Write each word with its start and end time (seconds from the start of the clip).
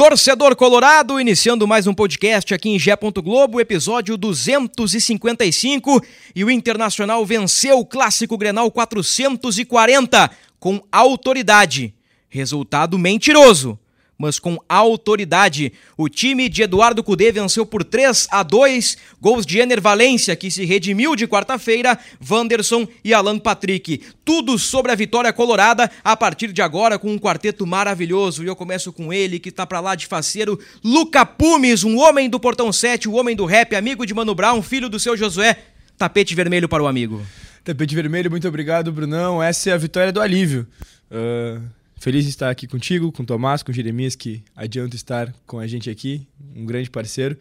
Torcedor 0.00 0.56
Colorado, 0.56 1.20
iniciando 1.20 1.68
mais 1.68 1.86
um 1.86 1.92
podcast 1.92 2.54
aqui 2.54 2.70
em 2.70 2.78
Gé. 2.78 2.96
Globo, 3.22 3.60
episódio 3.60 4.16
255. 4.16 6.02
E 6.34 6.42
o 6.42 6.50
Internacional 6.50 7.22
venceu 7.26 7.80
o 7.80 7.84
Clássico 7.84 8.38
Grenal 8.38 8.70
440 8.70 10.30
com 10.58 10.82
autoridade. 10.90 11.92
Resultado 12.30 12.98
mentiroso, 12.98 13.78
mas 14.20 14.38
com 14.38 14.58
autoridade. 14.68 15.72
O 15.96 16.06
time 16.06 16.46
de 16.46 16.62
Eduardo 16.62 17.02
Cudê 17.02 17.32
venceu 17.32 17.64
por 17.64 17.82
3 17.82 18.28
a 18.30 18.42
2, 18.42 18.98
gols 19.18 19.46
de 19.46 19.58
Ener 19.58 19.80
Valência, 19.80 20.36
que 20.36 20.50
se 20.50 20.66
redimiu 20.66 21.16
de 21.16 21.26
quarta-feira, 21.26 21.98
Wanderson 22.30 22.86
e 23.02 23.14
Alan 23.14 23.38
Patrick. 23.38 24.02
Tudo 24.22 24.58
sobre 24.58 24.92
a 24.92 24.94
vitória 24.94 25.32
colorada 25.32 25.90
a 26.04 26.14
partir 26.14 26.52
de 26.52 26.60
agora 26.60 26.98
com 26.98 27.10
um 27.10 27.18
quarteto 27.18 27.66
maravilhoso. 27.66 28.44
E 28.44 28.46
eu 28.46 28.54
começo 28.54 28.92
com 28.92 29.10
ele, 29.10 29.38
que 29.38 29.50
tá 29.50 29.66
pra 29.66 29.80
lá 29.80 29.94
de 29.94 30.06
faceiro, 30.06 30.60
Luca 30.84 31.24
Pumes, 31.24 31.82
um 31.82 31.98
homem 31.98 32.28
do 32.28 32.38
Portão 32.38 32.70
7, 32.70 33.08
o 33.08 33.14
homem 33.14 33.34
do 33.34 33.46
rap, 33.46 33.74
amigo 33.74 34.04
de 34.04 34.12
Mano 34.12 34.34
Brown, 34.34 34.60
filho 34.60 34.90
do 34.90 35.00
seu 35.00 35.16
Josué. 35.16 35.56
Tapete 35.96 36.34
vermelho 36.34 36.68
para 36.68 36.82
o 36.82 36.86
amigo. 36.86 37.22
Tapete 37.64 37.94
vermelho, 37.94 38.30
muito 38.30 38.46
obrigado, 38.46 38.92
Brunão. 38.92 39.42
Essa 39.42 39.70
é 39.70 39.72
a 39.72 39.78
vitória 39.78 40.12
do 40.12 40.20
alívio. 40.20 40.66
Uh, 41.10 41.79
feliz 42.00 42.24
de 42.24 42.30
estar 42.30 42.50
aqui 42.50 42.66
contigo, 42.66 43.12
com 43.12 43.22
o 43.22 43.26
Tomás, 43.26 43.62
com 43.62 43.70
o 43.70 43.74
Jeremias, 43.74 44.16
que 44.16 44.42
adianta 44.56 44.96
estar 44.96 45.32
com 45.46 45.60
a 45.60 45.66
gente 45.66 45.90
aqui, 45.90 46.26
um 46.56 46.64
grande 46.64 46.90
parceiro. 46.90 47.36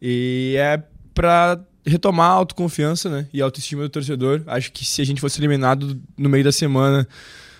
E 0.00 0.54
é 0.56 0.80
para 1.12 1.60
retomar 1.84 2.30
a 2.30 2.34
autoconfiança 2.34 3.10
né, 3.10 3.26
e 3.32 3.42
a 3.42 3.44
autoestima 3.44 3.82
do 3.82 3.88
torcedor. 3.88 4.42
Acho 4.46 4.70
que 4.70 4.86
se 4.86 5.02
a 5.02 5.04
gente 5.04 5.20
fosse 5.20 5.40
eliminado 5.40 6.00
no 6.16 6.28
meio 6.28 6.44
da 6.44 6.52
semana 6.52 7.06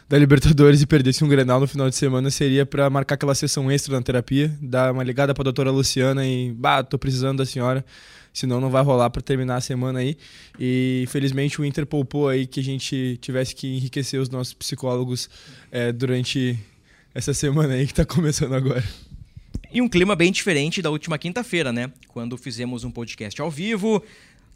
da 0.08 0.17
Libertadores 0.17 0.80
e 0.80 0.86
perdesse 0.86 1.24
um 1.24 1.28
Grenal 1.28 1.58
no 1.58 1.67
final 1.67 1.91
de 1.91 1.97
semana, 1.97 2.30
seria 2.30 2.64
para 2.64 2.89
marcar 2.89 3.17
aquela 3.17 3.34
sessão 3.34 3.69
extra 3.69 3.97
na 3.97 4.02
terapia, 4.02 4.56
dar 4.62 4.92
uma 4.92 5.02
ligada 5.02 5.34
para 5.34 5.42
a 5.42 5.44
doutora 5.44 5.72
Luciana 5.72 6.24
e, 6.24 6.52
bah, 6.52 6.84
tô 6.84 6.97
precisando 6.97 7.39
da 7.39 7.44
senhora 7.44 7.84
senão 8.37 8.61
não 8.61 8.69
vai 8.69 8.83
rolar 8.83 9.09
para 9.09 9.23
terminar 9.23 9.56
a 9.56 9.61
semana 9.62 10.01
aí. 10.01 10.15
E 10.61 11.06
felizmente 11.09 11.59
o 11.59 11.65
Inter 11.65 11.87
poupou 11.87 12.29
aí 12.29 12.47
que 12.47 12.61
a 12.61 12.62
gente 12.62 13.19
tivesse 13.19 13.55
que 13.55 13.67
enriquecer 13.67 14.20
os 14.20 14.29
nossos 14.29 14.53
psicólogos 14.53 15.31
é, 15.73 15.91
durante 15.91 16.59
essa 17.14 17.33
semana 17.33 17.73
aí 17.73 17.87
que 17.87 17.92
está 17.92 18.05
começando 18.05 18.55
agora. 18.55 18.84
E 19.73 19.81
um 19.81 19.89
clima 19.89 20.14
bem 20.14 20.31
diferente 20.31 20.83
da 20.83 20.91
última 20.91 21.17
quinta-feira, 21.17 21.73
né? 21.73 21.91
Quando 22.09 22.37
fizemos 22.37 22.84
um 22.84 22.91
podcast 22.91 23.41
ao 23.41 23.51
vivo, 23.51 24.03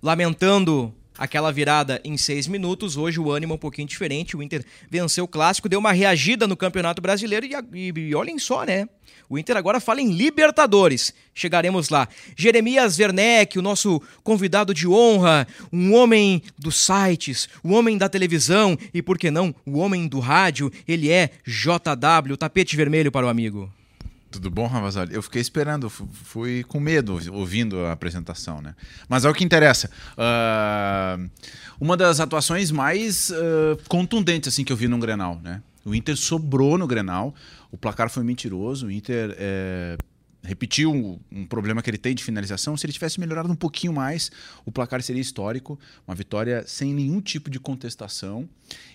lamentando 0.03 0.95
aquela 1.20 1.52
virada 1.52 2.00
em 2.02 2.16
seis 2.16 2.46
minutos. 2.46 2.96
Hoje 2.96 3.20
o 3.20 3.30
ânimo 3.30 3.52
é 3.52 3.56
um 3.56 3.58
pouquinho 3.58 3.86
diferente. 3.86 4.34
O 4.34 4.42
Inter 4.42 4.64
venceu 4.88 5.24
o 5.24 5.28
clássico, 5.28 5.68
deu 5.68 5.78
uma 5.78 5.92
reagida 5.92 6.46
no 6.46 6.56
Campeonato 6.56 7.02
Brasileiro 7.02 7.44
e, 7.44 7.52
e, 7.74 7.92
e 8.08 8.14
olhem 8.14 8.38
só, 8.38 8.64
né? 8.64 8.88
O 9.28 9.38
Inter 9.38 9.56
agora 9.56 9.78
fala 9.78 10.00
em 10.00 10.12
Libertadores. 10.12 11.12
Chegaremos 11.34 11.90
lá. 11.90 12.08
Jeremias 12.34 12.98
Werneck, 12.98 13.58
o 13.58 13.62
nosso 13.62 14.00
convidado 14.24 14.72
de 14.72 14.89
honra, 14.89 15.46
um 15.70 15.95
homem 15.95 16.42
dos 16.58 16.77
sites, 16.77 17.48
um 17.62 17.74
homem 17.74 17.98
da 17.98 18.08
televisão 18.08 18.77
e, 18.95 19.02
por 19.02 19.18
que 19.18 19.30
não, 19.30 19.55
o 19.66 19.78
homem 19.78 20.08
do 20.08 20.20
rádio. 20.20 20.72
Ele 20.89 21.11
é 21.11 21.30
JW, 21.46 22.36
tapete 22.39 22.74
vermelho 22.77 23.12
para 23.12 23.27
o 23.27 23.28
amigo. 23.28 23.70
Tudo 24.30 24.48
bom, 24.48 24.67
Ravazoli? 24.67 25.13
Eu 25.13 25.23
fiquei 25.23 25.41
esperando, 25.41 25.91
fui 25.91 26.63
com 26.64 26.79
medo 26.79 27.18
ouvindo 27.33 27.85
a 27.86 27.92
apresentação, 27.92 28.63
né? 28.63 28.77
Mas 29.08 29.24
é 29.24 29.29
o 29.29 29.35
que 29.35 29.42
interessa. 29.42 29.91
Uh, 30.13 31.29
uma 31.80 31.96
das 31.96 32.20
atuações 32.20 32.70
mais 32.70 33.30
uh, 33.30 33.77
contundentes 33.89 34.52
assim 34.52 34.64
que 34.64 34.73
eu 34.73 34.77
vi 34.77 34.86
no 34.86 34.98
Grenal, 34.98 35.40
né? 35.42 35.61
O 35.85 35.95
Inter 35.95 36.17
sobrou 36.17 36.79
no 36.79 36.86
Grenal, 36.86 37.35
o 37.73 37.77
placar 37.77 38.08
foi 38.08 38.23
mentiroso, 38.23 38.86
o 38.86 38.90
Inter 38.90 39.35
é, 39.39 39.96
repetiu 40.42 40.92
um, 40.92 41.19
um, 41.33 41.46
problema 41.46 41.83
que 41.83 41.89
ele 41.89 41.98
tem 41.98 42.14
de 42.14 42.23
finalização. 42.23 42.77
Se 42.77 42.86
ele 42.86 42.92
tivesse 42.92 43.19
melhorado 43.19 43.51
um 43.51 43.57
pouquinho 43.57 43.92
mais, 43.92 44.30
o 44.64 44.70
placar 44.70 45.02
seria 45.02 45.23
histórico, 45.23 45.79
uma 46.07 46.14
vitória 46.14 46.64
sem 46.67 46.95
nenhum 46.95 47.20
tipo 47.20 47.51
de 47.51 47.58
contestação 47.58 48.48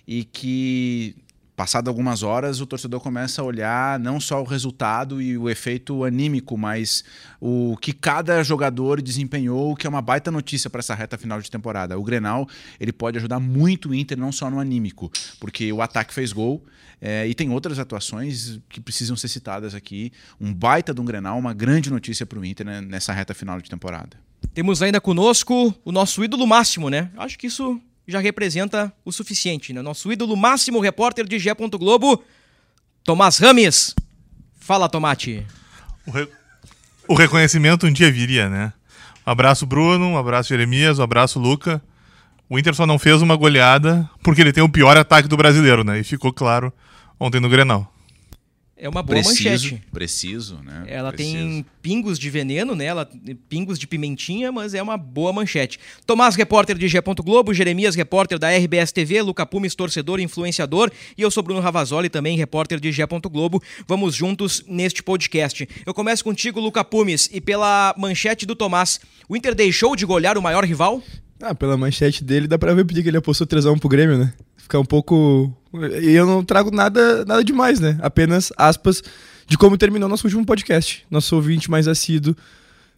e 0.08 0.24
que 0.24 1.16
Passado 1.56 1.88
algumas 1.88 2.22
horas, 2.22 2.60
o 2.60 2.66
torcedor 2.66 3.00
começa 3.00 3.42
a 3.42 3.46
olhar 3.46 3.98
não 3.98 4.20
só 4.20 4.42
o 4.42 4.46
resultado 4.46 5.22
e 5.22 5.38
o 5.38 5.50
efeito 5.50 6.04
anímico, 6.04 6.58
mas 6.58 7.02
o 7.40 7.78
que 7.78 7.94
cada 7.94 8.44
jogador 8.44 9.02
desempenhou, 9.02 9.74
que 9.74 9.88
é 9.88 9.90
uma 9.90 10.02
baita 10.02 10.30
notícia 10.30 10.70
para 10.70 10.80
essa 10.80 10.94
reta 10.94 11.18
final 11.18 11.42
de 11.42 11.50
temporada. 11.50 11.98
O 11.98 12.04
Grenal 12.04 12.46
ele 12.78 12.92
pode 12.92 13.18
ajudar 13.18 13.40
muito 13.40 13.90
o 13.90 13.96
Inter, 13.96 14.18
não 14.18 14.34
só 14.34 14.50
no 14.50 14.60
anímico, 14.60 15.10
porque 15.40 15.72
o 15.72 15.82
ataque 15.82 16.14
fez 16.14 16.34
gol 16.34 16.62
é, 17.02 17.26
e 17.26 17.34
tem 17.34 17.50
outras 17.50 17.80
atuações 17.80 18.60
que 18.68 18.82
precisam 18.82 19.16
ser 19.16 19.30
citadas 19.30 19.74
aqui. 19.74 20.12
Um 20.42 20.54
baita 20.54 20.94
de 20.94 21.00
um 21.00 21.06
Grenal, 21.06 21.40
uma 21.40 21.54
grande 21.54 21.90
notícia 21.90 22.26
para 22.26 22.38
o 22.38 22.44
Inter 22.44 22.66
né, 22.66 22.82
nessa 22.82 23.14
reta 23.14 23.34
final 23.34 23.62
de 23.62 23.70
temporada. 23.70 24.18
Temos 24.54 24.82
ainda 24.82 25.00
conosco 25.00 25.74
o 25.86 25.92
nosso 25.92 26.22
ídolo 26.22 26.46
máximo, 26.46 26.90
né? 26.90 27.12
Acho 27.16 27.38
que 27.38 27.48
isso 27.48 27.80
já 28.08 28.20
representa 28.20 28.94
o 29.04 29.12
suficiente, 29.12 29.74
né? 29.74 29.82
Nosso 29.82 30.12
ídolo 30.12 30.36
máximo, 30.36 30.80
repórter 30.80 31.26
de 31.26 31.40
Gé. 31.40 31.54
Globo, 31.54 32.24
Tomás 33.04 33.38
Rames. 33.38 33.96
Fala, 34.60 34.90
Tomate. 34.90 35.46
O, 36.06 36.12
re... 36.12 36.28
o, 37.08 37.16
reconhecimento 37.16 37.88
um 37.88 37.92
dia 37.92 38.12
viria, 38.12 38.50
né? 38.50 38.74
Um 39.26 39.32
abraço, 39.32 39.66
Bruno, 39.66 40.08
um 40.08 40.18
abraço, 40.18 40.50
Jeremias, 40.50 41.00
um 41.00 41.04
abraço, 41.04 41.40
Luca. 41.40 41.82
O 42.50 42.60
Inter 42.60 42.76
só 42.76 42.86
não 42.86 43.00
fez 43.00 43.22
uma 43.22 43.36
goleada 43.36 44.08
porque 44.24 44.42
ele 44.42 44.54
tem 44.54 44.64
o 44.64 44.70
pior 44.70 44.96
ataque 44.98 45.28
do 45.28 45.38
brasileiro, 45.38 45.84
né? 45.84 46.00
E 46.00 46.04
ficou 46.04 46.32
claro 46.32 46.72
ontem 47.20 47.40
no 47.40 47.50
Grenal. 47.50 47.92
É 48.78 48.90
uma 48.90 49.02
boa 49.02 49.22
preciso, 49.22 49.50
manchete. 49.50 49.84
Preciso, 49.90 50.60
né? 50.62 50.84
Ela 50.88 51.14
preciso. 51.14 51.38
tem 51.38 51.66
pingos 51.82 52.20
de 52.20 52.30
veneno, 52.30 52.76
né? 52.76 52.86
Ela, 52.86 53.10
pingos 53.48 53.80
de 53.80 53.88
pimentinha, 53.88 54.52
mas 54.52 54.74
é 54.74 54.84
uma 54.84 54.98
boa 54.98 55.32
manchete. 55.32 55.80
Tomás, 56.06 56.36
repórter 56.36 56.78
de 56.78 56.88
G. 56.90 57.02
Globo, 57.24 57.54
Jeremias, 57.54 57.96
repórter 57.96 58.38
da 58.38 58.50
RBS 58.50 58.92
TV, 58.92 59.22
Luca 59.22 59.46
Pumes, 59.46 59.76
torcedor, 59.76 60.20
influenciador, 60.20 60.92
e 61.18 61.22
eu 61.22 61.32
sou 61.32 61.42
Bruno 61.42 61.62
Ravazoli, 61.62 62.10
também 62.10 62.38
repórter 62.38 62.78
de 62.80 62.92
G. 62.92 63.06
Globo. 63.32 63.64
Vamos 63.88 64.14
juntos 64.14 64.64
neste 64.68 65.02
podcast. 65.02 65.68
Eu 65.86 65.94
começo 65.94 66.24
contigo, 66.24 66.60
Luca 66.60 66.84
Pumes, 66.84 67.30
e 67.32 67.40
pela 67.40 67.96
manchete 67.98 68.46
do 68.46 68.56
Tomás. 68.56 69.00
O 69.30 69.38
Inter 69.38 69.56
deixou 69.56 69.96
de 69.96 70.06
golear 70.06 70.38
o 70.38 70.42
maior 70.42 70.66
rival? 70.66 71.02
Ah, 71.42 71.56
pela 71.56 71.78
manchete 71.78 72.24
dele 72.24 72.48
dá 72.48 72.58
pra 72.58 72.74
ver 72.74 72.86
porque 72.86 73.08
ele 73.08 73.18
apostou 73.18 73.46
3x1 73.48 73.80
pro 73.80 73.90
Grêmio, 73.90 74.18
né? 74.18 74.34
Ficar 74.58 74.80
um 74.80 74.86
pouco. 74.86 75.56
E 76.02 76.12
eu 76.12 76.26
não 76.26 76.44
trago 76.44 76.72
nada, 76.72 77.26
nada 77.26 77.44
demais, 77.44 77.80
né? 77.80 77.98
Apenas 78.02 78.52
aspas 78.58 79.02
de 79.48 79.58
como 79.58 79.78
terminou 79.78 80.10
nosso 80.10 80.26
último 80.26 80.46
podcast. 80.46 81.06
Nosso 81.10 81.36
ouvinte 81.36 81.70
mais 81.70 81.88
assíduo 81.88 82.36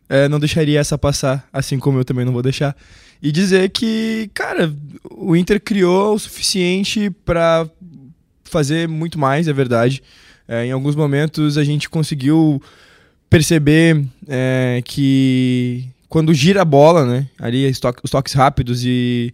é, 0.09 0.27
não 0.27 0.39
deixaria 0.39 0.79
essa 0.79 0.97
passar, 0.97 1.47
assim 1.51 1.79
como 1.79 1.99
eu 1.99 2.05
também 2.05 2.25
não 2.25 2.33
vou 2.33 2.41
deixar. 2.41 2.75
E 3.21 3.31
dizer 3.31 3.69
que, 3.69 4.29
cara, 4.33 4.73
o 5.11 5.35
Inter 5.35 5.59
criou 5.59 6.15
o 6.15 6.19
suficiente 6.19 7.09
para 7.25 7.67
fazer 8.43 8.87
muito 8.87 9.19
mais, 9.19 9.47
é 9.47 9.53
verdade. 9.53 10.01
É, 10.47 10.65
em 10.65 10.71
alguns 10.71 10.95
momentos 10.95 11.57
a 11.57 11.63
gente 11.63 11.89
conseguiu 11.89 12.61
perceber 13.29 14.05
é, 14.27 14.81
que 14.85 15.89
quando 16.07 16.33
gira 16.33 16.61
a 16.61 16.65
bola, 16.65 17.05
né? 17.05 17.27
Ali 17.37 17.69
os 17.69 18.09
toques 18.09 18.33
rápidos 18.33 18.85
e 18.85 19.33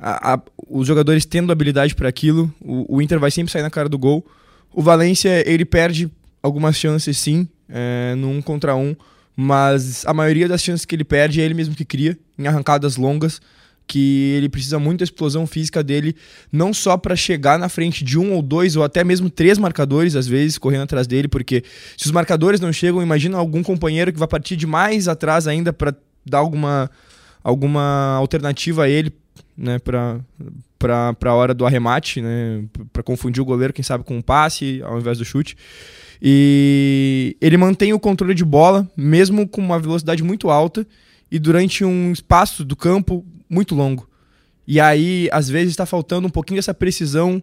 a, 0.00 0.34
a, 0.34 0.40
os 0.68 0.86
jogadores 0.86 1.26
tendo 1.26 1.52
habilidade 1.52 1.94
para 1.94 2.08
aquilo, 2.08 2.52
o, 2.60 2.96
o, 2.96 3.02
Inter 3.02 3.20
vai 3.20 3.30
sempre 3.30 3.52
sair 3.52 3.62
na 3.62 3.70
cara 3.70 3.88
do 3.88 3.98
gol. 3.98 4.26
O 4.72 4.82
Valência, 4.82 5.44
ele 5.48 5.64
perde 5.64 6.10
algumas 6.42 6.76
chances 6.76 7.18
sim, 7.18 7.46
é, 7.68 8.14
no 8.16 8.30
um 8.30 8.40
contra 8.40 8.74
um, 8.74 8.96
mas 9.36 10.04
a 10.06 10.14
maioria 10.14 10.48
das 10.48 10.62
chances 10.62 10.86
que 10.86 10.94
ele 10.94 11.04
perde 11.04 11.40
é 11.40 11.44
ele 11.44 11.54
mesmo 11.54 11.74
que 11.74 11.84
cria, 11.84 12.18
em 12.38 12.46
arrancadas 12.46 12.96
longas, 12.96 13.40
que 13.86 14.34
ele 14.36 14.48
precisa 14.48 14.78
muito 14.78 15.00
da 15.00 15.04
explosão 15.04 15.46
física 15.46 15.82
dele, 15.82 16.14
não 16.50 16.72
só 16.72 16.96
para 16.96 17.14
chegar 17.16 17.58
na 17.58 17.68
frente 17.68 18.04
de 18.04 18.18
um 18.18 18.32
ou 18.32 18.40
dois, 18.40 18.76
ou 18.76 18.84
até 18.84 19.02
mesmo 19.04 19.28
três 19.28 19.58
marcadores, 19.58 20.14
às 20.16 20.26
vezes, 20.26 20.56
correndo 20.56 20.82
atrás 20.82 21.06
dele, 21.06 21.28
porque 21.28 21.62
se 21.96 22.06
os 22.06 22.12
marcadores 22.12 22.60
não 22.60 22.72
chegam, 22.72 23.02
imagina 23.02 23.36
algum 23.36 23.62
companheiro 23.62 24.12
que 24.12 24.18
vai 24.18 24.28
partir 24.28 24.56
de 24.56 24.66
mais 24.66 25.08
atrás 25.08 25.46
ainda 25.46 25.72
para 25.72 25.94
dar 26.24 26.38
alguma, 26.38 26.90
alguma 27.42 28.14
alternativa 28.14 28.84
a 28.84 28.88
ele 28.88 29.12
né, 29.60 29.78
para 29.78 31.14
a 31.24 31.34
hora 31.34 31.52
do 31.52 31.66
arremate, 31.66 32.22
né, 32.22 32.64
para 32.92 33.02
confundir 33.02 33.42
o 33.42 33.44
goleiro, 33.44 33.72
quem 33.72 33.84
sabe 33.84 34.04
com 34.04 34.16
um 34.16 34.22
passe 34.22 34.80
ao 34.82 34.98
invés 34.98 35.18
do 35.18 35.24
chute. 35.24 35.56
E 36.20 37.36
ele 37.40 37.56
mantém 37.56 37.92
o 37.92 38.00
controle 38.00 38.34
de 38.34 38.44
bola, 38.44 38.90
mesmo 38.96 39.46
com 39.46 39.60
uma 39.60 39.78
velocidade 39.78 40.22
muito 40.22 40.50
alta 40.50 40.86
e 41.30 41.38
durante 41.38 41.84
um 41.84 42.10
espaço 42.10 42.64
do 42.64 42.74
campo 42.74 43.24
muito 43.48 43.74
longo. 43.74 44.08
E 44.66 44.80
aí, 44.80 45.28
às 45.32 45.48
vezes, 45.48 45.72
está 45.72 45.84
faltando 45.84 46.26
um 46.26 46.30
pouquinho 46.30 46.58
dessa 46.58 46.74
precisão 46.74 47.42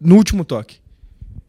no 0.00 0.16
último 0.16 0.44
toque. 0.44 0.78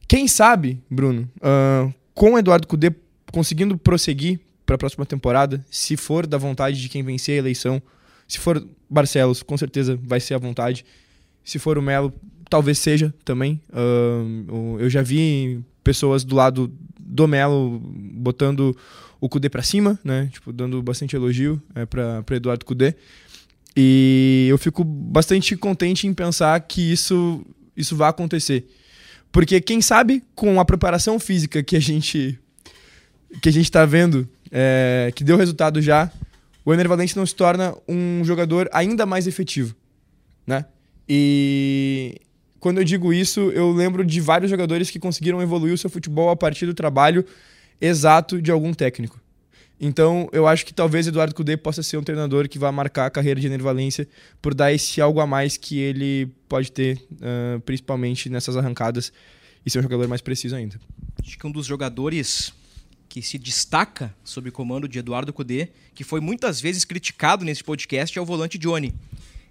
Quem 0.07 0.27
sabe, 0.27 0.81
Bruno, 0.89 1.29
uh, 1.37 1.93
com 2.13 2.33
o 2.33 2.37
Eduardo 2.37 2.67
Cudê 2.67 2.93
conseguindo 3.31 3.77
prosseguir 3.77 4.39
para 4.65 4.75
a 4.75 4.77
próxima 4.77 5.05
temporada, 5.05 5.63
se 5.69 5.97
for 5.97 6.25
da 6.25 6.37
vontade 6.37 6.81
de 6.81 6.89
quem 6.89 7.03
vencer 7.03 7.35
a 7.35 7.37
eleição, 7.37 7.81
se 8.27 8.39
for 8.39 8.65
Barcelos, 8.89 9.43
com 9.43 9.57
certeza 9.57 9.99
vai 10.01 10.19
ser 10.19 10.33
à 10.33 10.37
vontade. 10.37 10.85
Se 11.43 11.59
for 11.59 11.77
o 11.77 11.81
Melo, 11.81 12.13
talvez 12.49 12.79
seja 12.79 13.13
também. 13.23 13.61
Uh, 13.69 14.77
eu 14.79 14.89
já 14.89 15.01
vi 15.01 15.63
pessoas 15.83 16.23
do 16.23 16.35
lado 16.35 16.71
do 16.99 17.27
Melo 17.27 17.79
botando 17.79 18.75
o 19.19 19.29
Cudê 19.29 19.49
para 19.49 19.61
cima, 19.61 19.99
né? 20.03 20.29
Tipo, 20.31 20.51
dando 20.51 20.81
bastante 20.81 21.15
elogio 21.15 21.61
é, 21.73 21.85
para 21.85 22.35
Eduardo 22.35 22.65
Cudê. 22.65 22.95
E 23.75 24.47
eu 24.49 24.57
fico 24.57 24.83
bastante 24.83 25.55
contente 25.55 26.07
em 26.07 26.13
pensar 26.13 26.59
que 26.61 26.81
isso, 26.81 27.45
isso 27.75 27.95
vai 27.95 28.09
acontecer. 28.09 28.67
Porque 29.31 29.59
quem 29.59 29.81
sabe 29.81 30.23
com 30.33 30.59
a 30.59 30.65
preparação 30.65 31.19
física 31.19 31.61
que 31.61 31.75
a 31.75 31.79
gente 31.79 32.39
que 33.41 33.49
a 33.49 33.51
gente 33.51 33.65
está 33.65 33.85
vendo, 33.85 34.27
é, 34.49 35.11
que 35.13 35.23
deu 35.23 35.35
resultado 35.35 35.81
já, 35.81 36.09
o 36.65 36.73
Ener 36.73 36.89
Valente 36.89 37.15
não 37.15 37.25
se 37.25 37.35
torna 37.35 37.75
um 37.87 38.25
jogador 38.25 38.67
ainda 38.73 39.05
mais 39.05 39.27
efetivo, 39.27 39.75
né? 40.45 40.65
E 41.07 42.19
quando 42.59 42.79
eu 42.79 42.83
digo 42.83 43.13
isso, 43.13 43.51
eu 43.51 43.71
lembro 43.71 44.03
de 44.03 44.19
vários 44.19 44.49
jogadores 44.49 44.89
que 44.89 44.97
conseguiram 44.97 45.39
evoluir 45.41 45.73
o 45.73 45.77
seu 45.77 45.89
futebol 45.89 46.31
a 46.31 46.35
partir 46.35 46.65
do 46.65 46.73
trabalho 46.73 47.23
exato 47.79 48.41
de 48.41 48.49
algum 48.49 48.73
técnico. 48.73 49.21
Então, 49.79 50.29
eu 50.31 50.47
acho 50.47 50.65
que 50.65 50.73
talvez 50.73 51.05
Eduardo 51.05 51.35
Cudê 51.35 51.57
possa 51.57 51.83
ser 51.83 51.97
um 51.97 52.03
treinador 52.03 52.47
que 52.47 52.57
vai 52.57 52.71
marcar 52.71 53.05
a 53.05 53.09
carreira 53.09 53.39
de 53.39 53.45
Ener 53.47 53.61
Valência 53.61 54.07
por 54.41 54.53
dar 54.53 54.73
esse 54.73 55.01
algo 55.01 55.19
a 55.19 55.27
mais 55.27 55.57
que 55.57 55.77
ele 55.77 56.27
pode 56.47 56.71
ter, 56.71 56.97
uh, 56.97 57.59
principalmente 57.59 58.29
nessas 58.29 58.55
arrancadas, 58.55 59.11
e 59.65 59.69
ser 59.69 59.79
um 59.79 59.83
jogador 59.83 60.07
mais 60.07 60.21
preciso 60.21 60.55
ainda. 60.55 60.79
Acho 61.21 61.37
que 61.37 61.45
um 61.45 61.51
dos 61.51 61.65
jogadores 61.65 62.53
que 63.15 63.21
se 63.21 63.37
destaca 63.37 64.13
sob 64.25 64.49
o 64.49 64.51
comando 64.51 64.89
de 64.89 64.99
Eduardo 64.99 65.31
Cudê, 65.31 65.69
que 65.93 66.03
foi 66.03 66.19
muitas 66.19 66.59
vezes 66.59 66.83
criticado 66.83 67.45
nesse 67.45 67.63
podcast, 67.63 68.19
é 68.19 68.21
o 68.21 68.25
volante 68.25 68.57
Johnny. 68.57 68.93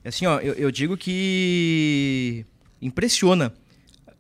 Assim, 0.05 0.27
ó, 0.27 0.39
eu, 0.39 0.53
eu 0.53 0.71
digo 0.71 0.99
que 0.99 2.45
impressiona 2.83 3.55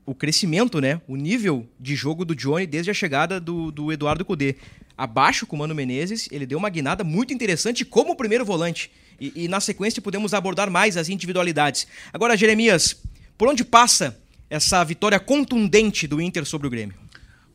o 0.06 0.14
crescimento, 0.14 0.80
né? 0.80 0.98
O 1.06 1.14
nível 1.14 1.68
de 1.78 1.94
jogo 1.94 2.24
do 2.24 2.34
Johnny 2.34 2.66
desde 2.66 2.90
a 2.90 2.94
chegada 2.94 3.38
do, 3.38 3.70
do 3.70 3.92
Eduardo 3.92 4.24
Cudê. 4.24 4.56
Abaixo 4.96 5.46
com 5.46 5.56
o 5.56 5.58
Mano 5.58 5.74
Menezes, 5.74 6.26
ele 6.32 6.46
deu 6.46 6.56
uma 6.56 6.70
guinada 6.70 7.04
muito 7.04 7.34
interessante 7.34 7.84
como 7.84 8.16
primeiro 8.16 8.46
volante. 8.46 8.90
E, 9.20 9.44
e 9.44 9.46
na 9.46 9.60
sequência 9.60 10.00
podemos 10.00 10.32
abordar 10.32 10.70
mais 10.70 10.96
as 10.96 11.10
individualidades. 11.10 11.86
Agora, 12.14 12.34
Jeremias, 12.34 12.96
por 13.36 13.46
onde 13.48 13.62
passa 13.62 14.18
essa 14.48 14.82
vitória 14.84 15.20
contundente 15.20 16.06
do 16.06 16.18
Inter 16.18 16.46
sobre 16.46 16.66
o 16.66 16.70
Grêmio? 16.70 17.03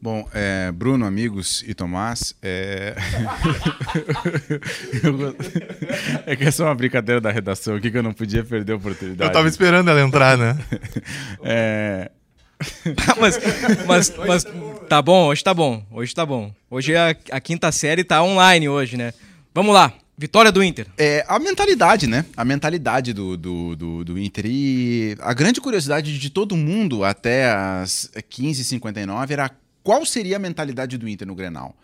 Bom, 0.01 0.25
é, 0.33 0.71
Bruno, 0.71 1.05
amigos 1.05 1.61
e 1.67 1.73
Tomás, 1.73 2.33
é... 2.41 2.95
é 6.25 6.35
que 6.37 6.45
essa 6.45 6.63
é 6.63 6.65
uma 6.65 6.75
brincadeira 6.75 7.19
da 7.19 7.29
redação 7.29 7.75
aqui 7.75 7.91
que 7.91 7.97
eu 7.97 8.03
não 8.03 8.13
podia 8.13 8.41
perder 8.41 8.73
a 8.73 8.75
oportunidade. 8.77 9.29
Eu 9.29 9.33
tava 9.33 9.49
esperando 9.49 9.89
ela 9.89 10.01
entrar, 10.01 10.37
né? 10.37 10.57
é... 11.43 12.09
mas, 13.19 13.39
mas, 13.85 14.13
mas 14.25 14.45
tá 14.87 15.01
bom, 15.01 15.27
hoje 15.27 15.43
tá 15.43 15.53
bom, 15.53 15.83
hoje 15.91 16.13
tá 16.13 16.25
bom. 16.25 16.53
Hoje 16.69 16.95
a, 16.95 17.15
a 17.31 17.41
quinta 17.41 17.71
série 17.71 18.03
tá 18.03 18.23
online 18.23 18.69
hoje, 18.69 18.95
né? 18.95 19.13
Vamos 19.53 19.73
lá, 19.73 19.93
Vitória 20.17 20.51
do 20.51 20.61
Inter. 20.61 20.87
É, 20.97 21.25
a 21.27 21.39
mentalidade, 21.39 22.05
né? 22.05 22.25
A 22.35 22.43
mentalidade 22.43 23.13
do, 23.13 23.37
do, 23.37 23.75
do, 23.75 24.03
do, 24.03 24.19
Inter. 24.19 24.45
E 24.45 25.15
a 25.21 25.33
grande 25.33 25.61
curiosidade 25.61 26.19
de 26.19 26.29
todo 26.29 26.57
mundo 26.57 27.05
até 27.05 27.49
as 27.49 28.11
15h59 28.29 29.31
era 29.31 29.49
qual 29.89 30.05
seria 30.05 30.35
a 30.35 30.39
mentalidade 30.39 30.99
do 30.99 31.09
Inter 31.09 31.27
no 31.27 31.33
Grenal. 31.33 31.75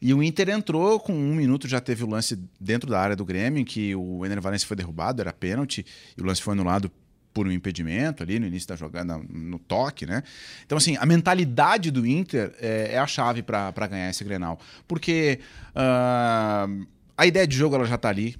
E 0.00 0.14
o 0.14 0.22
Inter 0.22 0.48
entrou 0.50 1.00
com 1.00 1.12
um 1.12 1.34
minuto, 1.34 1.66
já 1.66 1.80
teve 1.80 2.04
o 2.04 2.06
lance 2.08 2.38
dentro 2.60 2.88
da 2.88 3.00
área 3.00 3.16
do 3.16 3.24
Grêmio, 3.24 3.60
em 3.60 3.64
que 3.64 3.96
o 3.96 4.24
Ener 4.24 4.40
Valencia 4.40 4.68
foi 4.68 4.76
derrubado, 4.76 5.20
era 5.20 5.32
pênalti, 5.32 5.84
e 6.16 6.22
o 6.22 6.24
lance 6.24 6.40
foi 6.40 6.54
anulado 6.54 6.88
por 7.34 7.48
um 7.48 7.50
impedimento 7.50 8.22
ali 8.22 8.38
no 8.38 8.46
início 8.46 8.68
da 8.68 8.76
jogada, 8.76 9.18
no 9.28 9.58
toque, 9.58 10.06
né? 10.06 10.22
Então, 10.64 10.78
assim, 10.78 10.96
a 10.98 11.04
mentalidade 11.04 11.90
do 11.90 12.06
Inter 12.06 12.54
é, 12.60 12.90
é 12.92 12.98
a 13.00 13.08
chave 13.08 13.42
para 13.42 13.86
ganhar 13.88 14.08
esse 14.08 14.22
Grenal. 14.22 14.60
Porque 14.86 15.40
uh, 15.70 16.86
a 17.16 17.26
ideia 17.26 17.44
de 17.44 17.56
jogo 17.56 17.74
ela 17.74 17.86
já 17.86 17.96
está 17.96 18.08
ali, 18.08 18.36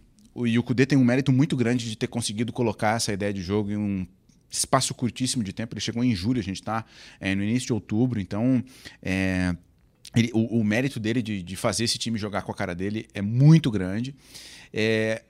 e 0.47 0.57
o 0.61 0.63
Cudê 0.63 0.87
tem 0.87 0.97
um 0.97 1.05
mérito 1.05 1.33
muito 1.33 1.57
grande 1.57 1.91
de 1.91 1.99
ter 1.99 2.07
conseguido 2.07 2.53
colocar 2.53 2.95
essa 2.95 3.13
ideia 3.13 3.33
de 3.33 3.43
jogo 3.43 3.73
em 3.73 3.77
um 3.77 4.07
espaço 4.51 4.95
curtíssimo 4.95 5.43
de 5.43 5.53
tempo. 5.53 5.75
Ele 5.75 5.81
chegou 5.81 6.03
em 6.03 6.15
julho, 6.15 6.41
a 6.41 6.45
gente 6.45 6.61
está 6.61 6.85
é, 7.21 7.35
no 7.35 7.43
início 7.43 7.67
de 7.67 7.73
outubro, 7.73 8.21
então 8.21 8.63
é, 9.03 9.55
ele, 10.15 10.31
o, 10.33 10.61
o, 10.61 10.65
mérito 10.65 10.99
dele 10.99 11.23
de, 11.23 11.43
de, 11.43 11.57
fazer 11.57 11.85
esse 11.85 11.99
time 11.99 12.19
jogar 12.19 12.43
com 12.43 12.53
a 12.53 12.55
cara 12.55 12.75
dele 12.75 13.09
é 13.13 13.21
muito 13.21 13.71
grande. 13.71 14.15
É, 14.73 15.23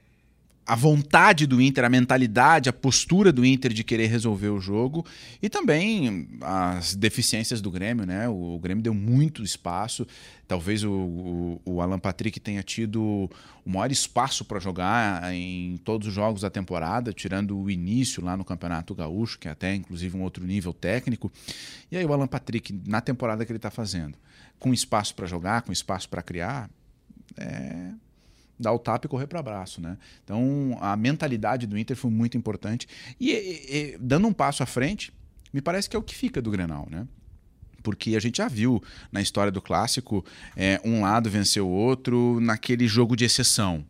a 0.68 0.74
vontade 0.74 1.46
do 1.46 1.62
Inter, 1.62 1.82
a 1.82 1.88
mentalidade, 1.88 2.68
a 2.68 2.72
postura 2.74 3.32
do 3.32 3.42
Inter 3.42 3.72
de 3.72 3.82
querer 3.82 4.08
resolver 4.08 4.50
o 4.50 4.60
jogo 4.60 5.02
e 5.40 5.48
também 5.48 6.28
as 6.42 6.94
deficiências 6.94 7.62
do 7.62 7.70
Grêmio, 7.70 8.04
né? 8.04 8.28
O, 8.28 8.56
o 8.56 8.58
Grêmio 8.58 8.82
deu 8.82 8.92
muito 8.92 9.42
espaço. 9.42 10.06
Talvez 10.46 10.84
o, 10.84 10.92
o, 10.92 11.60
o, 11.64 11.80
Alan 11.80 11.98
Patrick 11.98 12.38
tenha 12.38 12.62
tido 12.62 13.30
o 13.64 13.70
maior 13.70 13.90
espaço 13.90 14.44
para 14.44 14.60
jogar 14.60 15.32
em 15.32 15.78
todos 15.78 16.06
os 16.06 16.12
jogos 16.12 16.42
da 16.42 16.50
temporada, 16.50 17.14
tirando 17.14 17.58
o 17.58 17.70
início 17.70 18.22
lá 18.22 18.36
no 18.36 18.44
Campeonato 18.44 18.94
Gaúcho, 18.94 19.38
que 19.38 19.48
é 19.48 19.52
até 19.52 19.74
inclusive 19.74 20.18
um 20.18 20.22
outro 20.22 20.44
nível 20.44 20.74
técnico. 20.74 21.32
E 21.90 21.96
aí 21.96 22.04
o 22.04 22.12
Alan 22.12 22.26
Patrick, 22.26 22.78
na 22.86 23.00
temporada 23.00 23.46
que 23.46 23.50
ele 23.50 23.56
está 23.56 23.70
fazendo, 23.70 24.18
com 24.58 24.74
espaço 24.74 25.14
para 25.14 25.26
jogar, 25.26 25.62
com 25.62 25.72
espaço 25.72 26.10
para 26.10 26.22
criar, 26.22 26.68
é 27.38 27.92
dar 28.58 28.72
o 28.72 28.78
tapa 28.78 29.06
e 29.06 29.08
correr 29.08 29.26
para 29.26 29.40
abraço, 29.40 29.80
né? 29.80 29.96
Então 30.24 30.76
a 30.80 30.96
mentalidade 30.96 31.66
do 31.66 31.78
Inter 31.78 31.96
foi 31.96 32.10
muito 32.10 32.36
importante 32.36 32.88
e, 33.20 33.30
e, 33.30 33.76
e, 33.94 33.98
dando 33.98 34.26
um 34.26 34.32
passo 34.32 34.62
à 34.62 34.66
frente, 34.66 35.12
me 35.52 35.60
parece 35.60 35.88
que 35.88 35.96
é 35.96 35.98
o 35.98 36.02
que 36.02 36.14
fica 36.14 36.42
do 36.42 36.50
Grenal, 36.50 36.86
né? 36.90 37.06
Porque 37.82 38.16
a 38.16 38.20
gente 38.20 38.38
já 38.38 38.48
viu 38.48 38.82
na 39.10 39.20
história 39.20 39.52
do 39.52 39.62
clássico 39.62 40.24
é, 40.56 40.80
um 40.84 41.02
lado 41.02 41.30
vencer 41.30 41.62
o 41.62 41.68
outro 41.68 42.38
naquele 42.40 42.86
jogo 42.88 43.16
de 43.16 43.24
exceção. 43.24 43.84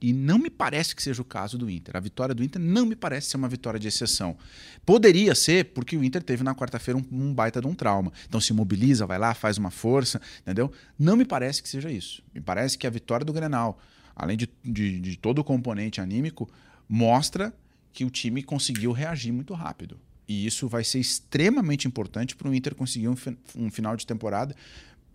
E 0.00 0.12
não 0.12 0.38
me 0.38 0.50
parece 0.50 0.94
que 0.94 1.02
seja 1.02 1.22
o 1.22 1.24
caso 1.24 1.56
do 1.56 1.70
Inter. 1.70 1.96
A 1.96 2.00
vitória 2.00 2.34
do 2.34 2.44
Inter 2.44 2.60
não 2.60 2.84
me 2.84 2.94
parece 2.94 3.30
ser 3.30 3.36
uma 3.38 3.48
vitória 3.48 3.80
de 3.80 3.88
exceção. 3.88 4.36
Poderia 4.84 5.34
ser, 5.34 5.66
porque 5.66 5.96
o 5.96 6.04
Inter 6.04 6.22
teve 6.22 6.44
na 6.44 6.54
quarta-feira 6.54 6.98
um, 6.98 7.04
um, 7.10 7.34
baita 7.34 7.60
de 7.60 7.66
um 7.66 7.74
trauma. 7.74 8.12
Então 8.28 8.40
se 8.40 8.52
mobiliza, 8.52 9.06
vai 9.06 9.18
lá, 9.18 9.32
faz 9.32 9.56
uma 9.56 9.70
força, 9.70 10.20
entendeu? 10.42 10.70
Não 10.98 11.16
me 11.16 11.24
parece 11.24 11.62
que 11.62 11.68
seja 11.68 11.90
isso. 11.90 12.22
Me 12.34 12.40
parece 12.40 12.76
que 12.76 12.86
a 12.86 12.90
vitória 12.90 13.24
do 13.24 13.32
Grenal, 13.32 13.80
além 14.16 14.36
de, 14.36 14.48
de, 14.64 14.98
de 14.98 15.16
todo 15.18 15.40
o 15.40 15.44
componente 15.44 16.00
anímico, 16.00 16.50
mostra 16.88 17.54
que 17.92 18.04
o 18.04 18.10
time 18.10 18.42
conseguiu 18.42 18.90
reagir 18.92 19.30
muito 19.30 19.52
rápido. 19.52 19.98
E 20.26 20.46
isso 20.46 20.66
vai 20.66 20.82
ser 20.82 20.98
extremamente 20.98 21.86
importante 21.86 22.34
para 22.34 22.48
o 22.48 22.54
Inter 22.54 22.74
conseguir 22.74 23.08
um, 23.08 23.16
um, 23.54 23.70
final 23.70 23.96
de 23.96 24.06
temporada. 24.06 24.56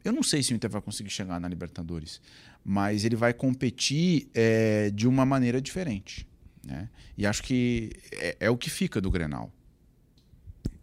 Eu 0.03 0.13
não 0.13 0.23
sei 0.23 0.41
se 0.41 0.53
o 0.53 0.55
Inter 0.55 0.69
vai 0.69 0.81
conseguir 0.81 1.09
chegar 1.09 1.39
na 1.39 1.47
Libertadores, 1.47 2.21
mas 2.63 3.03
ele 3.03 3.15
vai 3.15 3.33
competir 3.33 4.29
é, 4.33 4.89
de 4.91 5.07
uma 5.07 5.25
maneira 5.25 5.59
diferente. 5.59 6.25
Né? 6.63 6.87
E 7.17 7.25
acho 7.25 7.43
que 7.43 7.91
é, 8.13 8.37
é, 8.39 8.49
o 8.49 8.57
que 8.57 8.69
fica 8.69 9.01
do 9.01 9.11
Grenal. 9.11 9.51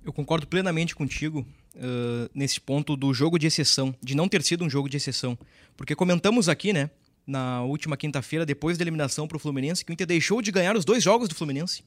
Eu 0.05 0.13
concordo 0.13 0.47
plenamente 0.47 0.95
contigo 0.95 1.47
uh, 1.75 2.31
nesse 2.35 2.61
ponto 2.61 2.97
do 2.97 3.13
jogo 3.15 3.39
de 3.39 3.47
exceção, 3.47 3.95
de 4.03 4.15
não 4.15 4.29
ter 4.29 4.43
sido 4.43 4.65
um 4.65 4.71
jogo 4.71 4.89
de 4.89 4.97
exceção. 4.97 5.39
Porque 5.77 5.95
comentamos 5.95 6.49
aqui, 6.49 6.73
né? 6.73 6.91
Na 7.29 7.63
última 7.63 7.95
quinta-feira, 7.95 8.47
depois 8.47 8.79
da 8.79 8.83
eliminação 8.83 9.29
para 9.29 9.37
o 9.37 9.39
Fluminense, 9.39 9.85
que 9.85 9.93
o 9.93 9.95
Inter 9.95 10.07
deixou 10.07 10.41
de 10.41 10.51
ganhar 10.51 10.75
os 10.75 10.85
dois 10.85 11.05
jogos 11.05 11.29
do 11.29 11.35
Fluminense. 11.35 11.85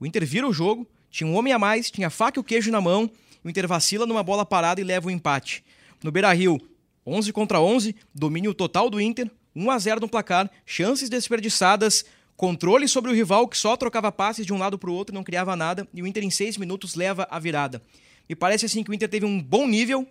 O 0.00 0.04
Inter 0.04 0.26
vira 0.26 0.48
o 0.48 0.52
jogo, 0.52 0.84
tinha 1.08 1.30
um 1.30 1.36
homem 1.36 1.52
a 1.52 1.58
mais, 1.60 1.92
tinha 1.92 2.10
faca 2.10 2.38
e 2.38 2.42
o 2.42 2.44
queijo 2.44 2.72
na 2.72 2.80
mão, 2.80 3.08
o 3.44 3.48
Inter 3.48 3.68
vacila 3.68 4.04
numa 4.04 4.22
bola 4.22 4.44
parada 4.44 4.80
e 4.80 4.84
leva 4.84 5.06
o 5.06 5.10
um 5.10 5.14
empate. 5.14 5.64
No 6.02 6.10
Beira-Rio, 6.10 6.60
11 7.06 7.32
contra 7.32 7.60
11, 7.60 7.94
domínio 8.12 8.52
total 8.52 8.90
do 8.90 9.00
Inter, 9.00 9.30
1 9.54 9.70
a 9.70 9.78
0 9.78 10.00
no 10.00 10.08
placar, 10.08 10.50
chances 10.66 11.08
desperdiçadas, 11.08 12.04
controle 12.36 12.88
sobre 12.88 13.12
o 13.12 13.14
rival 13.14 13.46
que 13.46 13.56
só 13.56 13.76
trocava 13.76 14.10
passes 14.10 14.44
de 14.44 14.52
um 14.52 14.58
lado 14.58 14.76
para 14.76 14.90
o 14.90 14.92
outro, 14.92 15.14
não 15.14 15.22
criava 15.22 15.54
nada, 15.54 15.86
e 15.94 16.02
o 16.02 16.06
Inter 16.06 16.24
em 16.24 16.30
seis 16.30 16.56
minutos 16.56 16.96
leva 16.96 17.28
a 17.30 17.38
virada. 17.38 17.80
Me 18.28 18.34
parece 18.34 18.66
assim 18.66 18.82
que 18.82 18.90
o 18.90 18.94
Inter 18.94 19.08
teve 19.08 19.24
um 19.24 19.40
bom 19.40 19.68
nível 19.68 20.06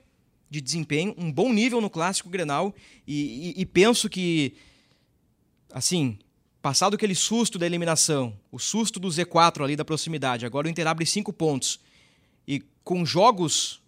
de 0.49 0.61
desempenho, 0.61 1.13
um 1.17 1.31
bom 1.31 1.51
nível 1.51 1.81
no 1.81 1.89
clássico 1.89 2.29
Grenal 2.29 2.73
e, 3.05 3.53
e, 3.57 3.61
e 3.61 3.65
penso 3.65 4.09
que, 4.09 4.55
assim, 5.73 6.17
passado 6.61 6.95
aquele 6.95 7.15
susto 7.15 7.57
da 7.57 7.65
eliminação, 7.65 8.37
o 8.51 8.59
susto 8.59 8.99
do 8.99 9.07
Z4 9.09 9.63
ali 9.63 9.75
da 9.75 9.85
proximidade, 9.85 10.45
agora 10.45 10.67
o 10.67 10.69
Inter 10.69 10.87
abre 10.87 11.05
cinco 11.05 11.33
pontos. 11.33 11.79
E 12.47 12.63
com 12.83 13.05
jogos, 13.05 13.81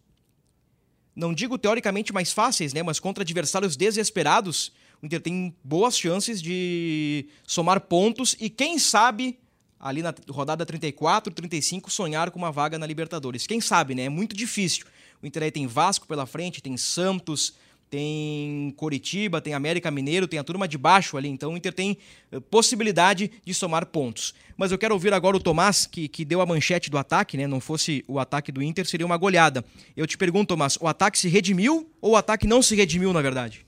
não 1.16 1.34
digo 1.34 1.58
teoricamente 1.58 2.14
mais 2.14 2.34
fáceis, 2.34 2.74
né? 2.74 2.84
Mas 2.84 3.00
contra 3.00 3.24
adversários 3.24 3.78
desesperados, 3.78 4.72
o 5.02 5.06
Inter 5.06 5.22
tem 5.22 5.56
boas 5.64 5.98
chances 5.98 6.42
de 6.42 7.28
somar 7.48 7.80
pontos 7.82 8.36
e 8.40 8.50
quem 8.50 8.78
sabe 8.78 9.40
ali 9.80 10.02
na 10.02 10.14
rodada 10.30 10.66
34, 10.66 11.34
35 11.34 11.90
sonhar 11.90 12.32
com 12.32 12.38
uma 12.38 12.52
vaga 12.52 12.78
na 12.78 12.86
Libertadores. 12.86 13.48
Quem 13.48 13.62
sabe, 13.62 13.96
né? 13.96 14.04
É 14.04 14.10
muito 14.10 14.36
difícil. 14.36 14.86
O 15.22 15.28
Inter 15.28 15.44
aí 15.44 15.52
tem 15.52 15.68
Vasco 15.68 16.08
pela 16.08 16.26
frente, 16.26 16.62
tem 16.62 16.78
Santos, 16.78 17.54
tem 17.90 18.74
Coritiba, 18.78 19.42
tem 19.42 19.54
América 19.54 19.90
Mineiro, 19.90 20.28
tem 20.28 20.40
a 20.40 20.44
turma 20.44 20.68
de 20.68 20.78
baixo 20.78 21.18
ali. 21.18 21.28
Então 21.28 21.54
o 21.54 21.58
Inter 21.58 21.74
tem 21.74 21.98
eh, 22.32 22.40
possibilidade 22.40 23.32
de 23.44 23.54
somar 23.54 23.86
pontos. 23.88 24.34
Mas 24.56 24.72
eu 24.72 24.78
quero 24.78 24.94
ouvir 24.94 25.14
agora 25.14 25.36
o 25.36 25.40
Tomás, 25.40 25.86
que, 25.86 26.08
que 26.08 26.24
deu 26.24 26.40
a 26.42 26.46
manchete 26.46 26.90
do 26.90 26.98
ataque, 26.98 27.36
né? 27.36 27.48
Não 27.48 27.60
fosse 27.60 28.04
o 28.08 28.20
ataque 28.20 28.52
do 28.52 28.62
Inter, 28.62 28.86
seria 28.86 29.06
uma 29.06 29.18
goleada. 29.18 29.66
Eu 29.98 30.06
te 30.06 30.18
pergunto, 30.18 30.50
Tomás, 30.50 30.78
o 30.80 30.88
ataque 30.88 31.18
se 31.18 31.28
redimiu 31.28 31.90
ou 32.00 32.12
o 32.12 32.16
ataque 32.16 32.46
não 32.46 32.62
se 32.62 32.76
redimiu, 32.76 33.12
na 33.12 33.22
verdade? 33.22 33.66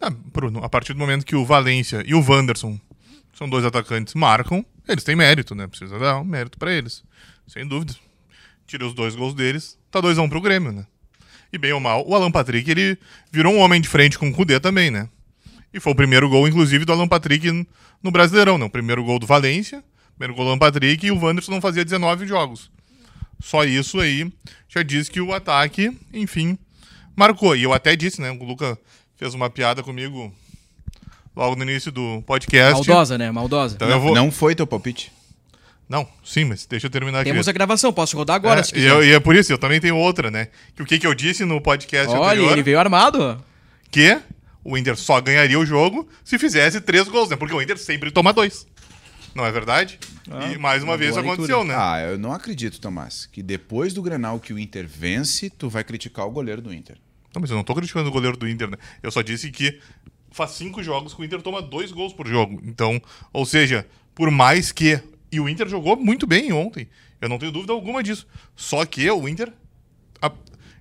Ah, 0.00 0.10
Bruno, 0.10 0.62
a 0.62 0.68
partir 0.68 0.92
do 0.92 0.98
momento 0.98 1.24
que 1.24 1.36
o 1.36 1.44
Valência 1.44 2.02
e 2.04 2.14
o 2.14 2.20
Wanderson 2.20 2.78
são 3.32 3.48
dois 3.48 3.64
atacantes, 3.64 4.14
marcam, 4.14 4.64
eles 4.86 5.04
têm 5.04 5.16
mérito, 5.16 5.54
né? 5.54 5.66
Precisa 5.66 5.98
dar 5.98 6.20
um 6.20 6.24
mérito 6.24 6.58
para 6.58 6.72
eles. 6.72 7.02
Sem 7.46 7.66
dúvida. 7.66 7.94
Tira 8.66 8.86
os 8.86 8.94
dois 8.94 9.14
gols 9.14 9.34
deles, 9.34 9.78
tá 9.92 10.08
2x1 10.08 10.24
um 10.24 10.28
pro 10.28 10.40
Grêmio, 10.40 10.72
né? 10.72 10.86
E 11.52 11.58
bem 11.58 11.72
ou 11.72 11.80
mal, 11.80 12.06
o 12.08 12.14
Alan 12.14 12.30
Patrick, 12.30 12.70
ele 12.70 12.98
virou 13.30 13.52
um 13.52 13.58
homem 13.58 13.80
de 13.80 13.88
frente 13.88 14.18
com 14.18 14.28
o 14.28 14.32
Kudê 14.32 14.58
também, 14.58 14.90
né? 14.90 15.08
E 15.72 15.78
foi 15.78 15.92
o 15.92 15.96
primeiro 15.96 16.28
gol, 16.28 16.48
inclusive, 16.48 16.84
do 16.84 16.92
Alan 16.92 17.06
Patrick 17.06 17.66
no 18.02 18.10
Brasileirão, 18.10 18.56
né? 18.56 18.64
O 18.64 18.70
primeiro 18.70 19.04
gol 19.04 19.18
do 19.18 19.26
Valência, 19.26 19.84
primeiro 20.16 20.34
gol 20.34 20.44
do 20.46 20.50
Alan 20.50 20.58
Patrick, 20.58 21.06
e 21.06 21.10
o 21.10 21.18
Wanderson 21.22 21.52
não 21.52 21.60
fazia 21.60 21.84
19 21.84 22.26
jogos. 22.26 22.70
Só 23.40 23.64
isso 23.64 24.00
aí 24.00 24.32
já 24.68 24.82
diz 24.82 25.08
que 25.08 25.20
o 25.20 25.32
ataque, 25.32 25.94
enfim, 26.12 26.56
marcou. 27.14 27.54
E 27.54 27.62
eu 27.62 27.72
até 27.72 27.94
disse, 27.96 28.20
né? 28.20 28.30
O 28.30 28.44
Luca 28.44 28.78
fez 29.16 29.34
uma 29.34 29.50
piada 29.50 29.82
comigo 29.82 30.32
logo 31.36 31.56
no 31.56 31.64
início 31.64 31.92
do 31.92 32.22
podcast. 32.22 32.74
Maldosa, 32.88 33.18
né? 33.18 33.30
Maldosa. 33.30 33.74
Então 33.74 33.88
eu 33.88 34.00
vou... 34.00 34.14
Não 34.14 34.30
foi 34.30 34.54
teu 34.54 34.66
palpite? 34.66 35.12
Não, 35.92 36.08
sim, 36.24 36.46
mas 36.46 36.64
deixa 36.64 36.86
eu 36.86 36.90
terminar 36.90 37.22
Temos 37.22 37.46
aqui. 37.46 37.50
a 37.50 37.52
gravação, 37.52 37.92
posso 37.92 38.16
rodar 38.16 38.36
agora 38.36 38.60
é, 38.60 38.62
se 38.62 38.70
e, 38.70 38.74
quiser. 38.76 38.88
eu- 38.88 39.04
e 39.04 39.12
é 39.12 39.20
por 39.20 39.36
isso, 39.36 39.52
eu 39.52 39.58
também 39.58 39.78
tenho 39.78 39.94
outra, 39.94 40.30
né? 40.30 40.48
Que 40.74 40.82
o 40.82 40.86
que, 40.86 40.98
que 40.98 41.06
eu 41.06 41.14
disse 41.14 41.44
no 41.44 41.60
podcast 41.60 42.10
Olha, 42.10 42.28
anterior, 42.30 42.52
ele 42.52 42.62
veio 42.62 42.78
armado. 42.78 43.44
que 43.90 44.18
o 44.64 44.78
Inter 44.78 44.96
só 44.96 45.20
ganharia 45.20 45.58
o 45.58 45.66
jogo 45.66 46.08
se 46.24 46.38
fizesse 46.38 46.80
três 46.80 47.06
gols, 47.08 47.28
né? 47.28 47.36
Porque 47.36 47.52
o 47.54 47.60
Inter 47.60 47.76
sempre 47.76 48.10
toma 48.10 48.32
dois. 48.32 48.66
Não 49.34 49.44
é 49.44 49.52
verdade? 49.52 49.98
e 50.54 50.56
mais 50.56 50.82
uma 50.82 50.92
uma 50.92 50.96
vez 50.96 51.14
aconteceu, 51.14 51.62
né? 51.62 51.74
Ah, 51.76 52.00
eu 52.00 52.18
não 52.18 52.32
acredito, 52.32 52.80
Tomás, 52.80 53.26
que 53.26 53.42
depois 53.42 53.92
do 53.92 54.00
Grenal 54.00 54.40
que 54.40 54.54
o 54.54 54.58
Inter 54.58 54.86
vence, 54.88 55.50
tu 55.50 55.68
vai 55.68 55.84
criticar 55.84 56.26
o 56.26 56.30
goleiro 56.30 56.62
do 56.62 56.72
Inter. 56.72 56.96
Não, 57.34 57.40
mas 57.40 57.50
eu 57.50 57.56
não 57.56 57.64
tô 57.64 57.74
criticando 57.74 58.08
o 58.08 58.12
goleiro 58.12 58.36
do 58.38 58.48
Inter, 58.48 58.70
né? 58.70 58.78
Eu 59.02 59.10
só 59.10 59.20
disse 59.20 59.50
que 59.50 59.78
faz 60.30 60.52
cinco 60.52 60.82
jogos 60.82 61.12
que 61.12 61.20
o 61.20 61.24
Inter 61.24 61.42
toma 61.42 61.60
dois 61.60 61.92
gols 61.92 62.14
por 62.14 62.26
jogo. 62.26 62.62
Então, 62.64 63.00
ou 63.30 63.44
seja, 63.44 63.86
por 64.14 64.30
mais 64.30 64.72
que. 64.72 64.98
E 65.32 65.40
o 65.40 65.48
Inter 65.48 65.66
jogou 65.66 65.96
muito 65.96 66.26
bem 66.26 66.52
ontem. 66.52 66.86
Eu 67.18 67.28
não 67.28 67.38
tenho 67.38 67.50
dúvida 67.50 67.72
alguma 67.72 68.02
disso. 68.02 68.26
Só 68.54 68.84
que 68.84 69.10
o 69.10 69.26
Inter, 69.26 69.50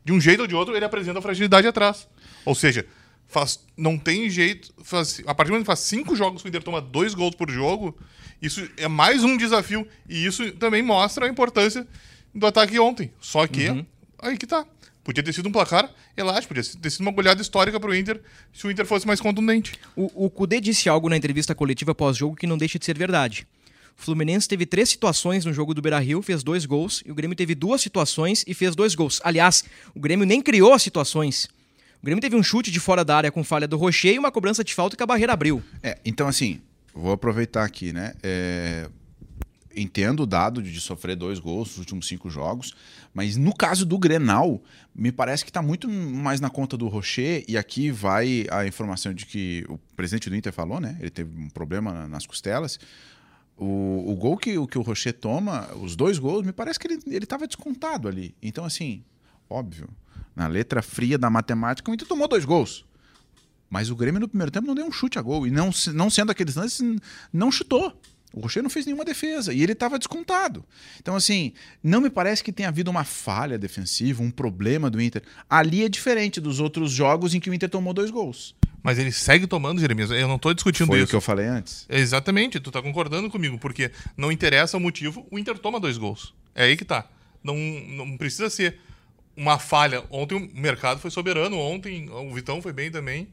de 0.04 0.12
um 0.12 0.20
jeito 0.20 0.42
ou 0.42 0.48
de 0.48 0.54
outro, 0.54 0.76
ele 0.76 0.84
apresenta 0.84 1.22
fragilidade 1.22 1.66
atrás. 1.66 2.06
Ou 2.44 2.54
seja, 2.54 2.86
faz, 3.28 3.66
não 3.78 3.98
tem 3.98 4.30
jeito. 4.30 4.74
Faz, 4.84 5.22
a 5.26 5.34
partir 5.34 5.50
do 5.50 5.54
momento 5.54 5.64
que 5.64 5.68
faz 5.68 5.80
cinco 5.80 6.18
jogos 6.18 6.42
que 6.42 6.48
o 6.48 6.50
Inter 6.50 6.62
toma 6.62 6.82
dois 6.82 7.14
gols 7.14 7.34
por 7.34 7.50
jogo, 7.50 7.98
isso 8.42 8.68
é 8.76 8.90
mais 8.90 9.24
um 9.24 9.38
desafio. 9.38 9.88
E 10.10 10.26
isso 10.26 10.52
também 10.54 10.84
mostra 10.84 11.26
a 11.28 11.30
importância 11.30 11.88
do 12.36 12.46
ataque 12.46 12.78
ontem. 12.78 13.10
Só 13.22 13.48
que, 13.48 13.86
aí 14.20 14.38
que 14.38 14.46
tá. 14.46 14.66
Podia 15.04 15.24
ter 15.24 15.34
sido 15.34 15.50
um 15.50 15.52
placar 15.52 15.90
elástico, 16.16 16.54
podia 16.54 16.64
ter 16.80 16.90
sido 16.90 17.02
uma 17.02 17.12
goleada 17.12 17.42
histórica 17.42 17.80
pro 17.80 17.96
Inter 17.96 18.22
se 18.54 18.68
o 18.68 18.72
Inter 18.72 18.86
fosse 18.86 19.08
mais 19.08 19.20
contundente. 19.20 19.74
O, 19.96 20.26
o 20.26 20.30
Kudê 20.30 20.60
disse 20.60 20.90
algo 20.90 21.10
na 21.10 21.18
entrevista 21.18 21.56
coletiva 21.56 21.96
pós-jogo 21.96 22.36
que 22.36 22.46
não 22.46 22.58
deixa 22.58 22.78
de 22.78 22.86
ser 22.86 22.98
verdade. 22.98 23.48
O 23.98 24.02
Fluminense 24.04 24.48
teve 24.48 24.66
três 24.66 24.90
situações 24.90 25.46
no 25.46 25.54
jogo 25.54 25.74
do 25.74 25.82
Beira-Rio, 25.82 26.22
fez 26.22 26.42
dois 26.44 26.66
gols, 26.66 27.04
e 27.06 27.12
o 27.12 27.16
Grêmio 27.16 27.36
teve 27.36 27.54
duas 27.54 27.82
situações 27.82 28.44
e 28.48 28.54
fez 28.54 28.76
dois 28.76 28.96
gols. 28.96 29.22
Aliás, 29.24 29.64
o 29.94 30.00
Grêmio 30.00 30.26
nem 30.26 30.42
criou 30.42 30.74
as 30.74 30.82
situações. 30.82 31.48
O 32.02 32.06
Grêmio 32.06 32.22
teve 32.22 32.36
um 32.36 32.42
chute 32.42 32.72
de 32.72 32.80
fora 32.80 33.06
da 33.06 33.16
área 33.16 33.32
com 33.32 33.44
falha 33.44 33.68
do 33.68 33.78
Rocher 33.78 34.16
e 34.16 34.20
uma 34.20 34.32
cobrança 34.32 34.64
de 34.64 34.74
falta 34.74 34.98
que 34.98 35.04
a 35.04 35.06
barreira 35.06 35.34
abriu. 35.34 35.62
É, 35.84 36.00
então 36.04 36.28
assim, 36.28 36.60
vou 36.96 37.12
aproveitar 37.12 37.64
aqui, 37.64 37.94
né? 37.94 38.16
É, 38.24 38.90
entendo 39.76 40.24
o 40.24 40.26
dado 40.26 40.62
de 40.64 40.82
sofrer 40.82 41.16
dois 41.16 41.38
gols 41.40 41.70
nos 41.70 41.78
últimos 41.78 42.08
cinco 42.08 42.30
jogos, 42.30 42.74
mas 43.14 43.38
no 43.38 43.54
caso 43.56 43.86
do 43.86 43.98
Grenal, 44.00 44.62
me 44.96 45.12
parece 45.12 45.46
que 45.46 45.50
está 45.52 45.62
muito 45.62 45.88
mais 45.88 46.42
na 46.42 46.50
conta 46.50 46.76
do 46.76 46.88
Rocher, 46.88 47.46
e 47.48 47.56
aqui 47.58 47.92
vai 47.92 48.46
a 48.52 48.66
informação 48.66 49.14
de 49.14 49.26
que 49.26 49.64
o 49.70 49.78
presidente 49.96 50.30
do 50.30 50.36
Inter 50.36 50.52
falou, 50.52 50.80
né? 50.80 50.98
Ele 51.00 51.10
teve 51.10 51.40
um 51.40 51.50
problema 51.50 51.94
na- 51.94 52.08
nas 52.08 52.26
costelas. 52.26 52.80
O, 53.64 54.12
o 54.12 54.16
gol 54.16 54.38
que, 54.38 54.58
o- 54.58 54.66
que 54.66 54.78
o 54.78 54.82
Rocher 54.82 55.14
toma, 55.14 55.70
os 55.76 55.96
dois 55.96 56.18
gols, 56.18 56.44
me 56.44 56.52
parece 56.52 56.80
que 56.80 56.88
ele 56.88 57.00
estava 57.24 57.46
descontado 57.46 58.08
ali. 58.08 58.34
Então, 58.42 58.66
assim, 58.66 59.04
óbvio, 59.48 59.88
na 60.36 60.48
letra 60.48 60.82
fria 60.82 61.16
da 61.16 61.30
matemática, 61.30 61.92
o 61.92 61.94
Inter 61.94 62.08
tomou 62.08 62.28
dois 62.28 62.44
gols. 62.44 62.84
Mas 63.70 63.92
o 63.92 63.96
Grêmio 63.96 64.20
no 64.20 64.28
primeiro 64.28 64.52
tempo 64.52 64.66
não 64.66 64.74
deu 64.74 64.86
um 64.88 64.92
chute 64.92 65.20
a 65.20 65.22
gol. 65.22 65.46
E 65.46 65.52
não, 65.52 65.70
não 65.94 66.10
sendo 66.10 66.32
aqueles 66.32 66.56
lances, 66.56 66.82
não 67.32 67.52
chutou. 67.52 67.96
O 68.34 68.40
Rocher 68.40 68.64
não 68.64 68.70
fez 68.70 68.86
nenhuma 68.88 69.06
defesa. 69.06 69.54
E 69.54 69.62
ele 69.62 69.74
estava 69.74 70.00
descontado. 70.00 70.66
Então, 71.00 71.16
assim, 71.16 71.54
não 71.84 72.02
me 72.02 72.10
parece 72.10 72.44
que 72.44 72.52
tenha 72.52 72.70
havido 72.70 72.90
uma 72.90 73.04
falha 73.04 73.60
defensiva, 73.60 74.24
um 74.24 74.32
problema 74.32 74.90
do 74.90 75.00
Inter. 75.00 75.22
Ali 75.48 75.84
é 75.84 75.90
diferente 75.90 76.42
dos 76.42 76.60
outros 76.60 76.92
jogos 76.92 77.36
em 77.36 77.40
que 77.40 77.50
o 77.50 77.54
Inter 77.54 77.70
tomou 77.70 77.94
dois 77.94 78.10
gols. 78.10 78.56
Mas 78.84 78.98
ele 78.98 79.12
segue 79.12 79.46
tomando, 79.46 79.80
Jeremias. 79.80 80.10
Eu 80.12 80.28
não 80.28 80.40
tô 80.40 80.54
discutindo 80.54 80.88
Foi 80.88 80.98
isso. 80.98 81.06
o 81.06 81.10
que 81.10 81.16
eu 81.16 81.22
falei 81.22 81.46
antes. 81.46 81.86
Exatamente, 81.90 82.60
tu 82.60 82.72
tá 82.72 82.82
concordando 82.82 83.30
comigo, 83.30 83.58
porque 83.60 83.92
não 84.18 84.32
interessa 84.32 84.78
o 84.78 84.80
motivo, 84.80 85.26
o 85.30 85.38
Inter 85.38 85.58
toma 85.60 85.80
dois 85.80 85.98
gols. 85.98 86.34
É 86.56 86.64
aí 86.64 86.76
que 86.76 86.86
tá. 86.86 87.08
Não, 87.44 87.56
não 87.56 88.18
precisa 88.18 88.50
ser 88.50 88.80
uma 89.36 89.60
falha. 89.60 90.04
Ontem 90.10 90.36
o 90.36 90.60
mercado 90.60 91.00
foi 91.00 91.12
soberano, 91.12 91.58
ontem 91.58 92.10
o 92.10 92.34
Vitão 92.34 92.62
foi 92.62 92.74
bem 92.74 92.92
também. 92.92 93.28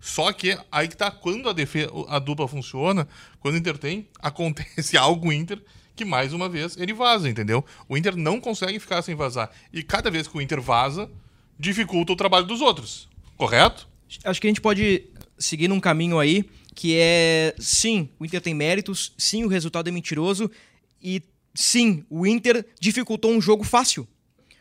Só 0.00 0.32
que 0.32 0.58
aí 0.70 0.88
que 0.88 0.96
tá, 0.96 1.10
quando 1.10 1.48
a, 1.48 1.52
defesa, 1.52 1.90
a 2.08 2.18
dupla 2.18 2.48
funciona, 2.48 3.06
quando 3.38 3.54
o 3.54 3.58
Inter 3.58 3.78
tem, 3.78 4.08
acontece 4.20 4.96
algo 4.96 5.32
Inter 5.32 5.62
que 5.94 6.04
mais 6.04 6.32
uma 6.32 6.48
vez 6.48 6.76
ele 6.76 6.92
vaza, 6.92 7.28
entendeu? 7.28 7.64
O 7.88 7.96
Inter 7.96 8.16
não 8.16 8.40
consegue 8.40 8.80
ficar 8.80 9.02
sem 9.02 9.14
vazar. 9.14 9.50
E 9.72 9.82
cada 9.82 10.10
vez 10.10 10.26
que 10.26 10.36
o 10.36 10.40
Inter 10.40 10.60
vaza, 10.60 11.08
dificulta 11.58 12.12
o 12.12 12.16
trabalho 12.16 12.46
dos 12.46 12.60
outros. 12.60 13.08
Correto? 13.36 13.88
Acho 14.24 14.40
que 14.40 14.46
a 14.46 14.50
gente 14.50 14.60
pode 14.60 15.04
seguir 15.38 15.68
num 15.68 15.80
caminho 15.80 16.18
aí 16.18 16.44
que 16.74 16.96
é 16.98 17.54
sim, 17.58 18.08
o 18.18 18.24
Inter 18.24 18.40
tem 18.40 18.54
méritos, 18.54 19.12
sim, 19.18 19.44
o 19.44 19.48
resultado 19.48 19.88
é 19.88 19.90
mentiroso 19.90 20.50
e 21.02 21.22
sim, 21.54 22.04
o 22.08 22.26
Inter 22.26 22.64
dificultou 22.80 23.30
um 23.30 23.40
jogo 23.40 23.62
fácil. 23.62 24.08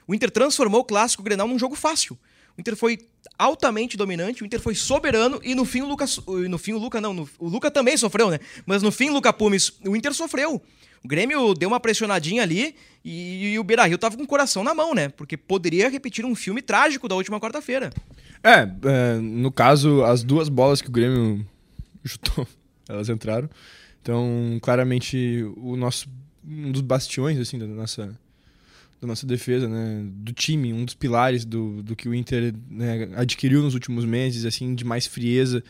O 0.06 0.14
Inter 0.14 0.30
transformou 0.30 0.82
o 0.82 0.84
clássico 0.84 1.24
Grenal 1.24 1.48
num 1.48 1.58
jogo 1.58 1.76
fácil. 1.76 2.18
O 2.58 2.60
Inter 2.60 2.76
foi 2.76 3.00
altamente 3.38 3.96
dominante, 3.96 4.44
o 4.44 4.46
Inter 4.46 4.60
foi 4.60 4.76
soberano 4.76 5.40
e 5.42 5.56
no 5.56 5.64
fim 5.64 5.82
o 5.82 5.86
Lucas, 5.88 6.20
no 6.50 6.58
fim 6.58 6.74
o 6.74 6.78
Luca 6.78 7.00
não, 7.00 7.14
no- 7.14 7.30
o 7.40 7.48
Luca 7.48 7.72
também 7.72 7.96
sofreu, 7.96 8.30
né? 8.30 8.40
Mas 8.66 8.84
no 8.84 8.92
fim 8.92 9.10
o 9.10 9.14
Luca 9.14 9.32
Pumes, 9.32 9.72
o 9.86 9.96
Inter 9.96 10.14
sofreu. 10.14 10.62
O 11.04 11.08
Grêmio 11.08 11.54
deu 11.54 11.70
uma 11.70 11.80
pressionadinha 11.80 12.44
ali 12.44 12.76
e, 13.04 13.58
o 13.58 13.64
Beira-Rio 13.64 13.98
tava 13.98 14.16
com 14.16 14.24
o 14.24 14.28
coração 14.28 14.64
na 14.64 14.74
mão, 14.74 14.94
né? 14.94 15.10
Porque 15.10 15.36
poderia 15.36 15.90
repetir 15.90 16.26
um 16.26 16.36
filme 16.36 16.62
trágico 16.62 17.08
da 17.08 17.16
última 17.16 17.40
quarta-feira. 17.40 17.90
É, 18.44 18.70
é, 18.86 19.18
no 19.20 19.52
caso, 19.52 20.04
as 20.04 20.24
duas 20.24 20.50
bolas 20.50 20.82
que 20.82 20.90
o 20.90 20.92
Grêmio 20.92 21.46
chutou, 22.06 22.48
elas 22.88 23.10
entraram. 23.10 23.50
Então, 24.02 24.60
claramente, 24.62 25.44
o 25.58 25.76
nosso 25.76 26.08
um 26.44 26.72
dos 26.72 26.82
bastiões 26.82 27.38
assim 27.38 27.60
da 27.60 27.68
nossa 27.68 28.18
da 29.00 29.08
nossa 29.08 29.26
defesa, 29.26 29.68
né, 29.68 30.04
do 30.06 30.32
time, 30.32 30.72
um 30.72 30.86
dos 30.86 30.94
pilares 30.94 31.44
do, 31.44 31.82
do 31.82 31.96
que 31.96 32.08
o 32.08 32.14
Inter 32.14 32.54
né, 32.70 33.10
adquiriu 33.16 33.64
nos 33.64 33.74
últimos 33.74 34.06
meses, 34.06 34.46
assim, 34.46 34.76
de 34.76 34.86
mais 34.86 35.08
frieza, 35.08 35.64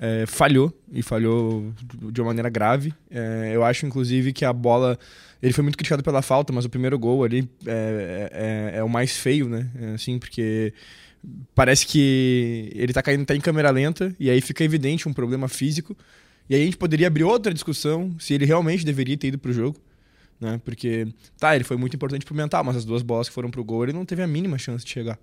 é, 0.00 0.24
falhou 0.26 0.72
e 0.90 1.02
falhou 1.02 1.70
de 2.10 2.18
uma 2.18 2.28
maneira 2.28 2.48
grave. 2.48 2.94
É, 3.10 3.50
eu 3.52 3.62
acho, 3.62 3.84
inclusive, 3.84 4.32
que 4.32 4.42
a 4.42 4.54
bola 4.54 4.98
ele 5.42 5.52
foi 5.52 5.62
muito 5.62 5.76
criticado 5.76 6.02
pela 6.02 6.22
falta, 6.22 6.52
mas 6.52 6.64
o 6.64 6.68
primeiro 6.68 6.98
gol 6.98 7.24
ali 7.24 7.48
é, 7.66 8.72
é, 8.74 8.78
é 8.78 8.84
o 8.84 8.88
mais 8.88 9.16
feio, 9.16 9.48
né? 9.48 9.70
É, 9.80 9.94
assim, 9.94 10.18
porque 10.18 10.72
parece 11.54 11.86
que 11.86 12.70
ele 12.74 12.92
tá 12.92 13.02
caindo 13.02 13.24
tá 13.24 13.34
em 13.34 13.40
câmera 13.40 13.70
lenta 13.70 14.14
e 14.18 14.30
aí 14.30 14.40
fica 14.40 14.64
evidente 14.64 15.08
um 15.08 15.12
problema 15.12 15.48
físico. 15.48 15.96
E 16.48 16.54
aí 16.54 16.62
a 16.62 16.64
gente 16.64 16.76
poderia 16.76 17.06
abrir 17.06 17.24
outra 17.24 17.52
discussão 17.52 18.14
se 18.18 18.34
ele 18.34 18.46
realmente 18.46 18.84
deveria 18.84 19.16
ter 19.16 19.28
ido 19.28 19.38
pro 19.38 19.52
jogo, 19.52 19.78
né? 20.40 20.60
Porque 20.64 21.06
tá, 21.38 21.54
ele 21.54 21.64
foi 21.64 21.76
muito 21.76 21.94
importante 21.94 22.24
pro 22.24 22.34
mental, 22.34 22.64
mas 22.64 22.76
as 22.76 22.84
duas 22.84 23.02
bolas 23.02 23.28
que 23.28 23.34
foram 23.34 23.50
pro 23.50 23.62
gol, 23.62 23.84
ele 23.84 23.92
não 23.92 24.04
teve 24.04 24.22
a 24.22 24.26
mínima 24.26 24.58
chance 24.58 24.84
de 24.84 24.90
chegar. 24.90 25.18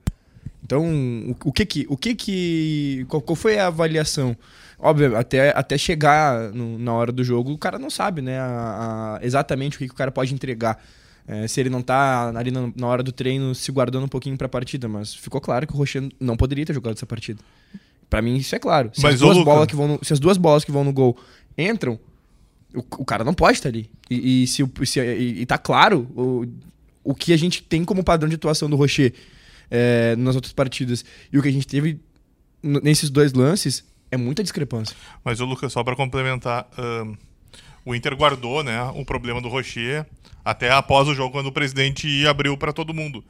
Então, 0.64 0.84
o, 1.28 1.50
o 1.50 1.52
que 1.52 1.66
que. 1.66 1.86
O 1.90 1.98
que 1.98 2.16
que. 2.16 3.06
Qual, 3.10 3.22
qual 3.22 3.36
foi 3.36 3.58
a 3.58 3.68
avaliação? 3.68 4.36
Óbvio, 4.78 5.16
até, 5.18 5.50
até 5.56 5.78
chegar 5.78 6.52
no- 6.54 6.78
na 6.78 6.94
hora 6.94 7.12
do 7.12 7.24
jogo, 7.24 7.52
o 7.54 7.58
cara 7.58 7.80
não 7.80 7.90
sabe, 7.90 8.22
né? 8.22 8.40
a- 8.40 9.18
a- 9.22 9.26
exatamente 9.26 9.76
o 9.78 9.80
que, 9.80 9.88
que 9.88 9.94
o 9.94 9.98
cara 9.98 10.12
pode 10.12 10.34
entregar. 10.34 10.84
É, 11.28 11.48
se 11.48 11.60
ele 11.60 11.70
não 11.72 11.82
tá 11.82 12.32
ali 12.38 12.52
na, 12.52 12.72
na 12.76 12.86
hora 12.88 13.02
do 13.02 13.12
treino 13.12 13.56
se 13.56 13.72
guardando 13.72 14.04
um 14.04 14.08
pouquinho 14.08 14.38
pra 14.38 14.48
partida, 14.48 14.88
mas 14.88 15.14
ficou 15.16 15.42
claro 15.42 15.66
que 15.66 15.74
o 15.74 15.78
Rocher 15.78 16.08
não 16.20 16.38
poderia 16.38 16.64
ter 16.66 16.74
jogado 16.74 16.94
essa 16.96 17.06
partida. 17.06 17.42
Pra 18.10 18.22
mim, 18.22 18.36
isso 18.36 18.54
é 18.56 18.60
claro. 18.60 18.92
Se, 18.94 19.02
Mas, 19.02 19.16
as 19.16 19.20
duas 19.22 19.38
Luca- 19.38 19.50
bolas 19.52 19.68
que 19.68 19.76
vão 19.76 19.88
no, 19.88 20.00
se 20.04 20.14
as 20.14 20.20
duas 20.20 20.38
bolas 20.38 20.64
que 20.64 20.72
vão 20.72 20.84
no 20.84 20.94
gol 20.94 21.18
entram, 21.58 21.98
o, 22.76 22.80
o 23.00 23.06
cara 23.06 23.24
não 23.24 23.34
pode 23.34 23.58
estar 23.58 23.70
ali. 23.70 23.90
E, 24.08 24.44
e 24.44 24.48
se, 24.48 24.62
o- 24.62 24.72
se- 24.86 25.00
e, 25.00 25.42
e 25.42 25.46
tá 25.48 25.58
claro 25.58 26.08
o, 26.16 26.46
o 27.04 27.16
que 27.16 27.34
a 27.34 27.38
gente 27.38 27.64
tem 27.64 27.84
como 27.84 28.04
padrão 28.04 28.30
de 28.30 28.36
atuação 28.36 28.70
do 28.70 28.76
Rocher 28.76 29.12
é, 29.72 30.16
nas 30.18 30.36
outras 30.36 30.54
partidas 30.54 31.04
e 31.34 31.40
o 31.40 31.42
que 31.42 31.48
a 31.48 31.52
gente 31.52 31.66
teve 31.66 32.00
nesses 32.62 33.10
dois 33.10 33.34
lances 33.34 33.84
é 34.12 34.18
muita 34.18 34.44
discrepância. 34.44 34.96
Mas 35.24 35.40
o 35.40 35.46
Lucas, 35.46 35.72
só 35.72 35.84
para 35.84 35.96
complementar, 35.96 36.68
ahn, 36.78 37.16
o 37.86 37.94
Inter 37.94 38.16
guardou, 38.16 38.64
né, 38.64 38.82
o 38.96 39.06
problema 39.06 39.42
do 39.42 39.48
Rocher 39.48 40.06
até 40.44 40.72
após 40.72 41.08
o 41.08 41.16
jogo 41.16 41.32
quando 41.32 41.48
o 41.48 41.52
presidente 41.52 42.26
abriu 42.28 42.56
para 42.56 42.72
todo 42.72 42.94
mundo. 42.94 43.24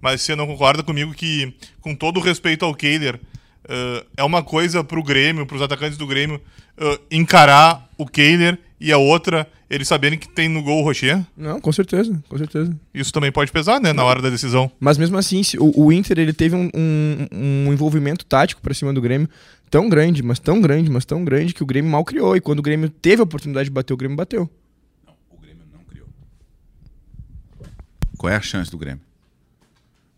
Mas 0.00 0.22
você 0.22 0.34
não 0.34 0.46
concorda 0.46 0.82
comigo 0.82 1.12
que, 1.12 1.54
com 1.80 1.94
todo 1.94 2.18
o 2.18 2.22
respeito 2.22 2.64
ao 2.64 2.74
Kehler, 2.74 3.20
ah, 3.68 4.04
é 4.16 4.24
uma 4.24 4.42
coisa 4.42 4.82
pro 4.82 5.02
Grêmio, 5.02 5.46
pros 5.46 5.62
atacantes 5.62 5.98
do 5.98 6.06
Grêmio, 6.06 6.40
ah, 6.78 6.98
encarar 7.10 7.88
o 7.96 8.06
Kehler 8.06 8.58
e 8.80 8.90
a 8.90 8.98
outra, 8.98 9.48
eles 9.74 9.88
saberem 9.88 10.18
que 10.18 10.28
tem 10.28 10.48
no 10.48 10.62
gol 10.62 10.80
o 10.80 10.84
Rocher? 10.84 11.24
Não, 11.36 11.58
com 11.60 11.72
certeza, 11.72 12.22
com 12.28 12.36
certeza. 12.38 12.78
Isso 12.92 13.12
também 13.12 13.32
pode 13.32 13.50
pesar, 13.50 13.80
né, 13.80 13.92
na 13.92 14.04
hora 14.04 14.20
da 14.20 14.28
decisão. 14.30 14.70
Mas 14.78 14.98
mesmo 14.98 15.16
assim, 15.16 15.40
o, 15.58 15.84
o 15.86 15.92
Inter 15.92 16.18
ele 16.18 16.32
teve 16.32 16.54
um, 16.54 16.68
um- 16.74 17.26
um 17.68 17.72
envolvimento 17.72 18.24
tático 18.26 18.60
pra 18.60 18.74
cima 18.74 18.92
do 18.92 19.00
Grêmio 19.00 19.28
tão 19.70 19.88
grande, 19.88 20.22
mas 20.22 20.38
tão 20.38 20.60
grande, 20.60 20.90
mas 20.90 21.04
tão 21.06 21.24
grande 21.24 21.54
que 21.54 21.62
o 21.62 21.66
Grêmio 21.66 21.90
mal 21.90 22.04
criou. 22.04 22.36
E 22.36 22.40
quando 22.40 22.58
o 22.58 22.62
Grêmio 22.62 22.90
teve 22.90 23.20
a 23.20 23.24
oportunidade 23.24 23.64
de 23.64 23.70
bater, 23.70 23.94
o 23.94 23.96
Grêmio 23.96 24.16
bateu. 24.16 24.48
O 25.30 25.40
Grêmio 25.40 25.64
não 25.72 25.82
criou. 25.84 26.06
Qual 28.18 28.30
é 28.32 28.36
a 28.36 28.40
chance 28.42 28.70
do 28.70 28.76
Grêmio? 28.76 29.00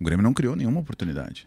O 0.01 0.05
Grêmio 0.05 0.23
não 0.25 0.35
criou 0.35 0.57
nenhuma 0.57 0.81
oportunidade. 0.81 1.47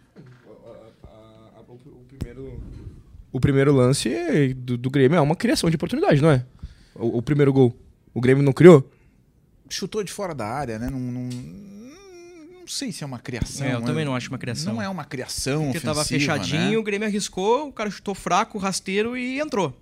O 3.32 3.40
primeiro 3.40 3.74
lance 3.74 4.54
do, 4.56 4.78
do 4.78 4.90
Grêmio 4.90 5.18
é 5.18 5.22
uma 5.22 5.36
criação 5.36 5.70
de 5.70 5.76
oportunidade, 5.76 6.22
não 6.22 6.32
é? 6.32 6.44
O, 6.96 7.18
o 7.18 7.22
primeiro 7.22 7.52
gol. 7.54 7.76
O 8.18 8.20
Grêmio 8.20 8.44
não 8.44 8.52
criou? 8.52 8.92
Chutou 9.70 10.04
de 10.04 10.12
fora 10.12 10.34
da 10.34 10.48
área, 10.48 10.80
né? 10.80 10.90
Não, 10.90 11.00
não, 11.00 11.30
não 12.62 12.68
sei 12.68 12.92
se 12.92 13.04
é 13.04 13.06
uma 13.06 13.20
criação. 13.20 13.68
É, 13.68 13.76
eu 13.76 13.80
né? 13.80 13.86
também 13.86 14.04
não 14.04 14.16
acho 14.16 14.30
uma 14.30 14.40
criação. 14.40 14.74
Não 14.74 14.82
é 14.82 14.90
uma 14.90 15.06
criação 15.06 15.66
Porque 15.66 15.80
tava 15.80 16.02
ofensiva, 16.02 16.34
fechadinho, 16.34 16.72
né? 16.72 16.78
o 16.78 16.82
Grêmio 16.82 17.08
arriscou, 17.08 17.68
o 17.68 17.72
cara 17.72 17.92
chutou 17.92 18.16
fraco, 18.16 18.58
rasteiro 18.58 19.16
e 19.16 19.40
entrou. 19.40 19.80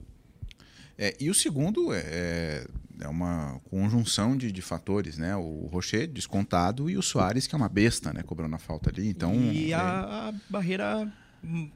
É, 0.98 1.16
e 1.18 1.30
o 1.30 1.34
segundo 1.34 1.94
é, 1.94 2.68
é 3.00 3.08
uma 3.08 3.62
conjunção 3.70 4.36
de, 4.36 4.52
de 4.52 4.62
fatores, 4.62 5.18
né? 5.18 5.34
O 5.38 5.70
Rocher 5.72 6.06
descontado 6.06 6.90
e 6.90 6.98
o 6.98 7.02
Soares, 7.02 7.48
que 7.48 7.56
é 7.56 7.58
uma 7.58 7.70
besta, 7.70 8.12
né? 8.12 8.22
Cobrando 8.22 8.54
a 8.54 8.60
falta 8.60 8.90
ali. 8.90 9.08
Então, 9.08 9.34
e 9.34 9.72
é- 9.72 9.76
a, 9.76 10.28
a 10.28 10.34
barreira. 10.50 11.10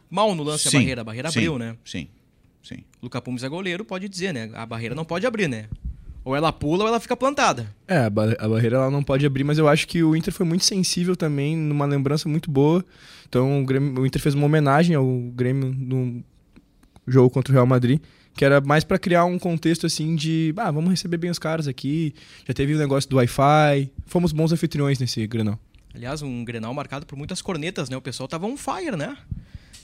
Mal 0.09 0.35
no 0.35 0.43
lance 0.43 0.69
Sim, 0.69 0.75
a 0.75 0.79
barreira. 0.81 1.01
A 1.01 1.03
barreira 1.05 1.31
sim, 1.31 1.39
abriu, 1.39 1.57
né? 1.57 1.77
Sim, 1.85 2.09
sim. 2.61 2.83
Luca 3.01 3.21
Pumes 3.21 3.43
é 3.43 3.47
goleiro, 3.47 3.85
pode 3.85 4.09
dizer, 4.09 4.33
né? 4.33 4.51
A 4.53 4.65
barreira 4.65 4.93
não 4.93 5.05
pode 5.05 5.25
abrir, 5.25 5.47
né? 5.47 5.69
Ou 6.29 6.35
ela 6.35 6.53
pula 6.53 6.83
ou 6.83 6.87
ela 6.87 6.99
fica 6.99 7.17
plantada. 7.17 7.73
É, 7.87 7.97
a, 8.05 8.09
ba- 8.09 8.35
a 8.37 8.47
barreira 8.47 8.77
ela 8.77 8.91
não 8.91 9.01
pode 9.03 9.25
abrir, 9.25 9.43
mas 9.43 9.57
eu 9.57 9.67
acho 9.67 9.87
que 9.87 10.03
o 10.03 10.15
Inter 10.15 10.31
foi 10.31 10.45
muito 10.45 10.63
sensível 10.63 11.15
também, 11.15 11.57
numa 11.57 11.85
lembrança 11.85 12.29
muito 12.29 12.51
boa. 12.51 12.85
Então 13.27 13.61
o, 13.61 13.65
Grêmio- 13.65 13.99
o 13.99 14.05
Inter 14.05 14.21
fez 14.21 14.35
uma 14.35 14.45
homenagem 14.45 14.95
ao 14.95 15.05
Grêmio 15.33 15.73
no 15.75 16.23
jogo 17.07 17.31
contra 17.31 17.51
o 17.51 17.55
Real 17.55 17.65
Madrid, 17.65 17.99
que 18.35 18.45
era 18.45 18.61
mais 18.61 18.83
pra 18.83 18.99
criar 18.99 19.25
um 19.25 19.39
contexto 19.39 19.87
assim 19.87 20.15
de, 20.15 20.53
ah, 20.57 20.69
vamos 20.69 20.91
receber 20.91 21.17
bem 21.17 21.31
os 21.31 21.39
caras 21.39 21.67
aqui. 21.67 22.13
Já 22.47 22.53
teve 22.53 22.75
o 22.75 22.77
negócio 22.77 23.09
do 23.09 23.15
Wi-Fi. 23.15 23.89
Fomos 24.05 24.31
bons 24.31 24.51
anfitriões 24.51 24.99
nesse 24.99 25.25
Grenal. 25.25 25.57
Aliás, 25.95 26.21
um 26.21 26.45
Grenal 26.45 26.71
marcado 26.75 27.07
por 27.07 27.17
muitas 27.17 27.41
cornetas, 27.41 27.89
né? 27.89 27.97
O 27.97 28.01
pessoal 28.01 28.27
tava 28.29 28.45
on 28.45 28.55
fire, 28.55 28.95
né? 28.95 29.17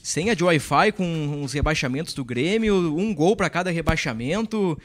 Senha 0.00 0.36
de 0.36 0.44
Wi-Fi 0.44 0.92
com 0.92 1.42
os 1.42 1.52
rebaixamentos 1.52 2.14
do 2.14 2.24
Grêmio, 2.24 2.96
um 2.96 3.12
gol 3.12 3.34
pra 3.34 3.50
cada 3.50 3.72
rebaixamento, 3.72 4.78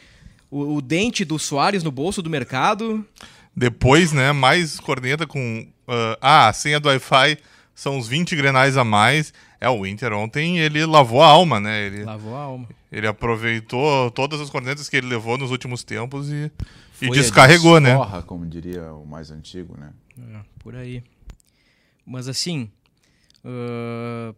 o, 0.52 0.76
o 0.76 0.82
dente 0.82 1.24
do 1.26 1.40
Soares 1.40 1.84
no 1.84 1.92
bolso 1.92 2.22
do 2.22 2.30
mercado. 2.30 3.04
Depois, 3.56 4.12
né, 4.12 4.32
mais 4.32 4.80
corneta 4.80 5.26
com. 5.26 5.66
ah, 5.88 6.18
ah, 6.22 6.48
a 6.50 6.54
senha 6.54 6.80
do 6.80 6.90
Wi-Fi 6.90 7.38
são 7.74 7.98
uns 7.98 8.08
20 8.08 8.36
grenais 8.36 8.78
a 8.78 8.84
mais. 8.84 9.34
É, 9.60 9.70
o 9.70 9.86
Inter 9.86 10.12
ontem 10.14 10.60
ele 10.60 10.86
lavou 10.86 11.22
a 11.22 11.28
alma, 11.28 11.60
né? 11.60 11.86
Ele, 11.86 12.04
Lavou 12.04 12.36
a 12.36 12.42
alma. 12.42 12.68
ele 12.92 13.08
aproveitou 13.08 14.10
todas 14.12 14.42
as 14.42 14.50
cornetas 14.50 14.90
que 14.90 14.98
ele 14.98 15.08
levou 15.08 15.38
nos 15.38 15.52
últimos 15.52 15.84
tempos 15.84 16.30
e, 16.30 16.46
e 16.46 16.52
Foi 17.08 17.10
a 17.10 17.12
descarregou, 17.12 17.80
né? 17.80 17.96
como 18.26 18.46
diria 18.46 18.92
o 18.94 19.06
mais 19.06 19.30
antigo, 19.32 19.78
né? 19.80 19.92
É, 20.20 20.40
por 20.60 20.76
aí. 20.76 21.04
Mas 22.06 22.28
assim. 22.28 22.70
ah, 23.46 24.34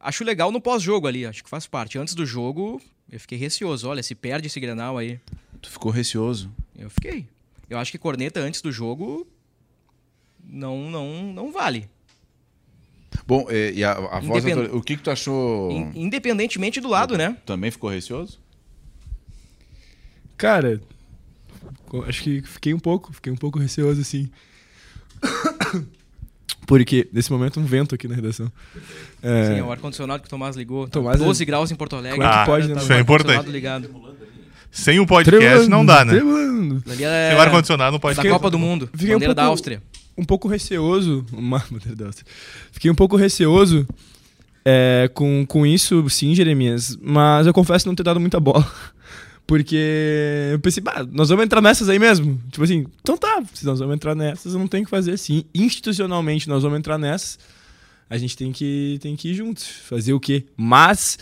acho 0.00 0.24
legal 0.24 0.52
no 0.52 0.60
pós-jogo 0.60 1.06
ali, 1.06 1.26
acho 1.26 1.42
que 1.42 1.50
faz 1.50 1.66
parte. 1.66 1.98
Antes 1.98 2.14
do 2.14 2.24
jogo, 2.24 2.80
eu 3.10 3.18
fiquei 3.20 3.36
receoso. 3.38 3.88
Olha, 3.88 4.02
se 4.02 4.14
perde 4.14 4.46
esse 4.46 4.60
Grenal 4.60 4.96
aí. 4.98 5.18
Tu 5.60 5.70
ficou 5.70 5.90
receoso. 5.92 6.50
Eu 6.76 6.88
fiquei. 6.90 7.26
Eu 7.68 7.78
acho 7.78 7.90
que 7.92 7.98
corneta 7.98 8.40
antes 8.40 8.60
do 8.62 8.72
jogo 8.72 9.26
não, 10.44 10.90
não, 10.90 11.32
não 11.32 11.52
vale. 11.52 11.88
Bom, 13.26 13.46
e, 13.50 13.72
e 13.72 13.84
a, 13.84 13.92
a 13.92 14.20
voz 14.20 14.44
Independ- 14.44 14.62
da 14.62 14.68
tor- 14.70 14.78
o 14.78 14.82
que, 14.82 14.96
que 14.96 15.02
tu 15.02 15.10
achou? 15.10 15.70
In- 15.70 15.92
Independentemente 15.94 16.80
do 16.80 16.88
lado, 16.88 17.16
né? 17.16 17.36
Também 17.46 17.70
ficou 17.70 17.90
receoso? 17.90 18.40
Cara, 20.36 20.80
acho 22.08 22.22
que 22.22 22.42
fiquei 22.42 22.72
um 22.72 22.78
pouco, 22.78 23.12
fiquei 23.12 23.32
um 23.32 23.36
pouco 23.36 23.58
receoso 23.58 24.00
assim. 24.00 24.30
Porque 26.70 27.08
nesse 27.12 27.32
momento 27.32 27.58
um 27.58 27.64
vento 27.64 27.96
aqui 27.96 28.06
na 28.06 28.14
redação. 28.14 28.46
É, 29.20 29.46
Sim, 29.46 29.58
é 29.58 29.62
o 29.64 29.72
ar-condicionado 29.72 30.22
que 30.22 30.28
o 30.28 30.30
Tomás 30.30 30.54
ligou. 30.54 30.84
Tá 30.86 30.92
Tomás 31.00 31.20
é- 31.20 31.24
12 31.24 31.44
graus 31.44 31.72
em 31.72 31.74
Porto 31.74 31.96
Alegre. 31.96 32.20
É 32.20 32.22
que 32.22 32.32
Tá- 32.32 32.46
pode, 32.46 32.68
né? 32.68 32.80
Isso 32.80 32.92
é 32.92 33.00
importante. 33.00 33.50
ligado. 33.50 33.90
Sem 34.70 35.00
o 35.00 35.06
podcast 35.06 35.40
tremulando, 35.40 35.68
não 35.68 35.84
dá, 35.84 36.04
né? 36.04 36.12
tremulando. 36.12 36.80
Ali 36.88 37.02
é 37.02 37.28
Sem 37.30 37.36
o 37.38 37.40
ar-condicionado 37.40 37.90
não 37.90 37.98
pode 37.98 38.16
da. 38.16 38.22
Copa 38.22 38.48
do 38.48 38.56
Mundo. 38.56 38.88
Fiquei 38.92 39.08
um 39.10 39.14
Bandeira 39.16 39.34
da 39.34 39.42
pouco- 39.42 39.50
Áustria. 39.50 39.82
um 40.16 40.24
pouco 40.24 40.46
receoso. 40.46 41.26
Uma, 41.34 41.58
bandeira 41.68 41.96
da 41.96 42.06
Áustria. 42.06 42.26
Fiquei 42.70 42.88
um 42.88 42.94
pouco 42.94 43.16
receoso 43.16 43.84
é, 44.64 45.10
com, 45.12 45.44
com 45.44 45.66
isso, 45.66 46.08
sim, 46.08 46.36
Jeremias. 46.36 46.96
Mas 47.02 47.48
eu 47.48 47.52
confesso 47.52 47.88
não 47.88 47.96
ter 47.96 48.04
dado 48.04 48.20
muita 48.20 48.38
bola. 48.38 48.64
Porque 49.50 50.48
eu 50.52 50.60
pensei, 50.60 50.80
bah, 50.80 51.04
nós 51.10 51.28
vamos 51.28 51.44
entrar 51.44 51.60
nessas 51.60 51.88
aí 51.88 51.98
mesmo. 51.98 52.40
Tipo 52.52 52.62
assim, 52.62 52.86
então 53.02 53.16
tá, 53.16 53.42
se 53.52 53.66
nós 53.66 53.80
vamos 53.80 53.96
entrar 53.96 54.14
nessas, 54.14 54.54
não 54.54 54.68
tenho 54.68 54.84
o 54.84 54.86
que 54.86 54.90
fazer 54.90 55.10
assim. 55.10 55.44
Institucionalmente, 55.52 56.48
nós 56.48 56.62
vamos 56.62 56.78
entrar 56.78 56.96
nessas. 56.96 57.36
A 58.08 58.16
gente 58.16 58.36
tem 58.36 58.52
que, 58.52 59.00
tem 59.02 59.16
que 59.16 59.30
ir 59.30 59.34
juntos. 59.34 59.66
Fazer 59.66 60.12
o 60.12 60.20
quê? 60.20 60.44
Mas 60.56 61.18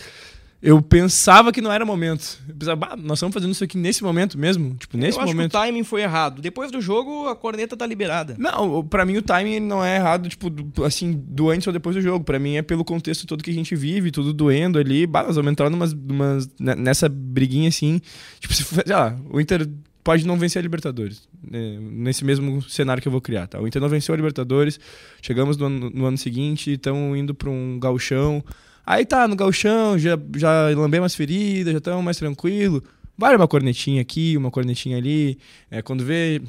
eu 0.61 0.81
pensava 0.81 1.51
que 1.51 1.61
não 1.61 1.71
era 1.71 1.85
momento. 1.85 2.37
Eu 2.47 2.55
pensava, 2.55 2.75
bah, 2.75 2.95
nós 2.97 3.17
estamos 3.19 3.33
fazendo 3.33 3.51
isso 3.51 3.63
aqui 3.63 3.77
nesse 3.77 4.03
momento 4.03 4.37
mesmo. 4.37 4.75
Tipo, 4.75 4.97
nesse 4.97 5.17
eu 5.17 5.23
acho 5.23 5.33
momento. 5.33 5.51
que 5.51 5.57
o 5.57 5.59
timing 5.61 5.83
foi 5.83 6.01
errado. 6.01 6.41
Depois 6.41 6.69
do 6.71 6.81
jogo, 6.81 7.27
a 7.27 7.35
corneta 7.35 7.77
tá 7.77 7.85
liberada. 7.85 8.35
Não, 8.37 8.85
pra 8.85 9.05
mim 9.05 9.15
o 9.17 9.21
timing 9.21 9.59
não 9.61 9.83
é 9.83 9.95
errado, 9.95 10.27
tipo, 10.27 10.49
do- 10.49 10.83
assim, 10.83 11.13
do 11.27 11.49
antes 11.49 11.65
ou 11.65 11.71
depois 11.71 11.95
do 11.95 12.01
jogo. 12.01 12.25
Pra 12.25 12.37
mim 12.39 12.55
é 12.55 12.61
pelo 12.61 12.83
contexto 12.83 13.25
todo 13.25 13.41
que 13.43 13.51
a 13.51 13.53
gente 13.53 13.75
vive, 13.75 14.11
tudo 14.11 14.33
doendo 14.33 14.77
ali. 14.77 15.07
Bah, 15.07 15.23
nós 15.23 15.35
vamos 15.37 15.51
entrar 15.51 15.69
numas, 15.69 15.93
numas- 15.93 16.49
ne- 16.59 16.75
nessa 16.75 17.07
briguinha 17.07 17.69
assim. 17.69 18.01
Tipo, 18.39 18.53
se 18.53 18.63
sei 18.63 18.83
lá, 18.95 19.15
o 19.29 19.39
Inter 19.39 19.65
pode 20.03 20.25
não 20.27 20.37
vencer 20.37 20.59
a 20.59 20.63
Libertadores. 20.63 21.27
né, 21.41 21.77
nesse 21.79 22.25
mesmo 22.25 22.61
cenário 22.63 23.01
que 23.01 23.07
eu 23.07 23.11
vou 23.13 23.21
criar, 23.21 23.47
tá? 23.47 23.61
O 23.61 23.65
Inter 23.67 23.81
não 23.81 23.87
venceu 23.87 24.13
a 24.13 24.17
Libertadores, 24.17 24.77
chegamos 25.21 25.55
no 25.55 25.67
ano, 25.67 25.89
no 25.89 26.05
ano 26.05 26.17
seguinte, 26.17 26.73
estamos 26.73 27.17
indo 27.17 27.33
pra 27.33 27.49
um 27.49 27.79
gauchão. 27.79 28.43
Aí 28.89 29.05
tá, 29.05 29.27
no 29.27 29.35
gauchão, 29.35 29.99
já, 29.99 30.17
já 30.35 30.69
lambei 30.69 30.99
umas 30.99 31.13
feridas, 31.13 31.73
já 31.73 31.77
estamos 31.77 32.03
mais 32.03 32.17
tranquilo. 32.17 32.83
Vai 33.15 33.35
uma 33.35 33.47
cornetinha 33.47 34.01
aqui, 34.01 34.35
uma 34.35 34.49
cornetinha 34.49 34.97
ali. 34.97 35.37
É, 35.69 35.79
quando 35.83 36.03
vê, 36.03 36.41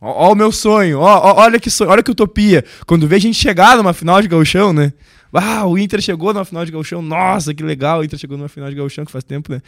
Ó, 0.00 0.26
ó 0.26 0.32
o 0.32 0.34
meu 0.34 0.50
sonho, 0.50 0.98
ó, 0.98 1.20
ó, 1.20 1.42
olha 1.42 1.60
que 1.60 1.70
sonho, 1.70 1.90
olha 1.90 2.02
que 2.02 2.10
utopia. 2.10 2.64
Quando 2.84 3.06
vê 3.06 3.14
a 3.14 3.20
gente 3.20 3.38
chegar 3.38 3.76
numa 3.76 3.92
final 3.92 4.20
de 4.20 4.26
gauchão, 4.26 4.72
né? 4.72 4.92
Ah, 5.32 5.64
o 5.66 5.78
Inter 5.78 6.00
chegou 6.00 6.34
numa 6.34 6.44
final 6.44 6.64
de 6.64 6.72
gauchão, 6.72 7.00
nossa, 7.00 7.54
que 7.54 7.62
legal, 7.62 8.00
o 8.00 8.04
Inter 8.04 8.18
chegou 8.18 8.36
numa 8.36 8.48
final 8.48 8.68
de 8.68 8.74
gauchão, 8.74 9.04
que 9.04 9.12
faz 9.12 9.22
tempo, 9.22 9.52
né? 9.52 9.62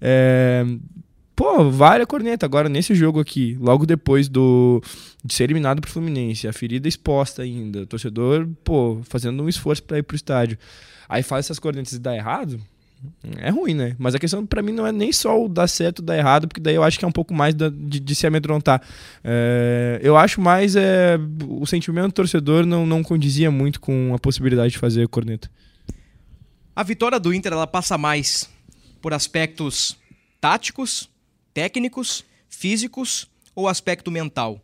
É, 0.00 0.64
Pô, 1.36 1.84
a 1.84 2.06
corneta. 2.06 2.46
Agora, 2.46 2.66
nesse 2.66 2.94
jogo 2.94 3.20
aqui, 3.20 3.58
logo 3.60 3.84
depois 3.84 4.26
do 4.26 4.82
de 5.22 5.34
ser 5.34 5.44
eliminado 5.44 5.82
pro 5.82 5.90
Fluminense, 5.90 6.48
a 6.48 6.52
ferida 6.52 6.88
exposta 6.88 7.42
ainda, 7.42 7.82
o 7.82 7.86
torcedor, 7.86 8.48
pô, 8.64 9.00
fazendo 9.04 9.42
um 9.42 9.48
esforço 9.48 9.82
pra 9.82 9.98
ir 9.98 10.02
pro 10.02 10.16
estádio. 10.16 10.56
Aí 11.06 11.22
faz 11.22 11.46
essas 11.46 11.58
cornetas 11.58 11.92
e 11.92 11.98
dá 11.98 12.16
errado, 12.16 12.58
é 13.36 13.50
ruim, 13.50 13.74
né? 13.74 13.94
Mas 13.98 14.14
a 14.14 14.18
questão 14.18 14.46
para 14.46 14.62
mim 14.62 14.72
não 14.72 14.86
é 14.86 14.92
nem 14.92 15.12
só 15.12 15.44
o 15.44 15.48
dar 15.48 15.68
certo 15.68 15.98
ou 15.98 16.04
dar 16.04 16.16
errado, 16.16 16.48
porque 16.48 16.60
daí 16.60 16.74
eu 16.74 16.82
acho 16.82 16.98
que 16.98 17.04
é 17.04 17.08
um 17.08 17.12
pouco 17.12 17.34
mais 17.34 17.54
da, 17.54 17.68
de, 17.68 18.00
de, 18.00 18.14
se 18.14 18.26
amedrontar. 18.26 18.80
É, 19.22 20.00
eu 20.02 20.16
acho 20.16 20.40
mais 20.40 20.74
é, 20.74 21.18
o 21.46 21.66
sentimento 21.66 22.08
do 22.08 22.12
torcedor 22.12 22.64
não, 22.64 22.86
não 22.86 23.02
condizia 23.02 23.50
muito 23.50 23.80
com 23.80 24.14
a 24.14 24.18
possibilidade 24.18 24.72
de 24.72 24.78
fazer 24.78 25.06
corneta. 25.08 25.50
A 26.74 26.82
vitória 26.82 27.20
do 27.20 27.32
Inter 27.32 27.52
ela 27.52 27.66
passa 27.66 27.98
mais 27.98 28.48
por 29.02 29.12
aspectos 29.12 29.96
táticos, 30.40 31.08
técnicos, 31.56 32.22
físicos 32.50 33.26
ou 33.54 33.66
aspecto 33.66 34.10
mental? 34.10 34.60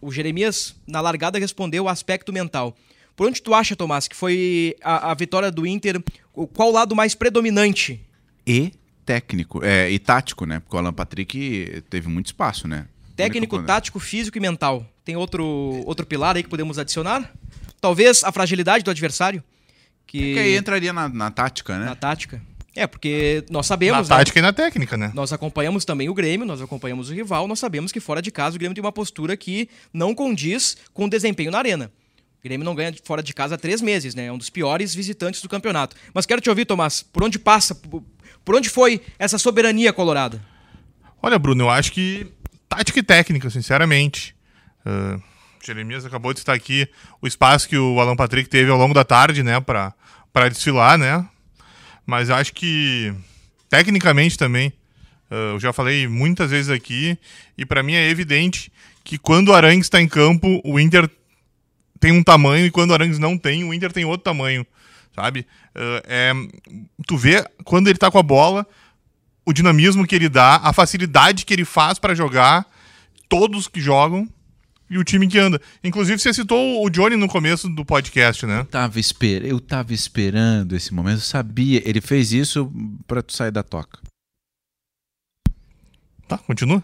O 0.00 0.12
Jeremias, 0.12 0.76
na 0.86 1.00
largada, 1.00 1.40
respondeu 1.40 1.88
aspecto 1.88 2.32
mental. 2.32 2.76
Por 3.16 3.26
onde 3.26 3.42
tu 3.42 3.52
acha, 3.52 3.74
Tomás, 3.74 4.06
que 4.06 4.14
foi 4.14 4.76
a, 4.80 5.10
a 5.10 5.14
vitória 5.14 5.50
do 5.50 5.66
Inter? 5.66 6.00
Qual 6.54 6.68
o 6.68 6.72
lado 6.72 6.94
mais 6.94 7.16
predominante? 7.16 8.00
E 8.46 8.72
técnico, 9.04 9.64
é, 9.64 9.90
e 9.90 9.98
tático, 9.98 10.46
né? 10.46 10.60
Porque 10.60 10.76
o 10.76 10.78
Alan 10.78 10.92
Patrick 10.92 11.82
teve 11.90 12.06
muito 12.06 12.26
espaço, 12.26 12.68
né? 12.68 12.86
Técnico, 13.16 13.60
tático, 13.64 13.98
físico 13.98 14.38
e 14.38 14.40
mental. 14.40 14.86
Tem 15.04 15.16
outro, 15.16 15.44
outro 15.84 16.06
pilar 16.06 16.36
aí 16.36 16.44
que 16.44 16.48
podemos 16.48 16.78
adicionar? 16.78 17.34
Talvez 17.80 18.22
a 18.22 18.30
fragilidade 18.30 18.84
do 18.84 18.90
adversário. 18.92 19.42
Que, 20.06 20.30
é 20.30 20.34
que 20.34 20.38
aí 20.38 20.56
entraria 20.56 20.92
na, 20.92 21.08
na 21.08 21.28
tática, 21.28 21.76
né? 21.76 21.86
Na 21.86 21.96
tática. 21.96 22.40
É, 22.76 22.86
porque 22.86 23.42
nós 23.48 23.66
sabemos. 23.66 24.06
Na 24.06 24.16
tática 24.18 24.40
né? 24.40 24.46
e 24.46 24.50
na 24.50 24.52
técnica, 24.52 24.96
né? 24.98 25.10
Nós 25.14 25.32
acompanhamos 25.32 25.86
também 25.86 26.10
o 26.10 26.14
Grêmio, 26.14 26.46
nós 26.46 26.60
acompanhamos 26.60 27.08
o 27.08 27.14
rival, 27.14 27.48
nós 27.48 27.58
sabemos 27.58 27.90
que 27.90 27.98
fora 27.98 28.20
de 28.20 28.30
casa 28.30 28.56
o 28.56 28.58
Grêmio 28.58 28.74
tem 28.74 28.84
uma 28.84 28.92
postura 28.92 29.34
que 29.34 29.68
não 29.92 30.14
condiz 30.14 30.76
com 30.92 31.06
o 31.06 31.10
desempenho 31.10 31.50
na 31.50 31.58
arena. 31.58 31.90
O 32.38 32.42
Grêmio 32.44 32.64
não 32.64 32.74
ganha 32.74 32.94
fora 33.02 33.22
de 33.22 33.32
casa 33.32 33.54
há 33.54 33.58
três 33.58 33.80
meses, 33.80 34.14
né? 34.14 34.26
É 34.26 34.32
um 34.32 34.36
dos 34.36 34.50
piores 34.50 34.94
visitantes 34.94 35.40
do 35.40 35.48
campeonato. 35.48 35.96
Mas 36.12 36.26
quero 36.26 36.40
te 36.40 36.50
ouvir, 36.50 36.66
Tomás, 36.66 37.02
por 37.02 37.24
onde 37.24 37.38
passa, 37.38 37.74
por 38.44 38.54
onde 38.54 38.68
foi 38.68 39.00
essa 39.18 39.38
soberania 39.38 39.90
colorada? 39.90 40.40
Olha, 41.22 41.38
Bruno, 41.38 41.64
eu 41.64 41.70
acho 41.70 41.90
que 41.92 42.26
tática 42.68 42.98
e 42.98 43.02
técnica, 43.02 43.48
sinceramente. 43.48 44.36
Uh, 44.84 45.20
Jeremias 45.64 46.04
acabou 46.04 46.32
de 46.32 46.40
estar 46.40 46.52
aqui 46.52 46.86
o 47.20 47.26
espaço 47.26 47.68
que 47.68 47.76
o 47.76 47.98
Alan 48.00 48.14
Patrick 48.14 48.48
teve 48.48 48.70
ao 48.70 48.76
longo 48.76 48.94
da 48.94 49.02
tarde, 49.02 49.42
né, 49.42 49.58
para 49.60 50.48
desfilar, 50.48 50.98
né? 50.98 51.26
Mas 52.06 52.30
acho 52.30 52.54
que, 52.54 53.12
tecnicamente 53.68 54.38
também, 54.38 54.68
uh, 55.30 55.54
eu 55.54 55.60
já 55.60 55.72
falei 55.72 56.06
muitas 56.06 56.50
vezes 56.52 56.70
aqui, 56.70 57.18
e 57.58 57.66
para 57.66 57.82
mim 57.82 57.94
é 57.94 58.08
evidente 58.08 58.72
que 59.02 59.18
quando 59.18 59.48
o 59.48 59.54
Arangues 59.54 59.86
está 59.86 60.00
em 60.00 60.06
campo, 60.06 60.60
o 60.64 60.78
Inter 60.78 61.10
tem 61.98 62.12
um 62.12 62.22
tamanho, 62.22 62.64
e 62.64 62.70
quando 62.70 62.90
o 62.90 62.94
Arangues 62.94 63.18
não 63.18 63.36
tem, 63.36 63.64
o 63.64 63.74
Inter 63.74 63.92
tem 63.92 64.04
outro 64.04 64.22
tamanho, 64.22 64.64
sabe? 65.14 65.40
Uh, 65.74 66.02
é, 66.04 66.32
tu 67.06 67.16
vê, 67.16 67.44
quando 67.64 67.88
ele 67.88 67.96
está 67.96 68.08
com 68.08 68.18
a 68.18 68.22
bola, 68.22 68.64
o 69.44 69.52
dinamismo 69.52 70.06
que 70.06 70.14
ele 70.14 70.28
dá, 70.28 70.60
a 70.62 70.72
facilidade 70.72 71.44
que 71.44 71.52
ele 71.52 71.64
faz 71.64 71.98
para 71.98 72.14
jogar, 72.14 72.64
todos 73.28 73.66
que 73.66 73.80
jogam, 73.80 74.28
e 74.88 74.98
o 74.98 75.04
time 75.04 75.26
que 75.26 75.38
anda. 75.38 75.60
Inclusive, 75.82 76.18
você 76.18 76.32
citou 76.32 76.84
o 76.84 76.90
Johnny 76.90 77.16
no 77.16 77.28
começo 77.28 77.68
do 77.68 77.84
podcast, 77.84 78.46
né? 78.46 78.60
Eu 78.60 78.64
tava, 78.64 79.00
esper... 79.00 79.44
eu 79.44 79.60
tava 79.60 79.92
esperando 79.92 80.74
esse 80.74 80.94
momento, 80.94 81.18
eu 81.18 81.22
sabia. 81.22 81.82
Ele 81.84 82.00
fez 82.00 82.32
isso 82.32 82.72
para 83.06 83.22
tu 83.22 83.32
sair 83.32 83.50
da 83.50 83.62
toca. 83.62 83.98
Tá, 86.28 86.38
continua. 86.38 86.82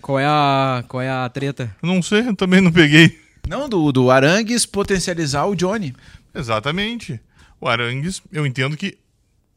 Qual 0.00 0.18
é 0.18 0.24
a, 0.26 0.84
qual 0.88 1.02
é 1.02 1.10
a 1.10 1.28
treta? 1.28 1.76
Não 1.82 2.00
sei, 2.00 2.28
eu 2.28 2.34
também 2.34 2.62
não 2.62 2.72
peguei. 2.72 3.20
Não, 3.46 3.68
do, 3.68 3.92
do 3.92 4.10
Arangues 4.10 4.64
potencializar 4.64 5.44
o 5.44 5.54
Johnny. 5.54 5.94
Exatamente. 6.34 7.20
O 7.60 7.68
Arangues, 7.68 8.22
eu 8.32 8.46
entendo 8.46 8.76
que 8.76 8.96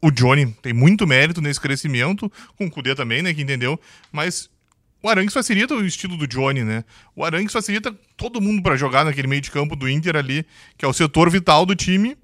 o 0.02 0.10
Johnny 0.10 0.52
tem 0.60 0.72
muito 0.72 1.06
mérito 1.06 1.40
nesse 1.40 1.60
crescimento, 1.60 2.30
com 2.58 2.66
o 2.66 2.70
Kudê 2.70 2.94
também, 2.94 3.22
né, 3.22 3.32
que 3.32 3.40
entendeu, 3.40 3.80
mas 4.10 4.50
o 5.02 5.08
Arangues 5.08 5.34
facilita 5.34 5.74
o 5.74 5.84
estilo 5.84 6.16
do 6.16 6.26
Johnny, 6.26 6.62
né? 6.62 6.84
O 7.16 7.24
Arangues 7.24 7.52
facilita 7.52 7.92
todo 8.16 8.40
mundo 8.40 8.62
para 8.62 8.76
jogar 8.76 9.04
naquele 9.04 9.26
meio 9.26 9.40
de 9.40 9.50
campo 9.50 9.74
do 9.74 9.88
Inter 9.88 10.16
ali, 10.16 10.46
que 10.78 10.84
é 10.84 10.88
o 10.88 10.92
setor 10.92 11.28
vital 11.28 11.66
do 11.66 11.74
time. 11.74 12.16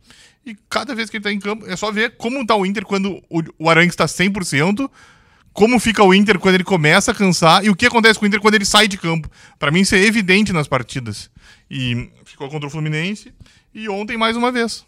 E 0.46 0.56
cada 0.70 0.94
vez 0.94 1.10
que 1.10 1.16
ele 1.16 1.24
tá 1.24 1.32
em 1.32 1.40
campo, 1.40 1.66
é 1.66 1.76
só 1.76 1.90
ver 1.90 2.16
como 2.16 2.46
tá 2.46 2.54
o 2.54 2.64
Inter 2.64 2.84
quando 2.84 3.22
o 3.58 3.68
Arangues 3.68 3.96
tá 3.96 4.06
100%, 4.06 4.88
como 5.52 5.80
fica 5.80 6.04
o 6.04 6.14
Inter 6.14 6.38
quando 6.38 6.54
ele 6.54 6.64
começa 6.64 7.10
a 7.10 7.14
cansar 7.14 7.64
e 7.64 7.68
o 7.68 7.74
que 7.74 7.86
acontece 7.86 8.18
com 8.18 8.24
o 8.24 8.28
Inter 8.28 8.40
quando 8.40 8.54
ele 8.54 8.64
sai 8.64 8.86
de 8.86 8.96
campo. 8.96 9.28
Para 9.58 9.72
mim 9.72 9.80
isso 9.80 9.96
é 9.96 9.98
evidente 10.00 10.52
nas 10.52 10.68
partidas. 10.68 11.28
E 11.68 12.10
ficou 12.24 12.48
contra 12.48 12.68
o 12.68 12.70
Fluminense 12.70 13.34
e 13.74 13.88
ontem 13.88 14.16
mais 14.16 14.36
uma 14.36 14.52
vez. 14.52 14.86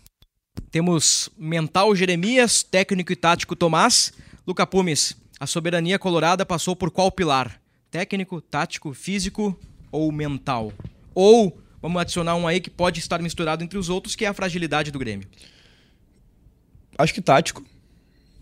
Temos 0.70 1.28
mental 1.36 1.94
Jeremias, 1.96 2.62
técnico 2.62 3.12
e 3.12 3.16
tático 3.16 3.56
Tomás. 3.56 4.12
Luca 4.46 4.64
Pumes, 4.66 5.16
a 5.40 5.46
soberania 5.46 5.98
colorada 5.98 6.46
passou 6.46 6.76
por 6.76 6.90
qual 6.90 7.10
pilar? 7.10 7.59
Técnico, 7.90 8.40
tático, 8.40 8.92
físico 8.94 9.58
ou 9.90 10.10
mental? 10.12 10.72
Ou 11.14 11.58
vamos 11.82 12.00
adicionar 12.00 12.36
um 12.36 12.46
aí 12.46 12.60
que 12.60 12.70
pode 12.70 13.00
estar 13.00 13.20
misturado 13.20 13.64
entre 13.64 13.78
os 13.78 13.88
outros, 13.88 14.14
que 14.14 14.24
é 14.24 14.28
a 14.28 14.34
fragilidade 14.34 14.90
do 14.90 14.98
Grêmio. 14.98 15.26
Acho 16.96 17.14
que 17.14 17.20
tático. 17.20 17.64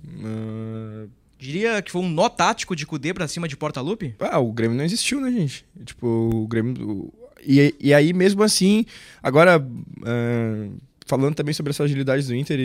Uh... 0.05 1.09
Diria 1.39 1.81
que 1.81 1.93
foi 1.93 2.03
um 2.03 2.09
nó 2.09 2.29
tático 2.29 2.75
de 2.75 2.85
Cudê 2.85 3.15
pra 3.15 3.29
cima 3.29 3.47
de 3.47 3.57
Porta-Lupe? 3.57 4.17
Ah, 4.19 4.41
o 4.41 4.53
Grêmio 4.53 4.77
não 4.77 4.85
existiu, 4.85 5.21
né, 5.21 5.31
gente? 5.31 5.65
Tipo, 5.85 6.07
o 6.07 6.49
Grêmio. 6.49 7.13
E, 7.47 7.73
e 7.79 7.95
aí, 7.95 8.13
mesmo 8.13 8.43
assim, 8.43 8.85
agora, 9.23 9.61
uh, 9.61 10.77
falando 11.07 11.37
também 11.37 11.55
sobre 11.55 11.71
as 11.71 11.77
fragilidades 11.77 12.27
do 12.27 12.35
Inter 12.35 12.59
e, 12.59 12.63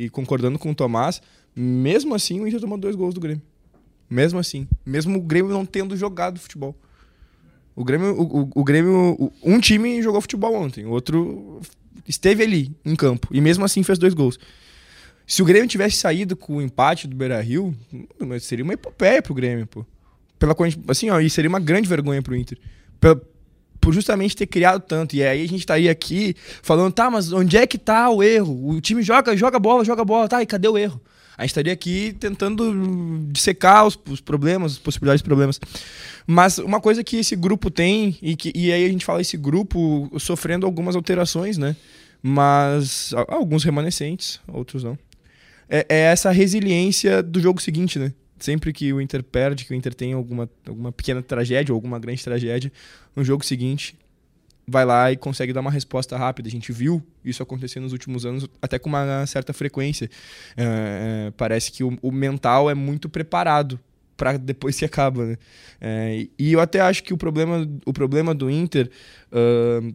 e, 0.00 0.04
e 0.04 0.10
concordando 0.10 0.58
com 0.58 0.72
o 0.72 0.74
Tomás, 0.74 1.22
mesmo 1.54 2.12
assim 2.12 2.40
o 2.40 2.48
Inter 2.48 2.60
tomou 2.60 2.76
dois 2.76 2.96
gols 2.96 3.14
do 3.14 3.20
Grêmio. 3.20 3.42
Mesmo 4.10 4.40
assim. 4.40 4.66
Mesmo 4.84 5.18
o 5.18 5.22
Grêmio 5.22 5.52
não 5.52 5.64
tendo 5.64 5.96
jogado 5.96 6.40
futebol. 6.40 6.76
O 7.76 7.84
Grêmio, 7.84 8.12
o, 8.20 8.42
o, 8.42 8.50
o 8.56 8.64
Grêmio, 8.64 9.32
um 9.42 9.60
time 9.60 10.02
jogou 10.02 10.20
futebol 10.20 10.54
ontem, 10.54 10.84
o 10.84 10.90
outro 10.90 11.60
esteve 12.06 12.42
ali 12.42 12.76
em 12.84 12.96
campo 12.96 13.28
e 13.30 13.40
mesmo 13.40 13.64
assim 13.64 13.82
fez 13.82 13.98
dois 13.98 14.12
gols. 14.12 14.38
Se 15.26 15.40
o 15.40 15.44
Grêmio 15.44 15.68
tivesse 15.68 15.96
saído 15.96 16.36
com 16.36 16.56
o 16.56 16.62
empate 16.62 17.06
do 17.06 17.14
Beira-Rio, 17.14 17.72
seria 18.40 18.64
uma 18.64 18.74
epopeia 18.74 19.22
pro 19.22 19.32
Grêmio, 19.32 19.66
pô. 19.66 19.86
Pela 20.38 20.56
assim, 20.88 21.08
ó, 21.08 21.20
e 21.20 21.30
seria 21.30 21.48
uma 21.48 21.60
grande 21.60 21.88
vergonha 21.88 22.20
pro 22.20 22.34
Inter. 22.34 22.58
Pela, 22.98 23.20
por 23.80 23.94
justamente 23.94 24.36
ter 24.36 24.46
criado 24.46 24.82
tanto. 24.82 25.14
E 25.14 25.22
aí 25.22 25.42
a 25.42 25.48
gente 25.48 25.60
estaria 25.60 25.90
aqui 25.90 26.34
falando, 26.62 26.92
tá, 26.92 27.10
mas 27.10 27.32
onde 27.32 27.56
é 27.56 27.66
que 27.66 27.78
tá 27.78 28.10
o 28.10 28.22
erro? 28.22 28.70
O 28.70 28.80
time 28.80 29.02
joga, 29.02 29.36
joga 29.36 29.58
bola, 29.58 29.84
joga 29.84 30.04
bola, 30.04 30.28
tá, 30.28 30.42
e 30.42 30.46
cadê 30.46 30.68
o 30.68 30.76
erro? 30.76 31.00
Gente 31.42 31.50
estaria 31.50 31.72
aqui 31.72 32.14
tentando 32.18 33.28
dissecar 33.30 33.86
os, 33.86 33.98
os 34.08 34.20
problemas, 34.20 34.72
as 34.72 34.78
possibilidades 34.78 35.20
de 35.20 35.24
problemas. 35.24 35.60
Mas 36.26 36.58
uma 36.58 36.80
coisa 36.80 37.02
que 37.02 37.16
esse 37.16 37.34
grupo 37.36 37.70
tem, 37.70 38.16
e, 38.20 38.36
que, 38.36 38.52
e 38.54 38.72
aí 38.72 38.84
a 38.84 38.88
gente 38.88 39.04
fala 39.04 39.20
esse 39.20 39.36
grupo 39.36 40.10
sofrendo 40.18 40.66
algumas 40.66 40.94
alterações, 40.94 41.58
né? 41.58 41.76
Mas 42.22 43.12
alguns 43.28 43.64
remanescentes, 43.64 44.40
outros 44.46 44.84
não. 44.84 44.98
É, 45.68 45.86
é 45.88 45.98
essa 46.12 46.30
resiliência 46.30 47.22
do 47.22 47.40
jogo 47.40 47.60
seguinte, 47.60 47.98
né? 47.98 48.12
Sempre 48.38 48.72
que 48.72 48.92
o 48.92 49.00
Inter 49.00 49.22
perde, 49.22 49.64
que 49.64 49.72
o 49.72 49.76
Inter 49.76 49.94
tem 49.94 50.12
alguma, 50.12 50.48
alguma 50.66 50.92
pequena 50.92 51.22
tragédia 51.22 51.72
ou 51.72 51.76
alguma 51.76 51.98
grande 51.98 52.22
tragédia, 52.24 52.72
no 53.14 53.24
jogo 53.24 53.44
seguinte 53.44 53.94
vai 54.70 54.84
lá 54.84 55.10
e 55.10 55.16
consegue 55.16 55.52
dar 55.52 55.60
uma 55.60 55.70
resposta 55.70 56.16
rápida. 56.16 56.48
A 56.48 56.50
gente 56.50 56.72
viu 56.72 57.02
isso 57.24 57.42
acontecer 57.42 57.80
nos 57.80 57.92
últimos 57.92 58.24
anos, 58.24 58.48
até 58.62 58.78
com 58.78 58.88
uma 58.88 59.26
certa 59.26 59.52
frequência. 59.52 60.08
É, 60.56 61.26
é, 61.28 61.30
parece 61.36 61.72
que 61.72 61.82
o, 61.82 61.98
o, 62.00 62.12
mental 62.12 62.70
é 62.70 62.74
muito 62.74 63.08
preparado 63.08 63.78
para 64.16 64.36
depois 64.36 64.76
se 64.76 64.84
acaba. 64.84 65.26
Né? 65.26 65.36
É, 65.80 66.26
e 66.38 66.52
eu 66.52 66.60
até 66.60 66.80
acho 66.80 67.02
que 67.02 67.12
o 67.12 67.16
problema, 67.16 67.68
o 67.84 67.92
problema 67.92 68.32
do 68.34 68.48
Inter 68.48 68.90
uh, 69.32 69.94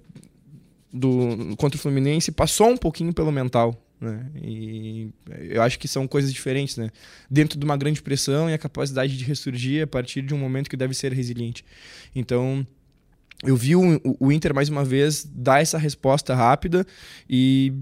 do, 0.92 1.56
contra 1.56 1.78
o 1.78 1.80
Fluminense 1.82 2.32
passou 2.32 2.70
um 2.70 2.78
pouquinho 2.78 3.14
pelo 3.14 3.32
mental. 3.32 3.82
Né? 4.00 4.26
E 4.44 5.10
eu 5.50 5.62
acho 5.62 5.80
que 5.80 5.88
são 5.88 6.06
coisas 6.06 6.34
diferentes, 6.34 6.76
né? 6.76 6.90
Dentro 7.32 7.58
de 7.58 7.64
uma 7.64 7.78
grande 7.78 8.02
pressão 8.02 8.50
e 8.50 8.54
a 8.54 8.58
capacidade 8.58 9.18
de 9.18 9.24
ressurgir 9.24 9.84
a 9.84 9.88
partir 9.88 10.22
de 10.22 10.34
um 10.34 10.38
momento 10.38 10.70
que 10.70 10.76
deve 10.76 10.94
ser 10.94 11.14
resiliente. 11.14 11.64
Então, 12.14 12.68
eu 13.46 13.56
vi 13.56 13.76
o, 13.76 14.00
o 14.20 14.32
Inter 14.32 14.54
mais 14.54 14.70
uma 14.70 14.84
vez 14.84 15.24
dar 15.24 15.62
essa 15.62 15.78
resposta 15.78 16.34
rápida 16.36 16.86
e 17.30 17.74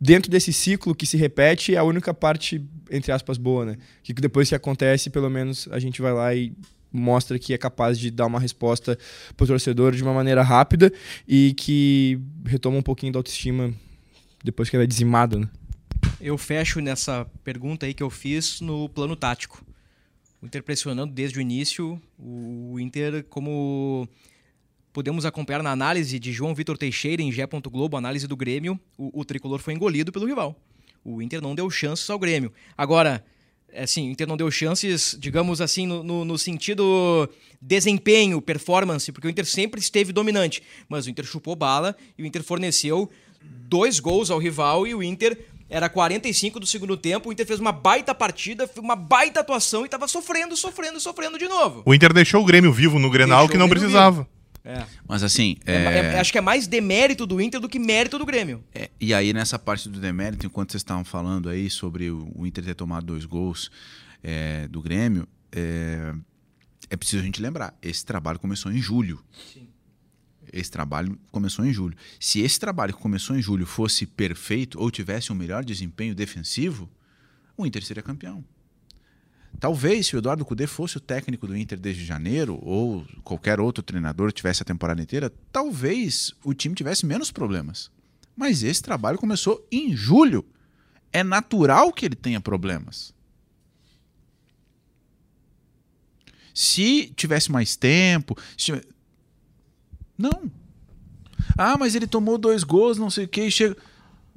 dentro 0.00 0.30
desse 0.30 0.52
ciclo 0.52 0.94
que 0.94 1.06
se 1.06 1.16
repete 1.16 1.74
é 1.74 1.78
a 1.78 1.84
única 1.84 2.14
parte 2.14 2.64
entre 2.90 3.12
aspas 3.12 3.38
boa, 3.38 3.64
né? 3.64 3.76
Que 4.02 4.12
depois 4.14 4.48
que 4.48 4.54
acontece, 4.54 5.10
pelo 5.10 5.30
menos 5.30 5.68
a 5.70 5.78
gente 5.78 6.02
vai 6.02 6.12
lá 6.12 6.34
e 6.34 6.52
mostra 6.92 7.38
que 7.38 7.54
é 7.54 7.58
capaz 7.58 7.98
de 7.98 8.10
dar 8.10 8.26
uma 8.26 8.40
resposta 8.40 8.98
pro 9.36 9.46
torcedor 9.46 9.94
de 9.94 10.02
uma 10.02 10.12
maneira 10.12 10.42
rápida 10.42 10.92
e 11.26 11.54
que 11.56 12.20
retoma 12.44 12.78
um 12.78 12.82
pouquinho 12.82 13.12
da 13.12 13.18
autoestima 13.18 13.72
depois 14.42 14.68
que 14.68 14.76
ela 14.76 14.84
é 14.84 14.86
dizimada, 14.86 15.38
né? 15.38 15.48
Eu 16.20 16.36
fecho 16.36 16.80
nessa 16.80 17.26
pergunta 17.44 17.86
aí 17.86 17.94
que 17.94 18.02
eu 18.02 18.10
fiz 18.10 18.60
no 18.60 18.88
plano 18.88 19.14
tático. 19.14 19.64
O 20.42 20.46
Inter 20.46 20.62
pressionando 20.62 21.12
desde 21.12 21.38
o 21.38 21.40
início, 21.40 22.00
o 22.18 22.78
Inter 22.80 23.24
como 23.24 24.08
podemos 24.92 25.24
acompanhar 25.24 25.62
na 25.62 25.70
análise 25.70 26.18
de 26.18 26.32
João 26.32 26.54
Vitor 26.54 26.76
Teixeira 26.76 27.22
em 27.22 27.30
Gé. 27.32 27.46
Globo, 27.46 27.96
análise 27.96 28.26
do 28.26 28.36
Grêmio, 28.36 28.78
o, 28.96 29.20
o 29.20 29.24
tricolor 29.24 29.60
foi 29.60 29.74
engolido 29.74 30.12
pelo 30.12 30.26
rival. 30.26 30.56
O 31.04 31.22
Inter 31.22 31.40
não 31.40 31.54
deu 31.54 31.70
chances 31.70 32.08
ao 32.10 32.18
Grêmio. 32.18 32.52
Agora, 32.76 33.24
assim, 33.74 34.08
o 34.08 34.12
Inter 34.12 34.26
não 34.26 34.36
deu 34.36 34.50
chances, 34.50 35.16
digamos 35.18 35.60
assim, 35.60 35.86
no, 35.86 36.02
no, 36.02 36.24
no, 36.24 36.38
sentido 36.38 37.28
desempenho, 37.60 38.40
performance, 38.40 39.10
porque 39.12 39.26
o 39.26 39.30
Inter 39.30 39.46
sempre 39.46 39.80
esteve 39.80 40.12
dominante. 40.12 40.62
Mas 40.88 41.06
o 41.06 41.10
Inter 41.10 41.24
chupou 41.24 41.56
bala 41.56 41.96
e 42.18 42.22
o 42.22 42.26
Inter 42.26 42.42
forneceu 42.42 43.10
dois 43.42 43.98
gols 43.98 44.30
ao 44.30 44.38
rival 44.38 44.86
e 44.86 44.94
o 44.94 45.02
Inter 45.02 45.38
era 45.68 45.88
45 45.88 46.58
do 46.58 46.66
segundo 46.66 46.96
tempo, 46.96 47.28
o 47.28 47.32
Inter 47.32 47.46
fez 47.46 47.60
uma 47.60 47.70
baita 47.70 48.12
partida, 48.12 48.68
uma 48.76 48.96
baita 48.96 49.38
atuação 49.38 49.82
e 49.82 49.84
estava 49.84 50.08
sofrendo, 50.08 50.56
sofrendo, 50.56 50.98
sofrendo 50.98 51.38
de 51.38 51.46
novo. 51.46 51.82
O 51.86 51.94
Inter 51.94 52.12
deixou 52.12 52.42
o 52.42 52.44
Grêmio 52.44 52.72
vivo 52.72 52.98
no 52.98 53.08
Grenal 53.08 53.42
deixou 53.42 53.52
que 53.52 53.58
não 53.58 53.68
precisava. 53.68 54.28
É. 54.64 54.84
Mas 55.08 55.22
assim. 55.22 55.56
É... 55.64 55.72
É, 55.72 55.98
é, 55.98 56.20
acho 56.20 56.32
que 56.32 56.38
é 56.38 56.40
mais 56.40 56.66
demérito 56.66 57.26
do 57.26 57.40
Inter 57.40 57.60
do 57.60 57.68
que 57.68 57.78
mérito 57.78 58.18
do 58.18 58.26
Grêmio. 58.26 58.62
É, 58.74 58.90
e 59.00 59.14
aí, 59.14 59.32
nessa 59.32 59.58
parte 59.58 59.88
do 59.88 59.98
demérito, 59.98 60.46
enquanto 60.46 60.72
vocês 60.72 60.82
estavam 60.82 61.04
falando 61.04 61.48
aí 61.48 61.70
sobre 61.70 62.10
o, 62.10 62.46
Inter 62.46 62.64
ter 62.64 62.74
tomado 62.74 63.06
dois 63.06 63.24
gols 63.24 63.70
do 64.68 64.82
Grêmio, 64.82 65.26
é, 65.50 66.14
é 66.90 66.96
preciso 66.96 67.22
a 67.22 67.24
gente 67.24 67.40
lembrar: 67.40 67.74
esse 67.80 68.04
trabalho 68.04 68.38
começou 68.38 68.70
em 68.70 68.80
julho. 68.82 69.24
Sim. 69.52 69.66
Esse 70.52 70.70
trabalho 70.70 71.18
começou 71.30 71.64
em 71.64 71.72
julho. 71.72 71.96
Se 72.18 72.40
esse 72.40 72.58
trabalho 72.58 72.92
que 72.92 73.00
começou 73.00 73.36
em 73.36 73.42
julho 73.42 73.64
fosse 73.64 74.04
perfeito 74.04 74.80
ou 74.80 74.90
tivesse 74.90 75.32
um 75.32 75.34
melhor 75.34 75.64
desempenho 75.64 76.14
defensivo, 76.14 76.90
o 77.56 77.64
Inter 77.64 77.84
seria 77.84 78.02
campeão. 78.02 78.44
Talvez 79.58 80.06
se 80.06 80.16
o 80.16 80.18
Eduardo 80.18 80.44
Cudê 80.44 80.66
fosse 80.66 80.96
o 80.96 81.00
técnico 81.00 81.46
do 81.46 81.56
Inter 81.56 81.78
desde 81.78 82.04
janeiro, 82.04 82.58
ou 82.62 83.04
qualquer 83.22 83.60
outro 83.60 83.82
treinador 83.82 84.32
tivesse 84.32 84.62
a 84.62 84.64
temporada 84.64 85.02
inteira, 85.02 85.32
talvez 85.52 86.34
o 86.44 86.54
time 86.54 86.74
tivesse 86.74 87.04
menos 87.04 87.30
problemas. 87.30 87.90
Mas 88.36 88.62
esse 88.62 88.82
trabalho 88.82 89.18
começou 89.18 89.66
em 89.70 89.94
julho. 89.94 90.44
É 91.12 91.22
natural 91.22 91.92
que 91.92 92.06
ele 92.06 92.14
tenha 92.14 92.40
problemas. 92.40 93.12
Se 96.54 97.12
tivesse 97.16 97.50
mais 97.50 97.76
tempo. 97.76 98.36
Se... 98.56 98.80
Não. 100.16 100.50
Ah, 101.56 101.76
mas 101.76 101.94
ele 101.94 102.06
tomou 102.06 102.38
dois 102.38 102.64
gols, 102.64 102.96
não 102.96 103.10
sei 103.10 103.24
o 103.24 103.28
que, 103.28 103.50
chega. 103.50 103.76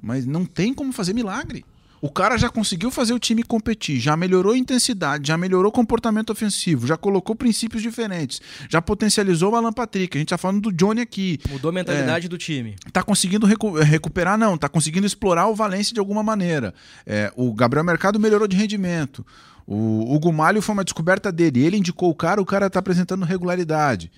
Mas 0.02 0.26
não 0.26 0.46
tem 0.46 0.74
como 0.74 0.92
fazer 0.92 1.14
milagre. 1.14 1.66
O 2.04 2.10
cara 2.10 2.38
já 2.38 2.50
conseguiu 2.50 2.92
fazer 2.92 3.14
o 3.14 3.18
time 3.18 3.44
competir, 3.44 3.98
já 3.98 4.18
melhorou 4.18 4.52
a 4.52 4.58
intensidade, 4.58 5.26
já 5.26 5.38
melhorou 5.38 5.70
o 5.70 5.72
comportamento 5.72 6.32
ofensivo, 6.32 6.86
já 6.86 6.98
colocou 6.98 7.34
princípios 7.34 7.82
diferentes, 7.82 8.42
já 8.70 8.82
potencializou 8.82 9.54
o 9.54 9.56
Alan 9.56 9.72
Patrick. 9.72 10.18
A 10.18 10.20
gente 10.20 10.28
tá 10.28 10.38
falando 10.38 10.60
do 10.60 10.74
Johnny 10.74 11.00
aqui. 11.00 11.40
Mudou 11.50 11.70
a 11.70 11.72
mentalidade 11.72 12.26
é, 12.26 12.30
do 12.30 12.38
time. 12.38 12.76
Tá 12.92 13.02
conseguindo 13.02 13.46
recu 13.46 13.72
recuperar, 13.80 14.38
não, 14.38 14.58
tá 14.58 14.68
conseguindo 14.68 15.08
explorar 15.08 15.48
o 15.48 15.56
Valência 15.56 15.94
de 15.94 16.00
alguma 16.02 16.22
maneira. 16.22 16.74
É, 17.06 17.32
o 17.38 17.54
Gabriel 17.54 17.86
Mercado 17.86 18.20
melhorou 18.20 18.50
de 18.50 18.58
rendimento. 18.58 19.26
O 19.66 20.14
Hugo 20.14 20.34
Malho 20.34 20.62
foi 20.62 20.74
uma 20.74 20.84
descoberta 20.84 21.32
dele. 21.32 21.66
Ele 21.66 21.78
indicou 21.78 22.10
o 22.10 22.16
cara, 22.16 22.42
o 22.42 22.46
cara 22.46 22.70
tá 22.70 22.80
apresentando 22.80 23.24
regularidade 23.24 24.12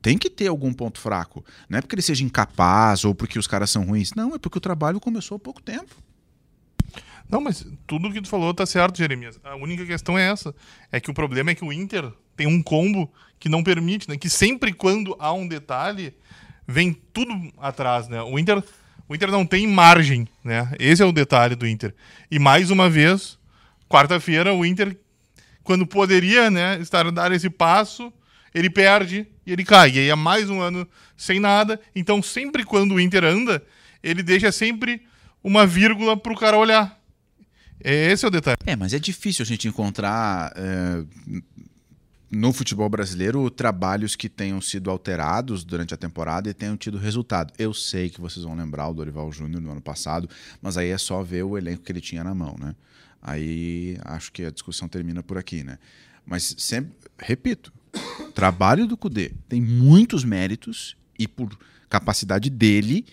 tem 0.00 0.16
que 0.16 0.30
ter 0.30 0.46
algum 0.46 0.72
ponto 0.72 1.00
fraco. 1.00 1.44
Não 1.68 1.78
é 1.78 1.82
porque 1.82 1.96
ele 1.96 2.00
seja 2.00 2.24
incapaz 2.24 3.04
ou 3.04 3.12
porque 3.12 3.38
os 3.38 3.46
caras 3.48 3.68
são 3.68 3.84
ruins. 3.84 4.14
Não, 4.14 4.34
é 4.34 4.38
porque 4.38 4.56
o 4.56 4.60
trabalho 4.60 5.00
começou 5.00 5.34
há 5.34 5.38
pouco 5.38 5.60
tempo. 5.60 5.96
Não, 7.28 7.40
mas 7.40 7.66
tudo 7.86 8.10
que 8.10 8.22
tu 8.22 8.28
falou 8.28 8.54
tá 8.54 8.64
certo, 8.64 8.96
Jeremias. 8.96 9.38
A 9.44 9.54
única 9.56 9.84
questão 9.84 10.18
é 10.18 10.30
essa. 10.30 10.54
É 10.90 10.98
que 10.98 11.10
o 11.10 11.14
problema 11.14 11.50
é 11.50 11.54
que 11.54 11.64
o 11.64 11.72
Inter 11.72 12.10
tem 12.36 12.46
um 12.46 12.62
combo 12.62 13.12
que 13.38 13.48
não 13.48 13.62
permite, 13.62 14.08
né? 14.08 14.16
Que 14.16 14.30
sempre 14.30 14.72
quando 14.72 15.14
há 15.18 15.32
um 15.32 15.46
detalhe, 15.46 16.14
vem 16.66 16.92
tudo 17.12 17.34
atrás, 17.58 18.08
né? 18.08 18.22
O 18.22 18.38
Inter, 18.38 18.62
o 19.08 19.14
Inter 19.14 19.30
não 19.30 19.44
tem 19.44 19.66
margem, 19.66 20.26
né? 20.42 20.72
Esse 20.78 21.02
é 21.02 21.06
o 21.06 21.12
detalhe 21.12 21.54
do 21.54 21.66
Inter. 21.66 21.94
E 22.30 22.38
mais 22.38 22.70
uma 22.70 22.88
vez, 22.88 23.38
quarta-feira, 23.88 24.54
o 24.54 24.64
Inter, 24.64 24.96
quando 25.62 25.86
poderia, 25.86 26.50
né, 26.50 26.78
estar 26.80 27.10
dar 27.10 27.30
esse 27.32 27.50
passo, 27.50 28.12
ele 28.54 28.70
perde 28.70 29.26
e 29.46 29.52
ele 29.52 29.64
cai. 29.64 29.92
E 29.92 29.98
aí 29.98 30.08
é 30.08 30.14
mais 30.14 30.48
um 30.48 30.60
ano 30.60 30.88
sem 31.16 31.38
nada. 31.38 31.80
Então, 31.94 32.22
sempre 32.22 32.64
quando 32.64 32.94
o 32.94 33.00
Inter 33.00 33.24
anda, 33.24 33.62
ele 34.02 34.22
deixa 34.22 34.50
sempre 34.50 35.02
uma 35.42 35.66
vírgula 35.66 36.16
para 36.16 36.32
o 36.32 36.36
cara 36.36 36.56
olhar. 36.56 36.97
Esse 37.80 38.24
é 38.24 38.28
o 38.28 38.30
detalhe. 38.30 38.58
É, 38.66 38.76
mas 38.76 38.92
é 38.92 38.98
difícil 38.98 39.42
a 39.42 39.46
gente 39.46 39.68
encontrar 39.68 40.52
é, 40.56 41.04
no 42.30 42.52
futebol 42.52 42.88
brasileiro 42.88 43.48
trabalhos 43.50 44.14
que 44.14 44.28
tenham 44.28 44.60
sido 44.60 44.90
alterados 44.90 45.64
durante 45.64 45.94
a 45.94 45.96
temporada 45.96 46.48
e 46.48 46.54
tenham 46.54 46.76
tido 46.76 46.98
resultado. 46.98 47.52
Eu 47.58 47.72
sei 47.72 48.10
que 48.10 48.20
vocês 48.20 48.44
vão 48.44 48.54
lembrar 48.54 48.88
o 48.88 48.94
Dorival 48.94 49.30
Júnior 49.32 49.62
no 49.62 49.70
ano 49.70 49.80
passado, 49.80 50.28
mas 50.60 50.76
aí 50.76 50.88
é 50.88 50.98
só 50.98 51.22
ver 51.22 51.44
o 51.44 51.56
elenco 51.56 51.82
que 51.82 51.92
ele 51.92 52.00
tinha 52.00 52.22
na 52.22 52.34
mão, 52.34 52.56
né? 52.58 52.74
Aí 53.22 53.98
acho 54.04 54.30
que 54.30 54.44
a 54.44 54.50
discussão 54.50 54.88
termina 54.88 55.22
por 55.22 55.38
aqui, 55.38 55.64
né? 55.64 55.78
Mas 56.24 56.54
sempre, 56.58 56.92
repito, 57.18 57.72
trabalho 58.34 58.86
do 58.86 58.96
Cudê 58.96 59.32
tem 59.48 59.60
muitos 59.60 60.24
méritos 60.24 60.96
e 61.18 61.26
por 61.26 61.58
capacidade 61.88 62.50
dele 62.50 63.06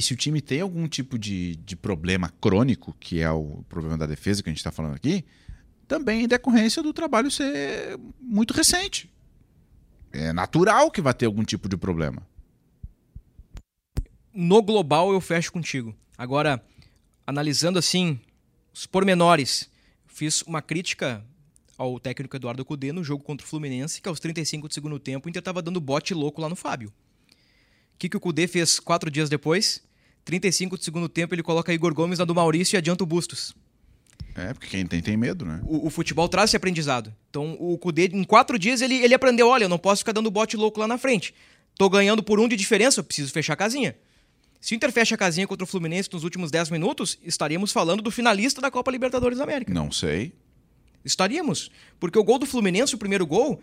e 0.00 0.02
se 0.02 0.14
o 0.14 0.16
time 0.16 0.40
tem 0.40 0.62
algum 0.62 0.88
tipo 0.88 1.18
de, 1.18 1.56
de 1.56 1.76
problema 1.76 2.32
crônico, 2.40 2.96
que 2.98 3.20
é 3.20 3.30
o 3.30 3.62
problema 3.68 3.98
da 3.98 4.06
defesa 4.06 4.42
que 4.42 4.48
a 4.48 4.52
gente 4.52 4.56
está 4.56 4.72
falando 4.72 4.94
aqui, 4.94 5.26
também 5.86 6.24
em 6.24 6.26
decorrência 6.26 6.82
do 6.82 6.90
trabalho 6.90 7.30
ser 7.30 8.00
muito 8.18 8.54
recente. 8.54 9.10
É 10.10 10.32
natural 10.32 10.90
que 10.90 11.02
vai 11.02 11.12
ter 11.12 11.26
algum 11.26 11.44
tipo 11.44 11.68
de 11.68 11.76
problema. 11.76 12.26
No 14.32 14.62
global 14.62 15.12
eu 15.12 15.20
fecho 15.20 15.52
contigo. 15.52 15.94
Agora, 16.16 16.64
analisando 17.26 17.78
assim 17.78 18.18
os 18.72 18.86
pormenores, 18.86 19.68
fiz 20.06 20.40
uma 20.42 20.62
crítica 20.62 21.22
ao 21.76 22.00
técnico 22.00 22.34
Eduardo 22.34 22.64
Cudê 22.64 22.90
no 22.90 23.04
jogo 23.04 23.22
contra 23.22 23.46
o 23.46 23.48
Fluminense, 23.50 24.00
que 24.00 24.08
aos 24.08 24.18
35 24.18 24.66
do 24.66 24.72
segundo 24.72 24.98
tempo 24.98 25.26
o 25.26 25.28
Inter 25.28 25.40
estava 25.40 25.60
dando 25.60 25.78
bote 25.78 26.14
louco 26.14 26.40
lá 26.40 26.48
no 26.48 26.56
Fábio 26.56 26.90
que, 28.00 28.08
que 28.08 28.16
o 28.16 28.20
Kudê 28.20 28.48
fez 28.48 28.80
quatro 28.80 29.10
dias 29.10 29.28
depois? 29.28 29.82
35 30.30 30.76
do 30.78 30.84
segundo 30.84 31.08
tempo, 31.08 31.34
ele 31.34 31.42
coloca 31.42 31.72
Igor 31.72 31.92
Gomes 31.92 32.20
na 32.20 32.24
do 32.24 32.32
Maurício 32.32 32.76
e 32.76 32.78
adianta 32.78 33.02
o 33.02 33.06
Bustos. 33.06 33.52
É, 34.36 34.54
porque 34.54 34.68
quem 34.68 34.86
tem, 34.86 35.02
tem 35.02 35.16
medo, 35.16 35.44
né? 35.44 35.60
O, 35.64 35.88
o 35.88 35.90
futebol 35.90 36.28
traz 36.28 36.50
esse 36.50 36.56
aprendizado. 36.56 37.12
Então, 37.28 37.56
o 37.58 37.76
Kudê, 37.76 38.08
em 38.12 38.22
quatro 38.22 38.56
dias, 38.56 38.80
ele, 38.80 38.94
ele 38.94 39.12
aprendeu: 39.12 39.48
olha, 39.48 39.64
eu 39.64 39.68
não 39.68 39.78
posso 39.78 40.02
ficar 40.02 40.12
dando 40.12 40.30
bote 40.30 40.56
louco 40.56 40.78
lá 40.78 40.86
na 40.86 40.96
frente. 40.96 41.34
Tô 41.76 41.90
ganhando 41.90 42.22
por 42.22 42.38
um 42.38 42.46
de 42.46 42.54
diferença, 42.54 43.00
eu 43.00 43.04
preciso 43.04 43.32
fechar 43.32 43.54
a 43.54 43.56
casinha. 43.56 43.96
Se 44.60 44.72
o 44.72 44.76
Inter 44.76 44.92
fecha 44.92 45.16
a 45.16 45.18
casinha 45.18 45.48
contra 45.48 45.64
o 45.64 45.66
Fluminense 45.66 46.08
nos 46.12 46.22
últimos 46.22 46.50
10 46.50 46.70
minutos, 46.70 47.18
estaríamos 47.24 47.72
falando 47.72 48.00
do 48.00 48.10
finalista 48.10 48.60
da 48.60 48.70
Copa 48.70 48.90
Libertadores 48.90 49.38
da 49.38 49.44
América. 49.44 49.72
Não 49.72 49.90
sei. 49.90 50.32
Estaríamos. 51.04 51.70
Porque 51.98 52.18
o 52.18 52.22
gol 52.22 52.38
do 52.38 52.46
Fluminense, 52.46 52.94
o 52.94 52.98
primeiro 52.98 53.26
gol, 53.26 53.60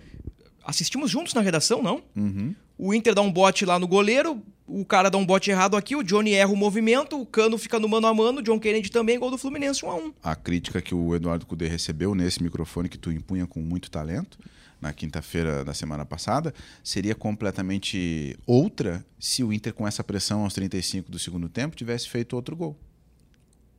assistimos 0.66 1.10
juntos 1.10 1.34
na 1.34 1.42
redação, 1.42 1.82
não? 1.82 2.04
Uhum. 2.16 2.54
O 2.78 2.94
Inter 2.94 3.16
dá 3.16 3.22
um 3.22 3.32
bote 3.32 3.66
lá 3.66 3.80
no 3.80 3.88
goleiro, 3.88 4.42
o 4.68 4.86
cara 4.86 5.10
dá 5.10 5.18
um 5.18 5.26
bote 5.26 5.50
errado 5.50 5.76
aqui, 5.76 5.96
o 5.96 6.04
Johnny 6.04 6.34
erra 6.34 6.52
o 6.52 6.56
movimento, 6.56 7.20
o 7.20 7.26
Cano 7.26 7.58
fica 7.58 7.80
no 7.80 7.88
mano 7.88 8.06
a 8.06 8.14
mano, 8.14 8.40
o 8.40 8.44
John 8.44 8.60
Kennedy 8.60 8.92
também, 8.92 9.18
gol 9.18 9.32
do 9.32 9.38
Fluminense 9.38 9.84
1 9.84 9.90
a 9.90 9.96
1 9.96 10.14
A 10.22 10.36
crítica 10.36 10.82
que 10.82 10.94
o 10.94 11.16
Eduardo 11.16 11.46
Cudê 11.46 11.68
recebeu 11.68 12.14
nesse 12.14 12.44
microfone 12.44 12.88
que 12.88 12.98
tu 12.98 13.12
impunha 13.12 13.48
com 13.48 13.62
muito 13.62 13.90
talento, 13.90 14.38
na 14.80 14.94
quinta-feira 14.94 15.66
da 15.66 15.74
semana 15.74 16.06
passada, 16.06 16.54
seria 16.84 17.16
completamente 17.16 18.38
outra 18.46 19.04
se 19.20 19.44
o 19.44 19.52
Inter, 19.52 19.74
com 19.74 19.88
essa 19.88 20.04
pressão 20.04 20.44
aos 20.44 20.54
35 20.54 21.10
do 21.10 21.18
segundo 21.18 21.50
tempo, 21.50 21.76
tivesse 21.76 22.08
feito 22.08 22.36
outro 22.36 22.56
gol. 22.56 22.78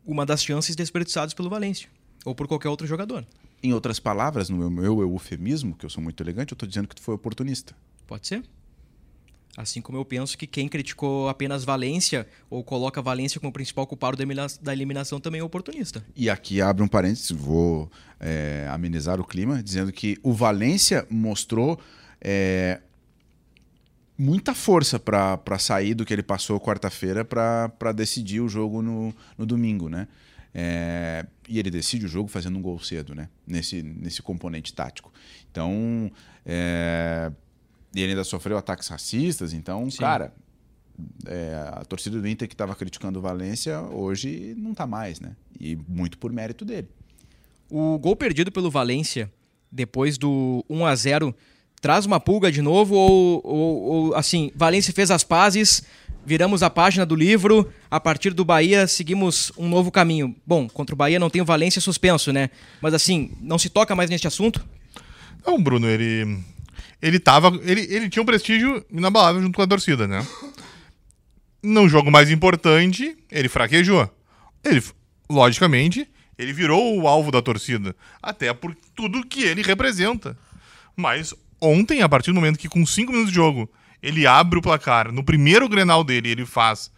Uma 0.04 0.26
das 0.26 0.42
chances 0.42 0.74
desperdiçadas 0.74 1.34
pelo 1.34 1.48
Valência, 1.48 1.88
ou 2.24 2.34
por 2.34 2.48
qualquer 2.48 2.68
outro 2.68 2.86
jogador. 2.86 3.24
Em 3.62 3.72
outras 3.72 4.00
palavras, 4.00 4.48
no 4.48 4.70
meu 4.70 5.00
eufemismo, 5.02 5.76
que 5.76 5.84
eu 5.84 5.90
sou 5.90 6.02
muito 6.02 6.20
elegante, 6.20 6.52
eu 6.52 6.56
estou 6.56 6.68
dizendo 6.68 6.88
que 6.88 6.96
tu 6.96 7.02
foi 7.02 7.14
oportunista. 7.14 7.76
Pode 8.06 8.26
ser. 8.26 8.42
Assim 9.56 9.80
como 9.80 9.98
eu 9.98 10.04
penso 10.04 10.38
que 10.38 10.46
quem 10.46 10.68
criticou 10.68 11.28
apenas 11.28 11.64
Valência 11.64 12.28
ou 12.48 12.62
coloca 12.62 13.02
Valência 13.02 13.40
como 13.40 13.52
principal 13.52 13.86
culpado 13.86 14.16
da 14.60 14.72
eliminação 14.72 15.18
também 15.18 15.40
é 15.40 15.44
oportunista. 15.44 16.04
E 16.14 16.30
aqui 16.30 16.60
abre 16.60 16.82
um 16.82 16.88
parênteses, 16.88 17.30
vou 17.32 17.90
é, 18.20 18.68
amenizar 18.70 19.20
o 19.20 19.24
clima, 19.24 19.60
dizendo 19.62 19.92
que 19.92 20.16
o 20.22 20.32
Valência 20.32 21.04
mostrou 21.10 21.80
é, 22.20 22.80
muita 24.16 24.54
força 24.54 24.98
para 24.98 25.58
sair 25.58 25.94
do 25.94 26.04
que 26.04 26.12
ele 26.12 26.22
passou 26.22 26.60
quarta-feira 26.60 27.24
para 27.24 27.92
decidir 27.92 28.40
o 28.40 28.48
jogo 28.48 28.82
no, 28.82 29.14
no 29.36 29.46
domingo, 29.46 29.88
né? 29.88 30.08
É, 30.54 31.26
e 31.48 31.58
ele 31.58 31.70
decide 31.70 32.06
o 32.06 32.08
jogo 32.08 32.28
fazendo 32.28 32.58
um 32.58 32.62
gol 32.62 32.80
cedo, 32.80 33.14
né? 33.14 33.28
Nesse, 33.46 33.82
nesse 33.82 34.22
componente 34.22 34.72
tático. 34.72 35.12
Então, 35.50 36.10
é, 36.44 37.30
e 37.94 38.00
ele 38.00 38.12
ainda 38.12 38.24
sofreu 38.24 38.56
ataques 38.56 38.88
racistas, 38.88 39.52
então, 39.52 39.90
Sim. 39.90 39.98
cara, 39.98 40.32
é, 41.26 41.70
a 41.72 41.84
torcida 41.84 42.20
do 42.20 42.28
Inter 42.28 42.48
que 42.48 42.54
estava 42.54 42.74
criticando 42.74 43.18
o 43.18 43.22
Valência 43.22 43.80
hoje 43.80 44.54
não 44.56 44.72
está 44.72 44.86
mais, 44.86 45.20
né? 45.20 45.36
E 45.58 45.76
muito 45.88 46.18
por 46.18 46.32
mérito 46.32 46.64
dele. 46.64 46.88
O 47.70 47.98
gol 47.98 48.16
perdido 48.16 48.50
pelo 48.50 48.70
Valência, 48.70 49.30
depois 49.70 50.16
do 50.18 50.64
1 50.68 50.86
a 50.86 50.94
0 50.94 51.34
traz 51.80 52.06
uma 52.06 52.18
pulga 52.18 52.50
de 52.50 52.60
novo 52.60 52.96
ou, 52.96 53.40
ou, 53.44 53.82
ou 53.82 54.14
assim, 54.16 54.50
Valência 54.56 54.92
fez 54.92 55.12
as 55.12 55.22
pazes, 55.22 55.84
Viramos 56.28 56.62
a 56.62 56.68
página 56.68 57.06
do 57.06 57.14
livro. 57.14 57.72
A 57.90 57.98
partir 57.98 58.34
do 58.34 58.44
Bahia, 58.44 58.86
seguimos 58.86 59.50
um 59.56 59.66
novo 59.66 59.90
caminho. 59.90 60.36
Bom, 60.46 60.68
contra 60.68 60.94
o 60.94 60.98
Bahia 60.98 61.18
não 61.18 61.30
tem 61.30 61.40
o 61.40 61.44
Valência 61.44 61.80
suspenso, 61.80 62.34
né? 62.34 62.50
Mas 62.82 62.92
assim, 62.92 63.30
não 63.40 63.58
se 63.58 63.70
toca 63.70 63.96
mais 63.96 64.10
neste 64.10 64.26
assunto? 64.26 64.62
Não, 65.46 65.58
Bruno, 65.58 65.88
ele. 65.88 66.38
Ele 67.00 67.18
tava. 67.18 67.48
Ele, 67.62 67.86
ele 67.88 68.08
tinha 68.08 68.22
um 68.22 68.26
prestígio 68.26 68.84
inabalável 68.90 69.42
junto 69.42 69.56
com 69.56 69.62
a 69.62 69.66
torcida, 69.66 70.06
né? 70.06 70.26
No 71.62 71.88
jogo 71.88 72.10
mais 72.10 72.30
importante, 72.30 73.16
ele 73.30 73.48
fraquejou. 73.48 74.08
Ele, 74.64 74.82
logicamente, 75.28 76.08
ele 76.38 76.52
virou 76.52 77.00
o 77.00 77.08
alvo 77.08 77.30
da 77.30 77.42
torcida. 77.42 77.94
Até 78.22 78.52
por 78.54 78.74
tudo 78.94 79.26
que 79.26 79.42
ele 79.42 79.62
representa. 79.62 80.36
Mas 80.96 81.34
ontem, 81.60 82.02
a 82.02 82.08
partir 82.08 82.30
do 82.30 82.36
momento 82.36 82.58
que 82.58 82.68
com 82.68 82.84
5 82.84 83.10
minutos 83.10 83.32
de 83.32 83.36
jogo 83.36 83.68
ele 84.02 84.26
abre 84.26 84.58
o 84.58 84.62
placar, 84.62 85.12
no 85.12 85.24
primeiro 85.24 85.68
grenal 85.68 86.04
dele 86.04 86.28
ele 86.28 86.46
faz, 86.46 86.90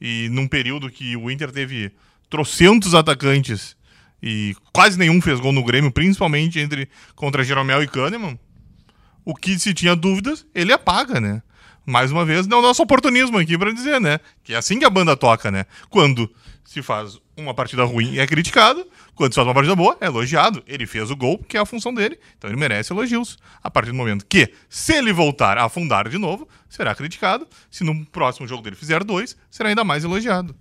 e 0.00 0.28
num 0.30 0.48
período 0.48 0.90
que 0.90 1.16
o 1.16 1.30
Inter 1.30 1.52
teve 1.52 1.92
trocentos 2.28 2.94
atacantes 2.94 3.76
e 4.22 4.56
quase 4.72 4.98
nenhum 4.98 5.20
fez 5.20 5.38
gol 5.38 5.52
no 5.52 5.64
Grêmio, 5.64 5.92
principalmente 5.92 6.58
entre 6.58 6.88
contra 7.14 7.44
Jeromel 7.44 7.82
e 7.82 7.88
Kahneman, 7.88 8.38
o 9.28 9.34
que 9.34 9.58
se 9.58 9.74
tinha 9.74 9.94
dúvidas, 9.94 10.46
ele 10.54 10.72
apaga, 10.72 11.20
né? 11.20 11.42
Mais 11.84 12.10
uma 12.10 12.24
vez, 12.24 12.46
não 12.46 12.62
nosso 12.62 12.82
oportunismo 12.82 13.36
aqui 13.36 13.58
para 13.58 13.74
dizer, 13.74 14.00
né? 14.00 14.20
Que 14.42 14.54
é 14.54 14.56
assim 14.56 14.78
que 14.78 14.86
a 14.86 14.90
banda 14.90 15.14
toca, 15.14 15.50
né? 15.50 15.66
Quando 15.90 16.32
se 16.64 16.80
faz 16.80 17.18
uma 17.36 17.52
partida 17.52 17.84
ruim 17.84 18.16
é 18.16 18.26
criticado, 18.26 18.86
quando 19.14 19.32
se 19.32 19.34
faz 19.34 19.46
uma 19.46 19.52
partida 19.52 19.76
boa 19.76 19.98
é 20.00 20.06
elogiado. 20.06 20.64
Ele 20.66 20.86
fez 20.86 21.10
o 21.10 21.16
gol, 21.16 21.36
que 21.46 21.58
é 21.58 21.60
a 21.60 21.66
função 21.66 21.92
dele, 21.92 22.18
então 22.38 22.48
ele 22.48 22.58
merece 22.58 22.90
elogios. 22.90 23.36
A 23.62 23.70
partir 23.70 23.90
do 23.90 23.96
momento 23.98 24.24
que, 24.24 24.50
se 24.66 24.94
ele 24.94 25.12
voltar 25.12 25.58
a 25.58 25.66
afundar 25.66 26.08
de 26.08 26.16
novo, 26.16 26.48
será 26.66 26.94
criticado. 26.94 27.46
Se 27.70 27.84
no 27.84 28.06
próximo 28.06 28.48
jogo 28.48 28.62
dele 28.62 28.76
fizer 28.76 29.04
dois, 29.04 29.36
será 29.50 29.68
ainda 29.68 29.84
mais 29.84 30.04
elogiado. 30.04 30.56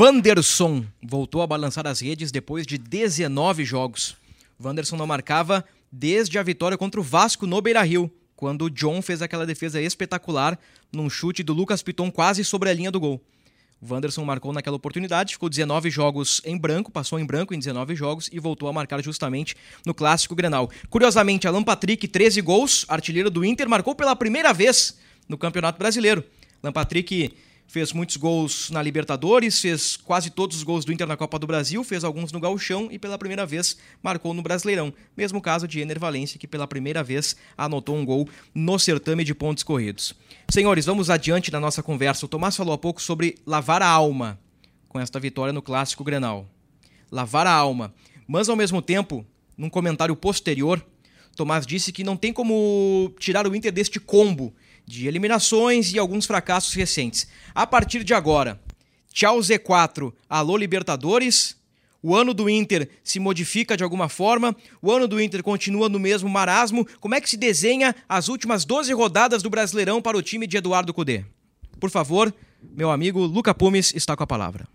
Wanderson 0.00 0.84
voltou 1.00 1.42
a 1.42 1.46
balançar 1.46 1.86
as 1.86 2.00
redes 2.00 2.32
depois 2.32 2.66
de 2.66 2.76
19 2.76 3.64
jogos. 3.64 4.16
Wanderson 4.60 4.96
não 4.96 5.06
marcava 5.06 5.64
desde 5.92 6.38
a 6.38 6.42
vitória 6.42 6.78
contra 6.78 6.98
o 6.98 7.04
Vasco 7.04 7.46
no 7.46 7.60
Beira-Rio, 7.60 8.10
quando 8.34 8.62
o 8.62 8.70
John 8.70 9.02
fez 9.02 9.20
aquela 9.20 9.44
defesa 9.44 9.80
espetacular 9.80 10.58
num 10.90 11.10
chute 11.10 11.42
do 11.42 11.52
Lucas 11.52 11.82
Piton 11.82 12.10
quase 12.10 12.42
sobre 12.42 12.70
a 12.70 12.72
linha 12.72 12.90
do 12.90 12.98
gol. 12.98 13.22
O 13.80 13.92
Wanderson 13.92 14.24
marcou 14.24 14.52
naquela 14.52 14.76
oportunidade, 14.76 15.34
ficou 15.34 15.48
19 15.48 15.90
jogos 15.90 16.40
em 16.44 16.56
branco, 16.56 16.90
passou 16.90 17.18
em 17.18 17.26
branco 17.26 17.52
em 17.52 17.58
19 17.58 17.96
jogos 17.96 18.30
e 18.32 18.38
voltou 18.38 18.68
a 18.68 18.72
marcar 18.72 19.02
justamente 19.02 19.56
no 19.84 19.92
clássico 19.92 20.36
Grenal. 20.36 20.70
Curiosamente, 20.88 21.48
Alan 21.48 21.64
Patrick, 21.64 22.06
13 22.06 22.40
gols, 22.40 22.86
artilheiro 22.88 23.28
do 23.28 23.44
Inter, 23.44 23.68
marcou 23.68 23.94
pela 23.94 24.14
primeira 24.14 24.52
vez 24.52 24.96
no 25.28 25.36
Campeonato 25.36 25.78
Brasileiro. 25.78 26.24
Alan 26.62 26.72
Patrick 26.72 27.34
fez 27.66 27.92
muitos 27.92 28.16
gols 28.16 28.70
na 28.70 28.82
Libertadores, 28.82 29.60
fez 29.60 29.96
quase 29.96 30.30
todos 30.30 30.56
os 30.58 30.62
gols 30.62 30.84
do 30.84 30.92
Inter 30.92 31.06
na 31.06 31.16
Copa 31.16 31.38
do 31.38 31.46
Brasil, 31.46 31.82
fez 31.82 32.04
alguns 32.04 32.30
no 32.30 32.38
Gauchão 32.38 32.88
e 32.90 32.98
pela 32.98 33.16
primeira 33.16 33.46
vez 33.46 33.78
marcou 34.02 34.34
no 34.34 34.42
Brasileirão. 34.42 34.92
Mesmo 35.16 35.40
caso 35.40 35.66
de 35.66 35.80
Ener 35.80 35.98
Valencia, 35.98 36.38
que 36.38 36.46
pela 36.46 36.66
primeira 36.66 37.02
vez 37.02 37.34
anotou 37.56 37.96
um 37.96 38.04
gol 38.04 38.28
no 38.54 38.78
certame 38.78 39.24
de 39.24 39.34
pontos 39.34 39.62
corridos. 39.62 40.14
Senhores, 40.50 40.84
vamos 40.84 41.08
adiante 41.08 41.50
na 41.50 41.58
nossa 41.58 41.82
conversa. 41.82 42.26
O 42.26 42.28
Tomás 42.28 42.56
falou 42.56 42.74
há 42.74 42.78
pouco 42.78 43.00
sobre 43.00 43.38
lavar 43.46 43.80
a 43.80 43.88
alma 43.88 44.38
com 44.88 45.00
esta 45.00 45.18
vitória 45.18 45.52
no 45.52 45.62
Clássico 45.62 46.04
Grenal. 46.04 46.46
Lavar 47.10 47.46
a 47.46 47.52
alma. 47.52 47.94
Mas 48.26 48.50
ao 48.50 48.56
mesmo 48.56 48.82
tempo, 48.82 49.24
num 49.56 49.70
comentário 49.70 50.14
posterior, 50.14 50.84
Tomás 51.34 51.66
disse 51.66 51.92
que 51.92 52.04
não 52.04 52.16
tem 52.16 52.32
como 52.32 53.12
tirar 53.18 53.46
o 53.46 53.56
Inter 53.56 53.72
deste 53.72 53.98
combo 53.98 54.54
de 54.86 55.06
eliminações 55.06 55.92
e 55.92 55.98
alguns 55.98 56.26
fracassos 56.26 56.74
recentes. 56.74 57.26
A 57.54 57.66
partir 57.66 58.04
de 58.04 58.14
agora, 58.14 58.60
tchau 59.12 59.38
Z4, 59.38 60.12
alô 60.28 60.56
Libertadores. 60.56 61.56
O 62.02 62.16
ano 62.16 62.34
do 62.34 62.50
Inter 62.50 62.88
se 63.04 63.20
modifica 63.20 63.76
de 63.76 63.84
alguma 63.84 64.08
forma, 64.08 64.56
o 64.80 64.90
ano 64.90 65.06
do 65.06 65.20
Inter 65.20 65.40
continua 65.40 65.88
no 65.88 66.00
mesmo 66.00 66.28
marasmo. 66.28 66.84
Como 66.98 67.14
é 67.14 67.20
que 67.20 67.30
se 67.30 67.36
desenha 67.36 67.94
as 68.08 68.28
últimas 68.28 68.64
12 68.64 68.92
rodadas 68.92 69.40
do 69.40 69.48
Brasileirão 69.48 70.02
para 70.02 70.18
o 70.18 70.22
time 70.22 70.46
de 70.46 70.56
Eduardo 70.56 70.92
Cudê? 70.92 71.24
Por 71.78 71.90
favor, 71.90 72.34
meu 72.60 72.90
amigo 72.90 73.20
Luca 73.20 73.54
Pumes 73.54 73.94
está 73.94 74.16
com 74.16 74.24
a 74.24 74.26
palavra. 74.26 74.66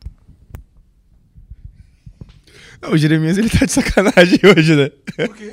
Não, 2.81 2.91
o 2.91 2.97
Jeremias 2.97 3.37
ele 3.37 3.49
tá 3.49 3.65
de 3.65 3.71
sacanagem 3.71 4.39
hoje, 4.55 4.75
né? 4.75 4.89
Por 5.15 5.35
quê? 5.35 5.51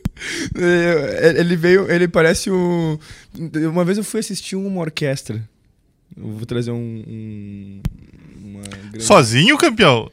ele 1.38 1.56
veio, 1.56 1.90
ele 1.90 2.08
parece 2.08 2.50
um. 2.50 2.98
Uma 3.70 3.84
vez 3.84 3.98
eu 3.98 4.04
fui 4.04 4.20
assistir 4.20 4.56
uma 4.56 4.80
orquestra. 4.80 5.42
Eu 6.16 6.28
vou 6.32 6.46
trazer 6.46 6.70
um. 6.70 7.02
um 7.06 7.82
grande... 8.90 9.04
Sozinho, 9.04 9.58
campeão? 9.58 10.10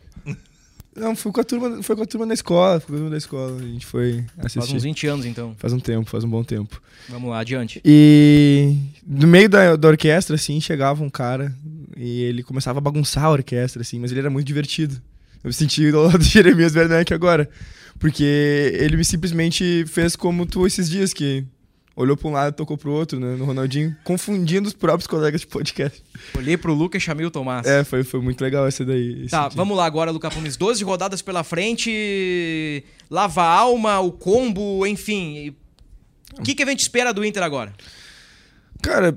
Não, 0.94 1.16
fui 1.16 1.32
com 1.32 1.40
a 1.40 1.44
turma, 1.44 1.82
foi 1.82 1.96
com 1.96 2.04
a 2.04 2.06
turma 2.06 2.28
da 2.28 2.34
escola, 2.34 2.80
foi 2.82 2.88
com 2.88 2.94
a 2.94 2.98
turma 2.98 3.10
da 3.12 3.18
escola. 3.18 3.58
A 3.58 3.66
gente 3.66 3.86
foi 3.86 4.26
assistir. 4.38 4.60
Faz 4.60 4.74
uns 4.74 4.84
20 4.84 5.08
anos, 5.08 5.26
então. 5.26 5.56
Faz 5.58 5.72
um 5.72 5.80
tempo, 5.80 6.10
faz 6.10 6.24
um 6.26 6.30
bom 6.30 6.44
tempo. 6.44 6.82
Vamos 7.08 7.30
lá, 7.30 7.40
adiante. 7.40 7.82
E 7.86 8.76
no 9.08 9.26
meio 9.26 9.48
da, 9.48 9.78
da 9.78 9.88
orquestra, 9.88 10.36
assim, 10.36 10.60
chegava 10.60 11.02
um 11.02 11.10
cara 11.10 11.56
e 11.96 12.24
ele 12.24 12.44
começava 12.44 12.80
a 12.80 12.82
bagunçar 12.82 13.24
a 13.24 13.30
orquestra, 13.30 13.82
assim, 13.82 14.00
mas 14.00 14.12
ele 14.12 14.20
era 14.20 14.30
muito 14.30 14.46
divertido. 14.46 14.96
Eu 15.44 15.48
me 15.48 15.54
senti 15.54 15.90
do 15.92 16.04
lado 16.04 16.18
do 16.18 16.24
Jeremias 16.24 16.76
Werneck 16.76 17.14
agora. 17.14 17.50
Porque 18.02 18.24
ele 18.80 18.98
me 18.98 19.06
simplesmente 19.06 19.86
fez 19.86 20.16
como 20.16 20.44
tu 20.44 20.66
esses 20.66 20.90
dias, 20.90 21.14
que 21.14 21.46
olhou 21.96 22.18
para 22.18 22.28
um 22.28 22.32
lado 22.32 22.52
e 22.52 22.56
tocou 22.56 22.76
pro 22.76 22.92
outro, 22.92 23.20
né? 23.20 23.36
No 23.36 23.46
Ronaldinho, 23.46 23.96
confundindo 24.04 24.68
os 24.68 24.74
próprios 24.74 25.06
colegas 25.06 25.42
de 25.42 25.48
podcast. 25.48 26.04
Olhei 26.36 26.58
pro 26.58 26.74
Lucas 26.74 27.00
e 27.00 27.06
chamei 27.06 27.28
o 27.28 27.30
Tomás. 27.30 27.68
É, 27.68 27.84
foi, 27.84 28.04
foi 28.04 28.20
muito 28.20 28.42
legal 28.42 28.68
esse 28.68 28.84
daí. 28.84 29.28
Tá, 29.30 29.50
dia. 29.50 29.56
vamos 29.56 29.78
lá 29.78 29.86
agora, 29.86 30.10
Lucas 30.10 30.34
Pumes. 30.34 30.58
12 30.58 30.84
rodadas 30.84 31.22
pela 31.22 31.44
frente, 31.44 32.84
lava 33.08 33.44
a 33.44 33.56
alma, 33.56 34.00
o 34.00 34.12
combo, 34.12 34.84
enfim. 34.88 35.56
O 36.40 36.42
que, 36.42 36.56
que 36.56 36.64
a 36.64 36.66
gente 36.66 36.80
espera 36.80 37.14
do 37.14 37.24
Inter 37.24 37.44
agora? 37.44 37.72
Cara, 38.82 39.16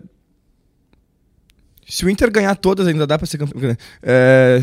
se 1.89 2.05
o 2.05 2.11
Inter 2.11 2.31
ganhar 2.31 2.55
todas, 2.55 2.87
ainda 2.87 3.07
dá 3.07 3.17
pra 3.17 3.27
ser 3.27 3.39
campeão. 3.39 3.75
É 4.03 4.63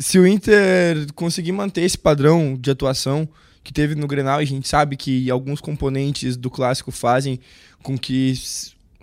se 0.00 0.18
o 0.18 0.26
Inter 0.26 1.12
conseguir 1.14 1.52
manter 1.52 1.82
esse 1.82 1.98
padrão 1.98 2.56
de 2.58 2.70
atuação 2.70 3.28
que 3.62 3.70
teve 3.70 3.94
no 3.94 4.06
Grenal, 4.06 4.38
a 4.38 4.44
gente 4.44 4.66
sabe 4.66 4.96
que 4.96 5.30
alguns 5.30 5.60
componentes 5.60 6.38
do 6.38 6.50
clássico 6.50 6.90
fazem 6.90 7.38
com 7.82 7.98
que, 7.98 8.32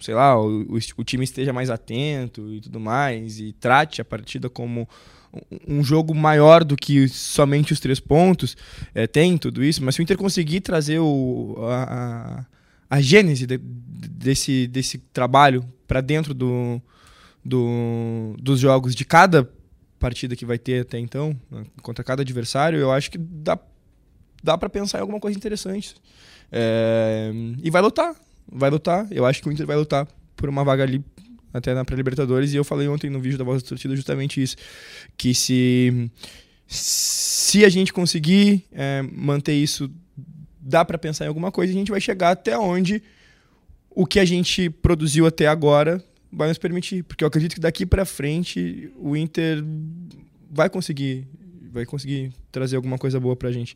sei 0.01 0.15
lá, 0.15 0.41
o, 0.41 0.65
o, 0.97 1.03
time 1.03 1.23
esteja 1.23 1.53
mais 1.53 1.69
atento 1.69 2.51
e 2.51 2.59
tudo 2.61 2.79
mais, 2.79 3.39
e 3.39 3.53
trate 3.53 4.01
a 4.01 4.05
partida 4.05 4.49
como 4.49 4.89
um 5.67 5.83
jogo 5.83 6.15
maior 6.15 6.63
do 6.63 6.75
que 6.75 7.07
somente 7.07 7.73
os 7.73 7.79
três 7.79 7.99
pontos, 7.99 8.57
é, 8.95 9.05
tem 9.05 9.37
tudo 9.37 9.63
isso, 9.63 9.83
mas 9.83 9.93
se 9.93 10.01
o 10.01 10.03
Inter 10.03 10.17
conseguir 10.17 10.61
trazer 10.61 10.97
o, 10.97 11.57
a, 11.69 12.43
a, 12.89 13.01
gênese 13.01 13.45
de, 13.45 13.59
desse, 13.59 14.65
desse 14.65 14.97
trabalho 14.97 15.63
para 15.87 16.01
dentro 16.01 16.33
do, 16.33 16.81
do, 17.45 18.35
dos 18.39 18.59
jogos 18.59 18.95
de 18.95 19.05
cada 19.05 19.47
partida 19.99 20.35
que 20.35 20.45
vai 20.45 20.57
ter 20.57 20.81
até 20.81 20.99
então, 20.99 21.35
né, 21.49 21.63
contra 21.81 22.03
cada 22.03 22.21
adversário, 22.21 22.79
eu 22.79 22.91
acho 22.91 23.09
que 23.11 23.17
dá, 23.17 23.57
dá 24.43 24.57
para 24.57 24.69
pensar 24.69 24.99
em 24.99 25.01
alguma 25.01 25.19
coisa 25.19 25.37
interessante. 25.37 25.95
É, 26.51 27.31
e 27.61 27.69
vai 27.69 27.81
lutar, 27.81 28.15
vai 28.51 28.69
lutar. 28.69 29.07
Eu 29.11 29.25
acho 29.25 29.41
que 29.41 29.49
o 29.49 29.51
Inter 29.51 29.65
vai 29.65 29.75
lutar 29.75 30.07
por 30.35 30.49
uma 30.49 30.63
vaga 30.63 30.83
ali 30.83 31.03
até 31.53 31.73
na 31.73 31.83
pré-libertadores. 31.83 32.53
E 32.53 32.55
eu 32.55 32.63
falei 32.63 32.87
ontem 32.87 33.09
no 33.09 33.19
vídeo 33.19 33.37
da 33.37 33.43
Voz 33.43 33.61
da 33.61 33.69
Torcida 33.69 33.95
justamente 33.95 34.41
isso. 34.41 34.55
Que 35.17 35.33
se, 35.33 36.09
se 36.67 37.65
a 37.65 37.69
gente 37.69 37.91
conseguir 37.91 38.65
é, 38.71 39.01
manter 39.01 39.53
isso, 39.53 39.91
dá 40.59 40.85
para 40.85 40.97
pensar 40.97 41.25
em 41.25 41.27
alguma 41.27 41.51
coisa, 41.51 41.73
a 41.73 41.75
gente 41.75 41.91
vai 41.91 42.01
chegar 42.01 42.31
até 42.31 42.57
onde 42.57 43.01
o 43.89 44.05
que 44.05 44.19
a 44.19 44.25
gente 44.25 44.69
produziu 44.69 45.25
até 45.25 45.47
agora 45.47 46.03
vai 46.31 46.47
nos 46.47 46.57
permitir, 46.57 47.03
porque 47.03 47.23
eu 47.23 47.27
acredito 47.27 47.55
que 47.55 47.61
daqui 47.61 47.85
para 47.85 48.05
frente 48.05 48.91
o 48.97 49.15
Inter 49.15 49.63
vai 50.49 50.69
conseguir 50.69 51.27
vai 51.69 51.85
conseguir 51.85 52.31
trazer 52.51 52.75
alguma 52.75 52.97
coisa 52.97 53.19
boa 53.19 53.35
pra 53.35 53.51
gente. 53.51 53.75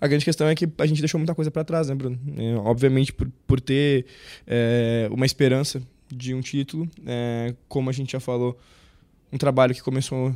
A 0.00 0.06
grande 0.06 0.24
questão 0.24 0.46
é 0.48 0.54
que 0.54 0.68
a 0.78 0.86
gente 0.86 1.00
deixou 1.00 1.18
muita 1.18 1.34
coisa 1.34 1.50
para 1.50 1.64
trás, 1.64 1.88
né, 1.88 1.94
Bruno? 1.94 2.18
É, 2.36 2.54
obviamente 2.56 3.12
por, 3.12 3.30
por 3.46 3.60
ter 3.60 4.04
é, 4.46 5.08
uma 5.10 5.24
esperança 5.24 5.80
de 6.10 6.34
um 6.34 6.40
título, 6.40 6.88
é, 7.06 7.54
como 7.68 7.88
a 7.88 7.92
gente 7.92 8.12
já 8.12 8.20
falou, 8.20 8.58
um 9.32 9.38
trabalho 9.38 9.74
que 9.74 9.82
começou 9.82 10.34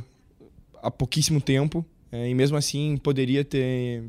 há 0.81 0.89
pouquíssimo 0.89 1.39
tempo, 1.39 1.85
é, 2.11 2.29
e 2.29 2.33
mesmo 2.33 2.57
assim 2.57 2.97
poderia 2.97 3.43
ter 3.43 4.03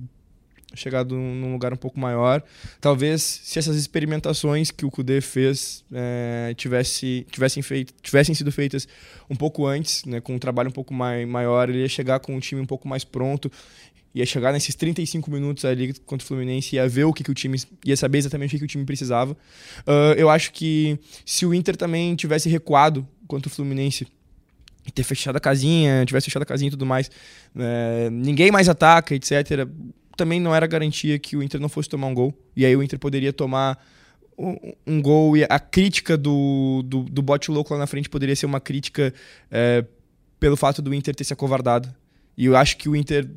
chegado 0.74 1.14
num 1.14 1.52
lugar 1.52 1.72
um 1.72 1.76
pouco 1.76 1.98
maior. 1.98 2.42
Talvez 2.80 3.22
se 3.22 3.58
essas 3.58 3.76
experimentações 3.76 4.70
que 4.70 4.84
o 4.84 4.90
Kudê 4.90 5.20
fez 5.20 5.84
é, 5.92 6.54
tivesse, 6.56 7.26
tivessem, 7.30 7.62
feito, 7.62 7.94
tivessem 8.02 8.34
sido 8.34 8.50
feitas 8.52 8.86
um 9.28 9.36
pouco 9.36 9.66
antes, 9.66 10.04
né, 10.04 10.20
com 10.20 10.34
um 10.34 10.38
trabalho 10.38 10.68
um 10.68 10.72
pouco 10.72 10.92
mai, 10.92 11.24
maior, 11.26 11.68
ele 11.68 11.80
ia 11.80 11.88
chegar 11.88 12.20
com 12.20 12.34
um 12.34 12.40
time 12.40 12.60
um 12.60 12.66
pouco 12.66 12.86
mais 12.88 13.04
pronto, 13.04 13.50
ia 14.14 14.24
chegar 14.24 14.52
nesses 14.52 14.74
35 14.74 15.30
minutos 15.30 15.64
ali 15.64 15.92
contra 16.06 16.24
o 16.24 16.28
Fluminense, 16.28 16.76
ia 16.76 16.88
ver 16.88 17.04
o 17.04 17.12
que, 17.12 17.24
que 17.24 17.30
o 17.30 17.34
time, 17.34 17.60
ia 17.84 17.96
saber 17.96 18.18
exatamente 18.18 18.50
o 18.50 18.52
que, 18.52 18.58
que 18.58 18.64
o 18.64 18.68
time 18.68 18.84
precisava. 18.84 19.32
Uh, 19.80 20.14
eu 20.16 20.30
acho 20.30 20.52
que 20.52 20.98
se 21.26 21.44
o 21.44 21.52
Inter 21.52 21.76
também 21.76 22.14
tivesse 22.14 22.48
recuado 22.48 23.06
contra 23.26 23.48
o 23.48 23.50
Fluminense 23.50 24.06
ter 24.92 25.02
fechado 25.02 25.36
a 25.36 25.40
casinha, 25.40 26.04
tivesse 26.04 26.26
fechado 26.26 26.42
a 26.42 26.46
casinha 26.46 26.68
e 26.68 26.70
tudo 26.70 26.84
mais, 26.84 27.10
é, 27.56 28.10
ninguém 28.10 28.50
mais 28.50 28.68
ataca, 28.68 29.14
etc. 29.14 29.66
Também 30.16 30.40
não 30.40 30.54
era 30.54 30.66
garantia 30.66 31.18
que 31.18 31.36
o 31.36 31.42
Inter 31.42 31.60
não 31.60 31.68
fosse 31.68 31.88
tomar 31.88 32.06
um 32.06 32.14
gol. 32.14 32.32
E 32.56 32.64
aí 32.64 32.76
o 32.76 32.82
Inter 32.82 32.98
poderia 32.98 33.32
tomar 33.32 33.78
um, 34.38 34.72
um 34.86 35.02
gol 35.02 35.36
e 35.36 35.44
a 35.44 35.58
crítica 35.58 36.16
do, 36.16 36.82
do, 36.84 37.02
do 37.04 37.22
bote 37.22 37.50
louco 37.50 37.72
lá 37.72 37.78
na 37.78 37.86
frente 37.86 38.08
poderia 38.08 38.34
ser 38.34 38.46
uma 38.46 38.60
crítica 38.60 39.12
é, 39.50 39.84
pelo 40.38 40.56
fato 40.56 40.82
do 40.82 40.92
Inter 40.92 41.14
ter 41.14 41.24
se 41.24 41.32
acovardado. 41.32 41.92
E 42.36 42.46
eu 42.46 42.56
acho 42.56 42.76
que 42.76 42.88
o 42.88 42.96
Inter 42.96 43.28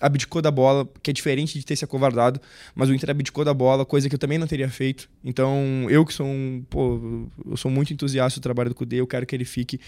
abdicou 0.00 0.40
da 0.40 0.50
bola, 0.50 0.88
que 1.02 1.10
é 1.10 1.12
diferente 1.12 1.58
de 1.58 1.64
ter 1.64 1.76
se 1.76 1.84
acovardado, 1.84 2.40
mas 2.74 2.88
o 2.88 2.94
Inter 2.94 3.10
abdicou 3.10 3.44
da 3.44 3.52
bola, 3.52 3.84
coisa 3.84 4.08
que 4.08 4.14
eu 4.14 4.18
também 4.18 4.38
não 4.38 4.46
teria 4.46 4.68
feito. 4.70 5.10
Então, 5.22 5.86
eu 5.90 6.06
que 6.06 6.14
sou 6.14 6.26
um, 6.26 6.64
pô, 6.70 7.28
eu 7.44 7.56
sou 7.58 7.70
muito 7.70 7.92
entusiasta 7.92 8.40
do 8.40 8.42
trabalho 8.42 8.70
do 8.70 8.74
Cudê, 8.74 8.96
eu 8.96 9.06
quero 9.06 9.26
que 9.26 9.36
ele 9.36 9.44
fique. 9.44 9.78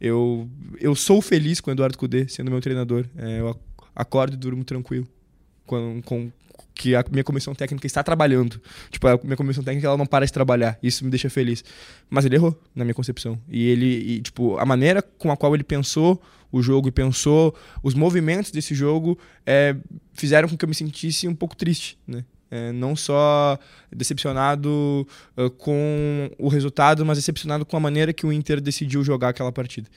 Eu, 0.00 0.48
eu 0.80 0.94
sou 0.94 1.20
feliz 1.20 1.60
com 1.60 1.70
o 1.70 1.74
Eduardo 1.74 1.98
Cudê 1.98 2.26
sendo 2.26 2.50
meu 2.50 2.62
treinador. 2.62 3.04
É, 3.14 3.40
eu 3.40 3.60
acordo 3.94 4.32
e 4.32 4.36
durmo 4.38 4.64
tranquilo 4.64 5.06
com, 5.66 6.02
com, 6.02 6.30
que 6.74 6.94
a 6.94 7.04
minha 7.10 7.24
comissão 7.24 7.54
técnica 7.54 7.86
está 7.86 8.02
trabalhando. 8.02 8.60
Tipo, 8.90 9.08
a 9.08 9.20
minha 9.22 9.36
comissão 9.36 9.62
técnica 9.62 9.86
ela 9.86 9.96
não 9.96 10.06
para 10.06 10.26
de 10.26 10.32
trabalhar. 10.32 10.78
Isso 10.82 11.04
me 11.04 11.10
deixa 11.10 11.30
feliz. 11.30 11.64
Mas 12.10 12.24
ele 12.24 12.34
errou, 12.34 12.58
na 12.74 12.84
minha 12.84 12.94
concepção. 12.94 13.38
E 13.48 13.68
ele, 13.68 13.86
e, 13.86 14.20
tipo, 14.20 14.58
a 14.58 14.66
maneira 14.66 15.00
com 15.00 15.30
a 15.30 15.36
qual 15.36 15.54
ele 15.54 15.64
pensou 15.64 16.20
o 16.50 16.62
jogo 16.62 16.88
e 16.88 16.92
pensou 16.92 17.54
os 17.82 17.94
movimentos 17.94 18.50
desse 18.50 18.74
jogo 18.74 19.18
é, 19.44 19.74
fizeram 20.12 20.48
com 20.48 20.56
que 20.56 20.64
eu 20.64 20.68
me 20.68 20.74
sentisse 20.74 21.26
um 21.26 21.34
pouco 21.34 21.56
triste, 21.56 21.98
né? 22.06 22.24
É, 22.50 22.70
não 22.70 22.94
só 22.94 23.58
decepcionado 23.90 25.04
uh, 25.36 25.50
com 25.50 26.30
o 26.38 26.46
resultado, 26.46 27.04
mas 27.04 27.18
decepcionado 27.18 27.66
com 27.66 27.76
a 27.76 27.80
maneira 27.80 28.12
que 28.12 28.24
o 28.24 28.32
Inter 28.32 28.60
decidiu 28.60 29.02
jogar 29.02 29.30
aquela 29.30 29.50
partida 29.50 29.88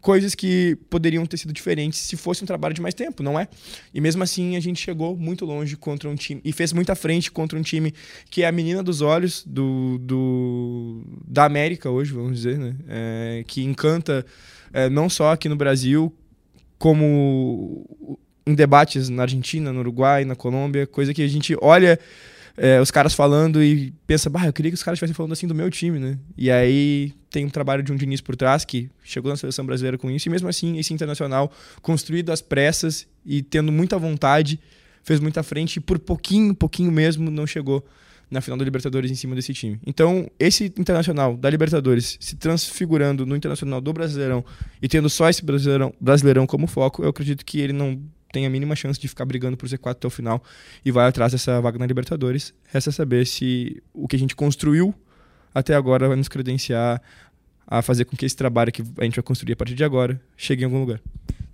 coisas 0.00 0.34
que 0.34 0.76
poderiam 0.88 1.26
ter 1.26 1.36
sido 1.36 1.52
diferentes 1.52 1.98
se 1.98 2.16
fosse 2.16 2.42
um 2.42 2.46
trabalho 2.46 2.74
de 2.74 2.80
mais 2.80 2.94
tempo, 2.94 3.22
não 3.22 3.38
é? 3.38 3.48
E 3.92 4.00
mesmo 4.00 4.22
assim 4.22 4.56
a 4.56 4.60
gente 4.60 4.80
chegou 4.80 5.16
muito 5.16 5.44
longe 5.44 5.76
contra 5.76 6.08
um 6.08 6.14
time 6.14 6.40
e 6.44 6.52
fez 6.52 6.72
muita 6.72 6.94
frente 6.94 7.30
contra 7.30 7.58
um 7.58 7.62
time 7.62 7.92
que 8.30 8.42
é 8.42 8.46
a 8.46 8.52
menina 8.52 8.82
dos 8.82 9.00
olhos 9.00 9.44
do, 9.46 9.98
do 9.98 11.02
da 11.26 11.44
América 11.44 11.90
hoje, 11.90 12.12
vamos 12.12 12.36
dizer, 12.36 12.58
né? 12.58 12.76
É, 12.88 13.44
que 13.46 13.62
encanta 13.64 14.24
é, 14.72 14.88
não 14.88 15.08
só 15.08 15.32
aqui 15.32 15.48
no 15.48 15.56
Brasil, 15.56 16.14
como 16.78 18.18
em 18.46 18.54
debates 18.54 19.08
na 19.08 19.22
Argentina, 19.22 19.72
no 19.72 19.80
Uruguai, 19.80 20.24
na 20.24 20.34
Colômbia, 20.34 20.86
coisa 20.86 21.12
que 21.12 21.22
a 21.22 21.28
gente 21.28 21.56
olha 21.60 21.98
é, 22.58 22.80
os 22.80 22.90
caras 22.90 23.14
falando 23.14 23.62
e 23.62 23.92
pensa, 24.06 24.28
bah, 24.28 24.46
eu 24.46 24.52
queria 24.52 24.70
que 24.70 24.74
os 24.74 24.82
caras 24.82 24.96
estivessem 24.96 25.14
falando 25.14 25.32
assim 25.32 25.46
do 25.46 25.54
meu 25.54 25.70
time, 25.70 25.98
né? 25.98 26.18
E 26.36 26.50
aí 26.50 27.12
tem 27.30 27.46
um 27.46 27.50
trabalho 27.50 27.82
de 27.82 27.92
um 27.92 27.96
Diniz 27.96 28.20
por 28.20 28.34
trás 28.34 28.64
que 28.64 28.90
chegou 29.02 29.30
na 29.30 29.36
seleção 29.36 29.64
brasileira 29.64 29.96
com 29.96 30.10
isso, 30.10 30.28
e 30.28 30.30
mesmo 30.30 30.48
assim, 30.48 30.78
esse 30.78 30.92
internacional 30.92 31.52
construído 31.80 32.30
às 32.30 32.42
pressas 32.42 33.06
e 33.24 33.42
tendo 33.42 33.70
muita 33.70 33.96
vontade, 33.98 34.58
fez 35.02 35.20
muita 35.20 35.42
frente 35.42 35.76
e 35.76 35.80
por 35.80 35.98
pouquinho, 35.98 36.54
pouquinho 36.54 36.90
mesmo, 36.90 37.30
não 37.30 37.46
chegou 37.46 37.86
na 38.30 38.40
final 38.40 38.58
da 38.58 38.64
Libertadores 38.64 39.10
em 39.10 39.14
cima 39.14 39.34
desse 39.34 39.54
time. 39.54 39.80
Então, 39.86 40.30
esse 40.38 40.66
internacional 40.76 41.36
da 41.36 41.48
Libertadores 41.48 42.18
se 42.20 42.36
transfigurando 42.36 43.24
no 43.24 43.34
internacional 43.34 43.80
do 43.80 43.92
Brasileirão 43.92 44.44
e 44.82 44.88
tendo 44.88 45.08
só 45.08 45.30
esse 45.30 45.44
Brasileirão, 45.44 45.94
Brasileirão 46.00 46.46
como 46.46 46.66
foco, 46.66 47.02
eu 47.02 47.08
acredito 47.08 47.44
que 47.44 47.60
ele 47.60 47.72
não 47.72 48.02
tem 48.32 48.46
a 48.46 48.50
mínima 48.50 48.76
chance 48.76 49.00
de 49.00 49.08
ficar 49.08 49.24
brigando 49.24 49.56
por 49.56 49.68
Z4 49.68 49.90
até 49.90 50.06
o 50.06 50.10
final 50.10 50.42
e 50.84 50.90
vai 50.90 51.06
atrás 51.08 51.32
dessa 51.32 51.60
vaga 51.60 51.78
na 51.78 51.86
Libertadores. 51.86 52.54
Resta 52.66 52.92
saber 52.92 53.26
se 53.26 53.82
o 53.92 54.06
que 54.06 54.16
a 54.16 54.18
gente 54.18 54.36
construiu 54.36 54.94
até 55.54 55.74
agora 55.74 56.08
vai 56.08 56.16
nos 56.16 56.28
credenciar 56.28 57.00
a 57.66 57.82
fazer 57.82 58.04
com 58.04 58.16
que 58.16 58.24
esse 58.24 58.36
trabalho 58.36 58.72
que 58.72 58.82
a 58.98 59.04
gente 59.04 59.16
vai 59.16 59.22
construir 59.22 59.52
a 59.52 59.56
partir 59.56 59.74
de 59.74 59.84
agora 59.84 60.20
chegue 60.36 60.62
em 60.62 60.64
algum 60.64 60.80
lugar. 60.80 61.00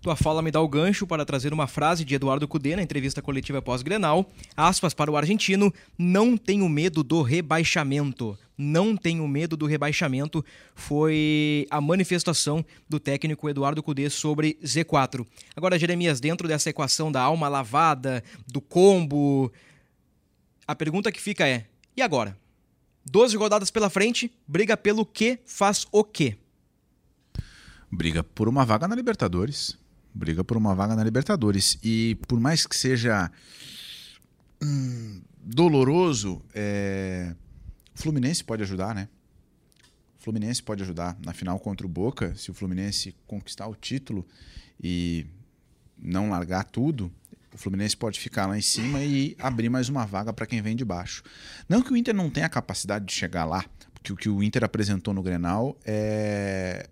Tua 0.04 0.14
fala 0.14 0.42
me 0.42 0.50
dá 0.50 0.60
o 0.60 0.68
gancho 0.68 1.06
para 1.06 1.24
trazer 1.24 1.50
uma 1.54 1.66
frase 1.66 2.04
de 2.04 2.14
Eduardo 2.14 2.46
Cudê 2.46 2.76
na 2.76 2.82
entrevista 2.82 3.22
coletiva 3.22 3.62
pós-Grenal. 3.62 4.30
Aspas 4.54 4.92
para 4.92 5.10
o 5.10 5.16
argentino: 5.16 5.72
Não 5.96 6.36
tenho 6.36 6.68
medo 6.68 7.02
do 7.02 7.22
rebaixamento. 7.22 8.38
Não 8.54 8.98
tenho 8.98 9.26
medo 9.26 9.56
do 9.56 9.64
rebaixamento. 9.64 10.44
Foi 10.74 11.66
a 11.70 11.80
manifestação 11.80 12.62
do 12.86 13.00
técnico 13.00 13.48
Eduardo 13.48 13.82
Cudê 13.82 14.10
sobre 14.10 14.58
Z4. 14.62 15.26
Agora, 15.56 15.78
Jeremias, 15.78 16.20
dentro 16.20 16.46
dessa 16.46 16.68
equação 16.68 17.10
da 17.10 17.22
alma 17.22 17.48
lavada, 17.48 18.22
do 18.46 18.60
combo, 18.60 19.50
a 20.68 20.74
pergunta 20.74 21.10
que 21.10 21.18
fica 21.18 21.48
é: 21.48 21.64
e 21.96 22.02
agora? 22.02 22.36
12 23.06 23.38
rodadas 23.38 23.70
pela 23.70 23.88
frente, 23.88 24.30
briga 24.46 24.76
pelo 24.76 25.06
que 25.06 25.38
faz 25.46 25.86
o 25.90 26.04
quê? 26.04 26.36
Briga 27.90 28.22
por 28.22 28.50
uma 28.50 28.66
vaga 28.66 28.86
na 28.86 28.94
Libertadores 28.94 29.82
briga 30.14 30.44
por 30.44 30.56
uma 30.56 30.74
vaga 30.74 30.94
na 30.94 31.02
Libertadores. 31.02 31.78
E 31.82 32.16
por 32.28 32.38
mais 32.38 32.66
que 32.66 32.76
seja 32.76 33.30
hum, 34.62 35.20
doloroso, 35.42 36.40
é... 36.54 37.34
o 37.94 37.98
Fluminense 37.98 38.44
pode 38.44 38.62
ajudar, 38.62 38.94
né? 38.94 39.08
O 40.18 40.22
Fluminense 40.22 40.62
pode 40.62 40.82
ajudar. 40.82 41.18
Na 41.24 41.32
final 41.32 41.58
contra 41.58 41.86
o 41.86 41.90
Boca, 41.90 42.34
se 42.36 42.50
o 42.50 42.54
Fluminense 42.54 43.14
conquistar 43.26 43.66
o 43.66 43.74
título 43.74 44.26
e 44.82 45.26
não 45.98 46.30
largar 46.30 46.64
tudo, 46.64 47.12
o 47.52 47.58
Fluminense 47.58 47.96
pode 47.96 48.18
ficar 48.18 48.46
lá 48.46 48.56
em 48.56 48.62
cima 48.62 49.02
e 49.02 49.36
abrir 49.38 49.68
mais 49.68 49.88
uma 49.88 50.04
vaga 50.04 50.32
para 50.32 50.46
quem 50.46 50.62
vem 50.62 50.74
de 50.74 50.84
baixo. 50.84 51.22
Não 51.68 51.82
que 51.82 51.92
o 51.92 51.96
Inter 51.96 52.14
não 52.14 52.30
tenha 52.30 52.46
a 52.46 52.50
capacidade 52.50 53.04
de 53.04 53.12
chegar 53.12 53.44
lá, 53.44 53.64
porque 53.92 54.12
o 54.12 54.16
que 54.16 54.28
o 54.28 54.42
Inter 54.42 54.64
apresentou 54.64 55.14
no 55.14 55.22
Grenal 55.22 55.78
é, 55.84 56.88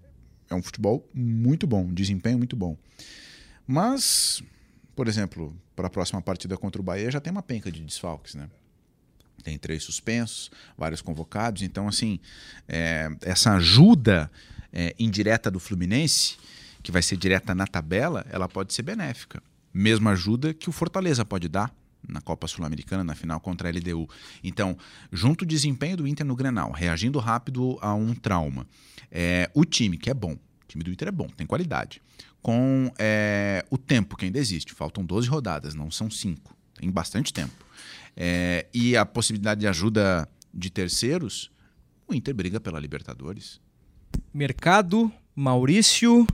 é 0.53 0.57
um 0.57 0.62
futebol 0.62 1.09
muito 1.14 1.66
bom, 1.66 1.92
desempenho 1.92 2.38
muito 2.38 2.57
bom. 2.57 2.76
Mas, 3.66 4.42
por 4.94 5.09
exemplo, 5.09 5.57
para 5.74 5.86
a 5.86 5.90
próxima 5.90 6.20
partida 6.20 6.57
contra 6.57 6.80
o 6.80 6.84
Bahia 6.84 7.11
já 7.11 7.20
tem 7.20 7.30
uma 7.30 7.42
penca 7.42 7.70
de 7.70 7.80
desfalques, 7.82 8.34
né? 8.34 8.48
Tem 9.42 9.59
três 9.59 9.82
suspensos, 9.82 10.50
vários 10.76 11.03
convocados. 11.03 11.62
Então, 11.62 11.88
assim, 11.88 12.20
é, 12.68 13.09
essa 13.22 13.55
ajuda 13.55 14.30
é, 14.72 14.94
indireta 14.98 15.50
do 15.50 15.59
Fluminense, 15.59 16.36
que 16.82 16.92
vai 16.92 17.03
ser 17.03 17.16
direta 17.16 17.55
na 17.55 17.66
tabela, 17.66 18.24
ela 18.30 18.48
pode 18.48 18.72
ser 18.72 18.82
benéfica. 18.82 19.42
Mesma 19.74 20.12
ajuda 20.12 20.55
que 20.55 20.68
o 20.68 20.72
Fortaleza 20.72 21.24
pode 21.24 21.48
dar 21.48 21.74
na 22.09 22.20
Copa 22.20 22.46
Sul-Americana, 22.46 23.05
na 23.05 23.14
final 23.14 23.40
contra 23.40 23.68
a 23.68 23.72
LDU. 23.72 24.09
Então, 24.42 24.76
junto 25.11 25.42
o 25.42 25.46
desempenho 25.46 25.96
do 25.96 26.07
Inter 26.07 26.26
no 26.26 26.34
Grenal, 26.34 26.72
reagindo 26.72 27.18
rápido 27.18 27.78
a 27.80 27.94
um 27.94 28.14
trauma, 28.14 28.66
é, 29.11 29.50
o 29.55 29.64
time, 29.64 29.96
que 29.96 30.11
é 30.11 30.14
bom, 30.14 30.32
o 30.32 30.66
time 30.66 30.82
do 30.84 30.90
Inter 30.90 31.09
é 31.09 31.12
bom, 31.12 31.28
tem 31.28 31.46
qualidade, 31.46 32.03
com 32.40 32.92
é, 32.98 33.64
o 33.70 33.78
tempo 33.78 34.16
que 34.16 34.24
ainda 34.24 34.38
existe, 34.38 34.72
faltam 34.72 35.05
12 35.05 35.28
rodadas, 35.28 35.74
não 35.74 35.90
são 35.90 36.11
5, 36.11 36.57
tem 36.74 36.90
bastante 36.90 37.32
tempo, 37.32 37.64
é, 38.16 38.66
e 38.74 38.96
a 38.96 39.07
possibilidade 39.07 39.61
de 39.61 39.68
ajuda 39.68 40.28
de 40.53 40.70
terceiros, 40.70 41.50
o 42.07 42.14
Inter 42.14 42.34
briga 42.34 42.61
pela 42.61 42.80
Libertadores. 42.80 43.61
Mercado, 44.34 45.11
Maurício, 45.34 46.26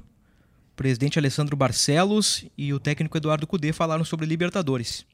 presidente 0.75 1.19
Alessandro 1.19 1.57
Barcelos 1.57 2.45
e 2.57 2.73
o 2.73 2.81
técnico 2.81 3.17
Eduardo 3.17 3.47
Cudê 3.47 3.73
falaram 3.73 4.05
sobre 4.05 4.27
Libertadores 4.27 5.05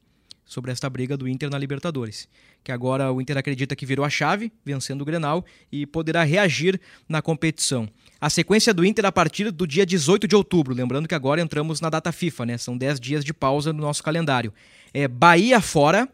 sobre 0.45 0.71
esta 0.71 0.89
briga 0.89 1.17
do 1.17 1.27
Inter 1.27 1.49
na 1.49 1.57
Libertadores. 1.57 2.29
Que 2.63 2.71
agora 2.71 3.11
o 3.11 3.19
Inter 3.19 3.37
acredita 3.37 3.75
que 3.75 3.85
virou 3.85 4.05
a 4.05 4.09
chave, 4.09 4.51
vencendo 4.63 5.01
o 5.01 5.05
Grenal, 5.05 5.43
e 5.71 5.85
poderá 5.85 6.23
reagir 6.23 6.79
na 7.09 7.21
competição. 7.21 7.89
A 8.21 8.29
sequência 8.29 8.73
do 8.73 8.85
Inter 8.85 9.05
a 9.05 9.11
partir 9.11 9.51
do 9.51 9.67
dia 9.67 9.85
18 9.85 10.27
de 10.27 10.35
outubro, 10.35 10.73
lembrando 10.73 11.07
que 11.07 11.15
agora 11.15 11.41
entramos 11.41 11.81
na 11.81 11.89
data 11.89 12.11
FIFA, 12.11 12.45
né? 12.45 12.57
São 12.57 12.77
10 12.77 12.99
dias 12.99 13.25
de 13.25 13.33
pausa 13.33 13.73
no 13.73 13.81
nosso 13.81 14.03
calendário. 14.03 14.53
É 14.93 15.07
Bahia 15.07 15.59
fora, 15.59 16.07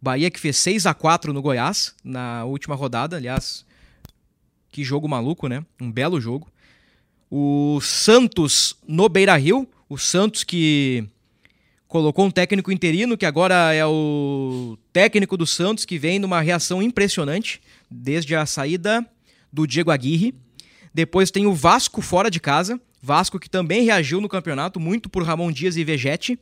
Bahia 0.00 0.30
que 0.30 0.40
fez 0.40 0.56
6 0.56 0.86
a 0.86 0.94
4 0.94 1.32
no 1.32 1.40
Goiás 1.40 1.94
na 2.02 2.44
última 2.44 2.74
rodada, 2.74 3.16
aliás, 3.16 3.64
que 4.70 4.82
jogo 4.82 5.08
maluco, 5.08 5.46
né? 5.46 5.64
Um 5.80 5.90
belo 5.90 6.20
jogo. 6.20 6.48
O 7.30 7.78
Santos 7.80 8.76
no 8.86 9.08
Beira-Rio, 9.08 9.68
o 9.88 9.96
Santos 9.96 10.44
que 10.44 11.08
colocou 11.94 12.24
um 12.26 12.30
técnico 12.30 12.72
interino, 12.72 13.16
que 13.16 13.24
agora 13.24 13.72
é 13.72 13.86
o 13.86 14.76
técnico 14.92 15.36
do 15.36 15.46
Santos, 15.46 15.84
que 15.84 15.96
vem 15.96 16.18
numa 16.18 16.40
reação 16.40 16.82
impressionante, 16.82 17.62
desde 17.88 18.34
a 18.34 18.44
saída 18.44 19.06
do 19.52 19.64
Diego 19.64 19.92
Aguirre. 19.92 20.34
Depois 20.92 21.30
tem 21.30 21.46
o 21.46 21.54
Vasco 21.54 22.02
fora 22.02 22.28
de 22.28 22.40
casa, 22.40 22.80
Vasco 23.00 23.38
que 23.38 23.48
também 23.48 23.84
reagiu 23.84 24.20
no 24.20 24.28
campeonato, 24.28 24.80
muito 24.80 25.08
por 25.08 25.22
Ramon 25.22 25.52
Dias 25.52 25.76
e 25.76 25.84
Vegete. 25.84 26.36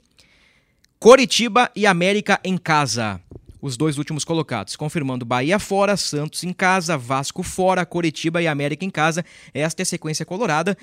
Coritiba 0.98 1.70
e 1.76 1.84
América 1.84 2.40
em 2.42 2.56
casa, 2.56 3.20
os 3.60 3.76
dois 3.76 3.98
últimos 3.98 4.24
colocados, 4.24 4.74
confirmando 4.74 5.26
Bahia 5.26 5.58
fora, 5.58 5.98
Santos 5.98 6.44
em 6.44 6.52
casa, 6.54 6.96
Vasco 6.96 7.42
fora, 7.42 7.84
Coritiba 7.84 8.40
e 8.40 8.46
América 8.46 8.86
em 8.86 8.90
casa. 8.90 9.22
Esta 9.52 9.82
é 9.82 9.84
a 9.84 9.86
sequência 9.86 10.24
colorada. 10.24 10.78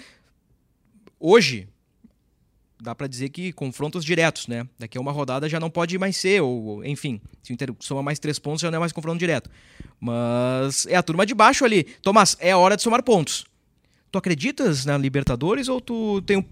Hoje, 1.19 1.67
dá 2.81 2.95
para 2.95 3.07
dizer 3.07 3.29
que 3.29 3.51
confrontos 3.51 4.05
diretos, 4.05 4.47
né? 4.47 4.65
Daqui 4.77 4.97
a 4.97 5.01
uma 5.01 5.11
rodada 5.11 5.49
já 5.49 5.59
não 5.59 5.69
pode 5.69 5.97
mais 5.97 6.15
ser, 6.15 6.41
ou 6.41 6.83
enfim, 6.85 7.19
se 7.43 7.51
o 7.51 7.53
Inter 7.53 7.73
soma 7.79 8.01
mais 8.01 8.19
três 8.19 8.39
pontos 8.39 8.61
já 8.61 8.71
não 8.71 8.77
é 8.77 8.79
mais 8.79 8.91
confronto 8.91 9.19
direto. 9.19 9.49
Mas 9.99 10.85
é 10.85 10.95
a 10.95 11.03
turma 11.03 11.25
de 11.25 11.33
baixo 11.33 11.65
ali. 11.65 11.83
Tomás, 12.01 12.37
é 12.39 12.51
a 12.51 12.57
hora 12.57 12.77
de 12.77 12.81
somar 12.81 13.03
pontos. 13.03 13.45
Tu 14.11 14.17
acreditas 14.17 14.85
na 14.85 14.97
Libertadores 14.97 15.67
ou 15.67 15.81
tu 15.81 16.21
tem 16.21 16.37
um... 16.37 16.45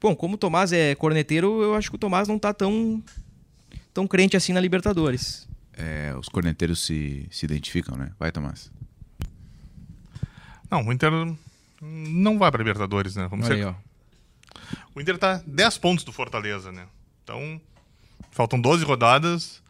Bom, 0.00 0.14
como 0.14 0.34
o 0.34 0.38
Tomás 0.38 0.72
é 0.72 0.94
corneteiro, 0.94 1.62
eu 1.62 1.74
acho 1.74 1.90
que 1.90 1.96
o 1.96 1.98
Tomás 1.98 2.28
não 2.28 2.38
tá 2.38 2.54
tão, 2.54 3.02
tão 3.92 4.06
crente 4.06 4.36
assim 4.36 4.52
na 4.52 4.60
Libertadores. 4.60 5.48
É, 5.72 6.14
os 6.18 6.28
corneteiros 6.28 6.84
se, 6.84 7.26
se 7.30 7.44
identificam, 7.46 7.96
né? 7.96 8.12
Vai, 8.18 8.32
Tomás. 8.32 8.70
Não, 10.70 10.86
o 10.86 10.92
Inter 10.92 11.10
não 11.80 12.38
vai 12.38 12.50
pra 12.50 12.58
Libertadores, 12.58 13.16
né? 13.16 13.26
Vamos 13.28 13.46
Olha 13.46 13.56
ser... 13.56 13.62
aí, 13.62 13.68
ó. 13.68 13.87
O 14.94 15.00
Inter 15.00 15.18
tá 15.18 15.42
10 15.46 15.78
pontos 15.78 16.04
do 16.04 16.12
Fortaleza, 16.12 16.70
né? 16.72 16.86
Então, 17.24 17.60
faltam 18.32 18.60
12 18.60 18.84
rodadas. 18.84 19.62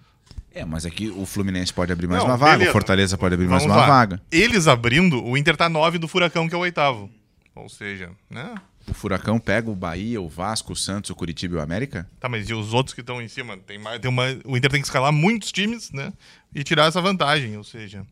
É, 0.55 0.65
mas 0.65 0.87
aqui 0.87 1.09
o 1.11 1.25
Fluminense 1.27 1.73
pode 1.73 1.93
abrir 1.93 2.07
mais 2.07 2.23
Não, 2.23 2.31
uma 2.31 2.37
vaga, 2.37 2.53
beleza. 2.53 2.71
o 2.71 2.73
Fortaleza 2.73 3.19
pode 3.19 3.35
abrir 3.35 3.47
mais 3.47 3.63
Vamos 3.63 3.77
uma 3.77 3.83
lá. 3.83 3.89
vaga. 3.89 4.23
Eles 4.31 4.67
abrindo, 4.67 5.23
o 5.25 5.37
Inter 5.37 5.57
tá 5.57 5.69
9 5.69 5.99
do 5.99 6.09
Furacão, 6.09 6.49
que 6.49 6.55
é 6.55 6.59
o 6.59 6.63
oitavo. 6.63 7.11
Ou 7.55 7.69
seja, 7.69 8.11
né? 8.31 8.55
O 8.87 8.95
Furacão 8.95 9.39
pega 9.39 9.71
o 9.71 9.75
Bahia, 9.77 10.21
o 10.21 10.29
Vasco, 10.29 10.73
o 10.73 10.77
Santos, 10.77 11.11
o 11.11 11.15
Curitiba 11.15 11.57
e 11.57 11.59
o 11.59 11.61
América? 11.61 12.09
Tá, 12.19 12.29
mas 12.29 12.49
e 12.49 12.55
os 12.55 12.73
outros 12.73 12.95
que 12.95 13.03
estão 13.03 13.21
em 13.21 13.29
cima? 13.29 13.57
Tem 13.59 13.79
mais, 13.79 14.01
tem 14.01 14.09
uma, 14.09 14.25
o 14.45 14.57
Inter 14.57 14.71
tem 14.71 14.81
que 14.81 14.87
escalar 14.87 15.13
muitos 15.13 15.53
times, 15.53 15.93
né? 15.93 16.13
E 16.55 16.65
tirar 16.65 16.87
essa 16.87 17.01
vantagem, 17.03 17.57
ou 17.57 17.65
seja... 17.65 18.05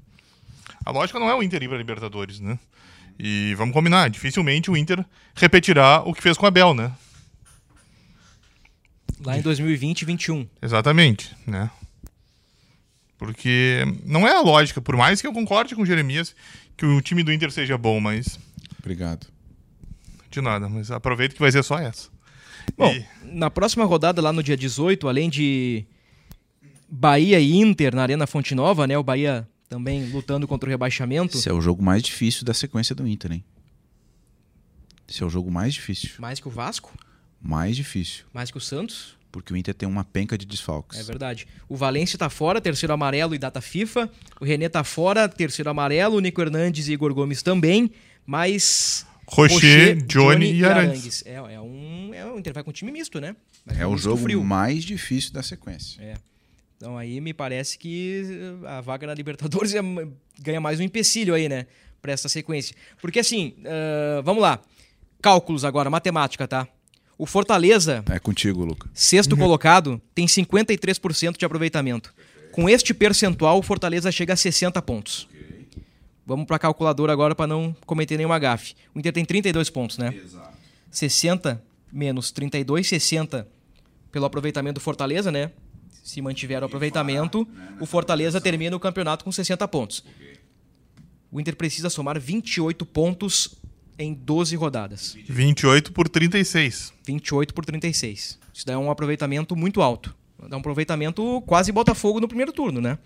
A 0.84 0.90
lógica 0.90 1.18
não 1.18 1.28
é 1.30 1.34
o 1.34 1.42
Inter 1.42 1.62
ir 1.62 1.68
pra 1.68 1.78
Libertadores, 1.78 2.38
né? 2.38 2.58
E 3.18 3.54
vamos 3.54 3.72
combinar, 3.72 4.10
dificilmente 4.10 4.70
o 4.70 4.76
Inter 4.76 5.04
repetirá 5.34 6.02
o 6.04 6.12
que 6.12 6.22
fez 6.22 6.36
com 6.36 6.44
o 6.44 6.48
Abel, 6.48 6.74
né? 6.74 6.92
Lá 9.24 9.38
em 9.38 9.40
2020 9.40 10.02
e 10.02 10.04
21. 10.04 10.46
Exatamente, 10.60 11.34
né? 11.46 11.70
Porque 13.18 13.82
não 14.04 14.28
é 14.28 14.32
a 14.36 14.42
lógica, 14.42 14.80
por 14.82 14.94
mais 14.96 15.20
que 15.20 15.26
eu 15.26 15.32
concorde 15.32 15.74
com 15.74 15.82
o 15.82 15.86
Jeremias 15.86 16.34
que 16.76 16.84
o 16.84 17.00
time 17.00 17.22
do 17.22 17.32
Inter 17.32 17.50
seja 17.50 17.78
bom, 17.78 17.98
mas 17.98 18.38
Obrigado. 18.78 19.26
de 20.30 20.40
nada, 20.42 20.68
mas 20.68 20.90
aproveita 20.90 21.34
que 21.34 21.40
vai 21.40 21.50
ser 21.50 21.64
só 21.64 21.78
essa. 21.78 22.10
Bom, 22.76 22.92
E- 22.92 23.06
na 23.24 23.48
próxima 23.50 23.84
rodada, 23.86 24.20
lá 24.20 24.32
no 24.32 24.42
dia 24.42 24.56
18, 24.56 25.08
além 25.08 25.30
de 25.30 25.86
Bahia 26.88 27.40
e 27.40 27.56
Inter 27.56 27.94
na 27.94 28.02
Arena 28.02 28.26
Fonte 28.26 28.54
Nova, 28.54 28.86
né? 28.86 28.98
O 28.98 29.02
Bahia 29.02 29.48
também 29.68 30.06
lutando 30.10 30.46
contra 30.46 30.68
o 30.68 30.70
rebaixamento. 30.70 31.36
Esse 31.36 31.48
é 31.48 31.52
o 31.52 31.60
jogo 31.60 31.82
mais 31.82 32.02
difícil 32.02 32.44
da 32.44 32.54
sequência 32.54 32.94
do 32.94 33.06
Inter, 33.06 33.32
hein? 33.32 33.44
Esse 35.08 35.22
é 35.22 35.26
o 35.26 35.30
jogo 35.30 35.50
mais 35.50 35.74
difícil. 35.74 36.10
Mais 36.18 36.40
que 36.40 36.48
o 36.48 36.50
Vasco, 36.50 36.92
Mais 37.40 37.76
difícil. 37.76 38.24
mais 38.32 38.50
que 38.50 38.56
o 38.58 38.60
Santos. 38.60 39.14
Porque 39.30 39.52
o 39.52 39.56
Inter 39.56 39.74
tem 39.74 39.86
uma 39.88 40.02
penca 40.02 40.38
de 40.38 40.46
desfalques. 40.46 40.98
É 40.98 41.02
verdade. 41.02 41.46
O 41.68 41.76
Valência 41.76 42.18
tá 42.18 42.30
fora, 42.30 42.60
terceiro 42.60 42.92
amarelo 42.92 43.34
e 43.34 43.38
data 43.38 43.60
FIFA. 43.60 44.10
O 44.40 44.44
René 44.46 44.68
tá 44.68 44.82
fora, 44.82 45.28
terceiro 45.28 45.68
amarelo. 45.68 46.16
O 46.16 46.20
Nico 46.20 46.40
Hernandes 46.40 46.88
e 46.88 46.92
Igor 46.94 47.12
Gomes 47.12 47.42
também. 47.42 47.90
Mas. 48.24 49.06
Rocher, 49.28 49.96
Johnny 50.06 50.54
e 50.54 50.64
Arangues. 50.64 51.22
É, 51.26 51.34
é 51.34 51.60
um. 51.60 52.14
É, 52.14 52.24
o 52.24 52.38
Inter 52.38 52.54
vai 52.54 52.62
com 52.64 52.72
time 52.72 52.90
misto, 52.90 53.20
né? 53.20 53.36
Vai 53.66 53.76
É 53.82 53.84
com 53.84 53.92
o 53.92 53.98
jogo 53.98 54.22
frio. 54.22 54.42
mais 54.42 54.82
difícil 54.84 55.32
da 55.32 55.42
sequência. 55.42 56.00
É. 56.00 56.14
Então 56.76 56.96
aí 56.98 57.20
me 57.20 57.32
parece 57.32 57.78
que 57.78 58.22
a 58.66 58.80
vaga 58.80 59.06
na 59.06 59.14
Libertadores 59.14 59.72
é- 59.74 59.80
ganha 60.40 60.60
mais 60.60 60.78
um 60.78 60.82
empecilho 60.82 61.34
aí, 61.34 61.48
né? 61.48 61.66
Pra 62.02 62.12
essa 62.12 62.28
sequência. 62.28 62.76
Porque 63.00 63.18
assim, 63.20 63.54
ah, 63.64 64.20
vamos 64.22 64.42
lá. 64.42 64.60
Cálculos 65.22 65.64
agora, 65.64 65.88
matemática, 65.90 66.46
tá? 66.46 66.68
O 67.18 67.24
Fortaleza, 67.24 68.04
É 68.10 68.18
contigo, 68.18 68.62
Luca. 68.64 68.88
sexto 68.92 69.36
colocado, 69.36 70.00
tem 70.14 70.26
53% 70.26 71.38
de 71.38 71.44
aproveitamento. 71.46 72.14
Com 72.52 72.68
este 72.68 72.92
percentual, 72.92 73.58
o 73.58 73.62
Fortaleza 73.62 74.12
chega 74.12 74.34
a 74.34 74.36
60 74.36 74.80
pontos. 74.82 75.26
Vamos 76.26 76.44
pra 76.46 76.58
calculadora 76.58 77.12
agora 77.12 77.34
para 77.34 77.46
não 77.46 77.74
cometer 77.86 78.16
nenhuma 78.18 78.38
gafe. 78.38 78.74
O 78.94 78.98
Inter 78.98 79.12
tem 79.14 79.24
32 79.24 79.70
pontos, 79.70 79.96
né? 79.96 80.14
60 80.90 81.62
menos 81.90 82.30
32, 82.32 82.86
60 82.86 83.48
pelo 84.12 84.26
aproveitamento 84.26 84.74
do 84.74 84.80
Fortaleza, 84.80 85.32
né? 85.32 85.50
Se 86.06 86.22
mantiver 86.22 86.62
o 86.62 86.66
aproveitamento, 86.66 87.44
o 87.80 87.84
Fortaleza 87.84 88.40
termina 88.40 88.76
o 88.76 88.78
campeonato 88.78 89.24
com 89.24 89.32
60 89.32 89.66
pontos. 89.66 90.04
O 91.32 91.40
Inter 91.40 91.56
precisa 91.56 91.90
somar 91.90 92.20
28 92.20 92.86
pontos 92.86 93.56
em 93.98 94.14
12 94.14 94.54
rodadas. 94.54 95.16
28 95.28 95.92
por 95.92 96.08
36. 96.08 96.92
28 97.04 97.52
por 97.52 97.64
36. 97.64 98.38
Isso 98.54 98.64
dá 98.64 98.78
um 98.78 98.88
aproveitamento 98.88 99.56
muito 99.56 99.82
alto. 99.82 100.14
Dá 100.48 100.56
um 100.56 100.60
aproveitamento 100.60 101.42
quase 101.44 101.72
Botafogo 101.72 102.20
no 102.20 102.28
primeiro 102.28 102.52
turno, 102.52 102.80
né? 102.80 103.00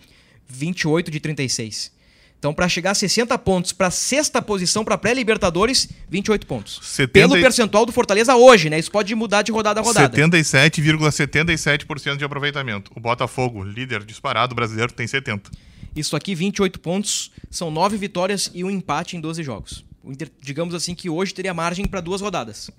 28 0.46 1.10
de 1.10 1.20
36. 1.20 1.92
Então, 2.40 2.52
para 2.54 2.66
chegar 2.70 2.92
a 2.92 2.94
60 2.94 3.36
pontos 3.38 3.70
para 3.70 3.90
sexta 3.90 4.40
posição 4.40 4.82
para 4.82 4.96
pré-Libertadores, 4.96 5.90
28 6.08 6.46
pontos. 6.46 6.80
70 6.82 7.12
Pelo 7.12 7.38
percentual 7.38 7.84
do 7.84 7.92
Fortaleza 7.92 8.34
hoje, 8.34 8.70
né? 8.70 8.78
Isso 8.78 8.90
pode 8.90 9.14
mudar 9.14 9.42
de 9.42 9.52
rodada 9.52 9.78
a 9.78 9.82
rodada. 9.82 10.16
77,77% 10.16 12.16
de 12.16 12.24
aproveitamento. 12.24 12.90
O 12.96 13.00
Botafogo, 13.00 13.62
líder 13.62 14.04
disparado 14.04 14.54
brasileiro, 14.54 14.90
tem 14.90 15.06
70. 15.06 15.50
Isso 15.94 16.16
aqui, 16.16 16.34
28 16.34 16.80
pontos, 16.80 17.30
são 17.50 17.70
9 17.70 17.98
vitórias 17.98 18.50
e 18.54 18.64
um 18.64 18.70
empate 18.70 19.18
em 19.18 19.20
12 19.20 19.42
jogos. 19.42 19.84
Inter, 20.02 20.30
digamos 20.40 20.74
assim, 20.74 20.94
que 20.94 21.10
hoje 21.10 21.34
teria 21.34 21.52
margem 21.52 21.86
para 21.86 22.00
duas 22.00 22.22
rodadas. 22.22 22.70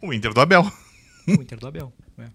O 0.00 0.14
Inter 0.14 0.32
do 0.32 0.40
Abel. 0.40 0.70
O 1.26 1.32
Inter 1.32 1.58
do 1.58 1.66
Abel. 1.66 1.92
é. 2.16 2.26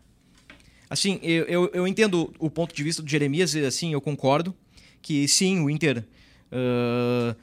Assim, 0.89 1.21
eu, 1.23 1.45
eu, 1.45 1.71
eu 1.73 1.87
entendo 1.87 2.33
o 2.37 2.49
ponto 2.49 2.75
de 2.75 2.83
vista 2.83 3.01
do 3.01 3.09
Jeremias, 3.09 3.55
e 3.55 3.65
assim, 3.65 3.93
eu 3.93 4.01
concordo 4.01 4.53
que 5.01 5.25
sim, 5.25 5.61
o 5.61 5.69
Inter 5.69 6.03
ah, 6.53 7.35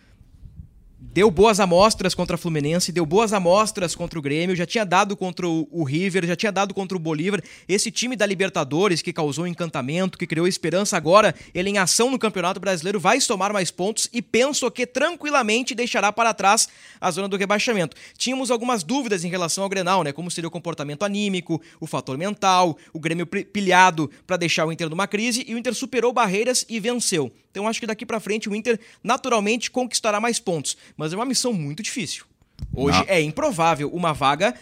deu 1.12 1.30
boas 1.30 1.58
amostras 1.58 2.14
contra 2.14 2.36
a 2.36 2.38
Fluminense, 2.38 2.92
deu 2.92 3.04
boas 3.04 3.32
amostras 3.32 3.94
contra 3.94 4.18
o 4.18 4.22
Grêmio, 4.22 4.54
já 4.54 4.64
tinha 4.64 4.84
dado 4.84 5.16
contra 5.16 5.48
o, 5.48 5.84
River, 5.84 6.24
já 6.24 6.36
tinha 6.36 6.52
dado 6.52 6.72
contra 6.72 6.96
o 6.96 7.00
Bolívar. 7.00 7.42
Esse 7.68 7.90
time 7.90 8.14
da 8.14 8.24
Libertadores 8.24 9.02
que 9.02 9.12
causou 9.12 9.46
encantamento, 9.46 10.16
que 10.16 10.26
criou 10.26 10.46
esperança, 10.46 10.96
agora 10.96 11.34
ele 11.52 11.70
em 11.70 11.78
ação 11.78 12.10
no 12.10 12.18
Campeonato 12.18 12.60
Brasileiro 12.60 13.00
vai 13.00 13.20
somar 13.20 13.52
mais 13.52 13.70
pontos 13.70 14.08
e 14.12 14.22
penso 14.22 14.70
que 14.70 14.86
tranquilamente 14.86 15.74
deixará 15.74 16.12
para 16.12 16.32
trás 16.32 16.68
a 17.00 17.10
zona 17.10 17.28
do 17.28 17.36
rebaixamento. 17.36 17.96
Tínhamos 18.16 18.50
algumas 18.50 18.84
dúvidas 18.84 19.24
em 19.24 19.28
relação 19.28 19.64
ao 19.64 19.70
Grenal, 19.70 20.04
né? 20.04 20.12
Como 20.12 20.30
seria 20.30 20.48
o 20.48 20.50
comportamento 20.50 21.04
anímico, 21.04 21.60
o 21.80 21.86
fator 21.86 22.16
mental, 22.16 22.76
o 22.92 23.00
Grêmio 23.00 23.26
pilhado 23.26 24.10
para 24.26 24.36
deixar 24.36 24.64
o 24.64 24.72
Inter 24.72 24.88
numa 24.88 25.08
crise 25.08 25.44
e 25.48 25.54
o 25.54 25.58
Inter 25.58 25.74
superou 25.74 26.12
barreiras 26.12 26.64
e 26.68 26.78
venceu. 26.78 27.32
Então 27.50 27.66
acho 27.66 27.80
que 27.80 27.86
daqui 27.86 28.06
para 28.06 28.20
frente 28.20 28.48
o 28.48 28.54
Inter 28.54 28.78
naturalmente 29.02 29.70
conquistará 29.70 30.20
mais 30.20 30.38
pontos, 30.38 30.76
mas 31.00 31.14
é 31.14 31.16
uma 31.16 31.24
missão 31.24 31.54
muito 31.54 31.82
difícil. 31.82 32.26
Hoje 32.74 32.98
Não. 32.98 33.06
é 33.08 33.22
improvável 33.22 33.88
uma 33.90 34.12
vaga 34.12 34.54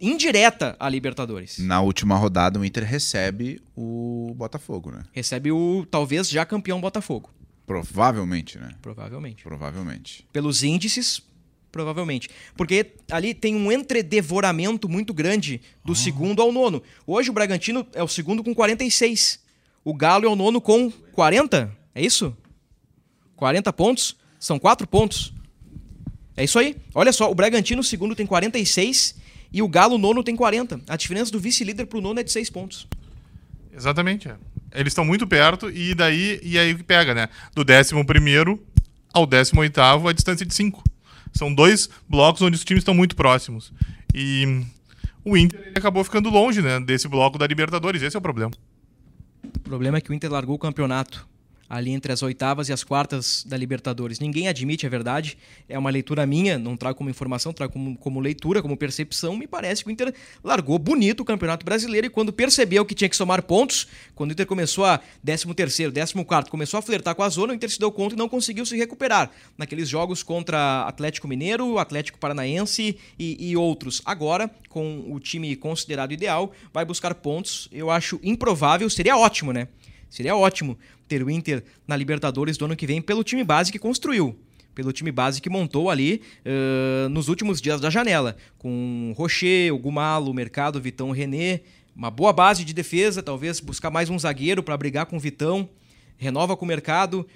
indireta 0.00 0.76
à 0.78 0.88
Libertadores. 0.88 1.58
Na 1.58 1.80
última 1.80 2.16
rodada, 2.16 2.60
o 2.60 2.64
Inter 2.64 2.84
recebe 2.84 3.60
o 3.74 4.32
Botafogo, 4.36 4.92
né? 4.92 5.02
Recebe 5.10 5.50
o 5.50 5.84
talvez 5.90 6.30
já 6.30 6.44
campeão 6.46 6.80
Botafogo, 6.80 7.28
Provavelmente, 7.66 8.56
né? 8.56 8.68
provavelmente. 8.80 9.42
Provavelmente. 9.42 10.24
Pelos 10.32 10.62
índices, 10.62 11.20
provavelmente. 11.72 12.30
Porque 12.56 12.92
ali 13.10 13.34
tem 13.34 13.56
um 13.56 13.72
entredevoramento 13.72 14.88
muito 14.88 15.12
grande 15.12 15.60
do 15.84 15.96
segundo 15.96 16.40
ao 16.40 16.52
nono. 16.52 16.80
Hoje 17.04 17.30
o 17.30 17.32
Bragantino 17.32 17.84
é 17.94 18.02
o 18.02 18.08
segundo 18.08 18.44
com 18.44 18.54
46. 18.54 19.40
O 19.84 19.92
Galo 19.92 20.24
é 20.24 20.28
o 20.28 20.36
nono 20.36 20.60
com 20.60 20.88
40. 21.12 21.76
É 21.96 22.00
isso? 22.00 22.36
40 23.34 23.72
pontos? 23.72 24.16
São 24.38 24.56
4 24.56 24.86
pontos. 24.86 25.34
É 26.36 26.44
isso 26.44 26.58
aí. 26.58 26.76
Olha 26.94 27.12
só, 27.12 27.30
o 27.30 27.34
Bragantino, 27.34 27.80
o 27.80 27.84
segundo, 27.84 28.14
tem 28.14 28.26
46 28.26 29.16
e 29.52 29.62
o 29.62 29.68
Galo, 29.68 29.96
o 29.96 29.98
nono, 29.98 30.22
tem 30.22 30.36
40. 30.36 30.80
A 30.88 30.96
diferença 30.96 31.30
do 31.30 31.40
vice-líder 31.40 31.86
pro 31.86 32.00
nono 32.00 32.20
é 32.20 32.22
de 32.22 32.30
6 32.30 32.50
pontos. 32.50 32.86
Exatamente. 33.74 34.28
é. 34.28 34.36
Eles 34.72 34.92
estão 34.92 35.04
muito 35.04 35.26
perto 35.26 35.68
e 35.68 35.94
daí 35.94 36.38
e 36.42 36.58
aí 36.58 36.72
o 36.72 36.76
que 36.76 36.84
pega, 36.84 37.12
né? 37.12 37.28
Do 37.54 37.62
11 37.62 37.94
ao 39.12 39.26
18 39.26 39.80
a 39.80 40.12
distância 40.12 40.46
de 40.46 40.54
5. 40.54 40.82
São 41.32 41.52
dois 41.52 41.88
blocos 42.08 42.42
onde 42.42 42.56
os 42.56 42.64
times 42.64 42.82
estão 42.82 42.94
muito 42.94 43.16
próximos. 43.16 43.72
E 44.14 44.64
o 45.24 45.36
Inter 45.36 45.72
acabou 45.74 46.02
ficando 46.04 46.28
longe, 46.30 46.62
né, 46.62 46.80
desse 46.80 47.08
bloco 47.08 47.38
da 47.38 47.46
Libertadores. 47.46 48.02
Esse 48.02 48.16
é 48.16 48.18
o 48.18 48.22
problema. 48.22 48.52
O 49.44 49.60
problema 49.60 49.98
é 49.98 50.00
que 50.00 50.10
o 50.10 50.14
Inter 50.14 50.30
largou 50.30 50.56
o 50.56 50.58
campeonato 50.58 51.28
ali 51.70 51.92
entre 51.92 52.12
as 52.12 52.20
oitavas 52.20 52.68
e 52.68 52.72
as 52.72 52.82
quartas 52.82 53.44
da 53.46 53.56
Libertadores. 53.56 54.18
Ninguém 54.18 54.48
admite, 54.48 54.84
é 54.84 54.88
verdade. 54.88 55.38
É 55.68 55.78
uma 55.78 55.88
leitura 55.88 56.26
minha, 56.26 56.58
não 56.58 56.76
trago 56.76 56.98
como 56.98 57.08
informação, 57.08 57.52
trago 57.52 57.72
como, 57.72 57.96
como 57.96 58.18
leitura, 58.18 58.60
como 58.60 58.76
percepção. 58.76 59.36
Me 59.36 59.46
parece 59.46 59.84
que 59.84 59.88
o 59.88 59.92
Inter 59.92 60.12
largou 60.42 60.76
bonito 60.80 61.20
o 61.20 61.24
Campeonato 61.24 61.64
Brasileiro 61.64 62.08
e 62.08 62.10
quando 62.10 62.32
percebeu 62.32 62.84
que 62.84 62.92
tinha 62.92 63.08
que 63.08 63.14
somar 63.14 63.40
pontos, 63.42 63.86
quando 64.16 64.30
o 64.30 64.32
Inter 64.32 64.46
começou 64.46 64.84
a 64.84 64.98
13º, 65.24 65.92
14º, 65.92 66.48
começou 66.48 66.78
a 66.78 66.82
flertar 66.82 67.14
com 67.14 67.22
a 67.22 67.28
zona, 67.28 67.52
o 67.52 67.56
Inter 67.56 67.70
se 67.70 67.78
deu 67.78 67.92
conta 67.92 68.16
e 68.16 68.18
não 68.18 68.28
conseguiu 68.28 68.66
se 68.66 68.76
recuperar 68.76 69.30
naqueles 69.56 69.88
jogos 69.88 70.24
contra 70.24 70.82
Atlético 70.88 71.28
Mineiro, 71.28 71.78
Atlético 71.78 72.18
Paranaense 72.18 72.98
e, 73.16 73.50
e 73.50 73.56
outros. 73.56 74.02
Agora, 74.04 74.50
com 74.68 75.04
o 75.08 75.20
time 75.20 75.54
considerado 75.54 76.10
ideal, 76.10 76.52
vai 76.72 76.84
buscar 76.84 77.14
pontos. 77.14 77.68
Eu 77.70 77.90
acho 77.90 78.18
improvável, 78.24 78.90
seria 78.90 79.16
ótimo, 79.16 79.52
né? 79.52 79.68
Seria 80.10 80.36
ótimo 80.36 80.76
ter 81.08 81.22
o 81.22 81.30
Inter 81.30 81.62
na 81.86 81.96
Libertadores 81.96 82.58
do 82.58 82.64
ano 82.66 82.76
que 82.76 82.86
vem 82.86 83.00
pelo 83.00 83.24
time 83.24 83.44
base 83.44 83.72
que 83.72 83.78
construiu. 83.78 84.36
pelo 84.74 84.92
time 84.92 85.10
base 85.10 85.40
que 85.40 85.50
montou 85.50 85.90
ali 85.90 86.22
uh, 86.46 87.08
nos 87.08 87.28
últimos 87.28 87.60
dias 87.60 87.80
da 87.80 87.90
janela, 87.90 88.36
com 88.56 89.12
Rocher, 89.16 89.74
o 89.74 89.78
Gumalo, 89.78 90.30
o 90.30 90.34
Mercado, 90.34 90.80
Vitão, 90.80 91.10
René, 91.10 91.60
uma 91.94 92.10
boa 92.10 92.32
base 92.32 92.64
de 92.64 92.72
defesa, 92.72 93.22
talvez 93.22 93.60
buscar 93.60 93.90
mais 93.90 94.08
um 94.08 94.18
zagueiro 94.18 94.62
para 94.62 94.76
brigar 94.76 95.06
com 95.06 95.16
o 95.16 95.20
Vitão, 95.20 95.68
renova 96.16 96.56
com 96.56 96.64
o 96.64 96.68
Mercado, 96.68 97.26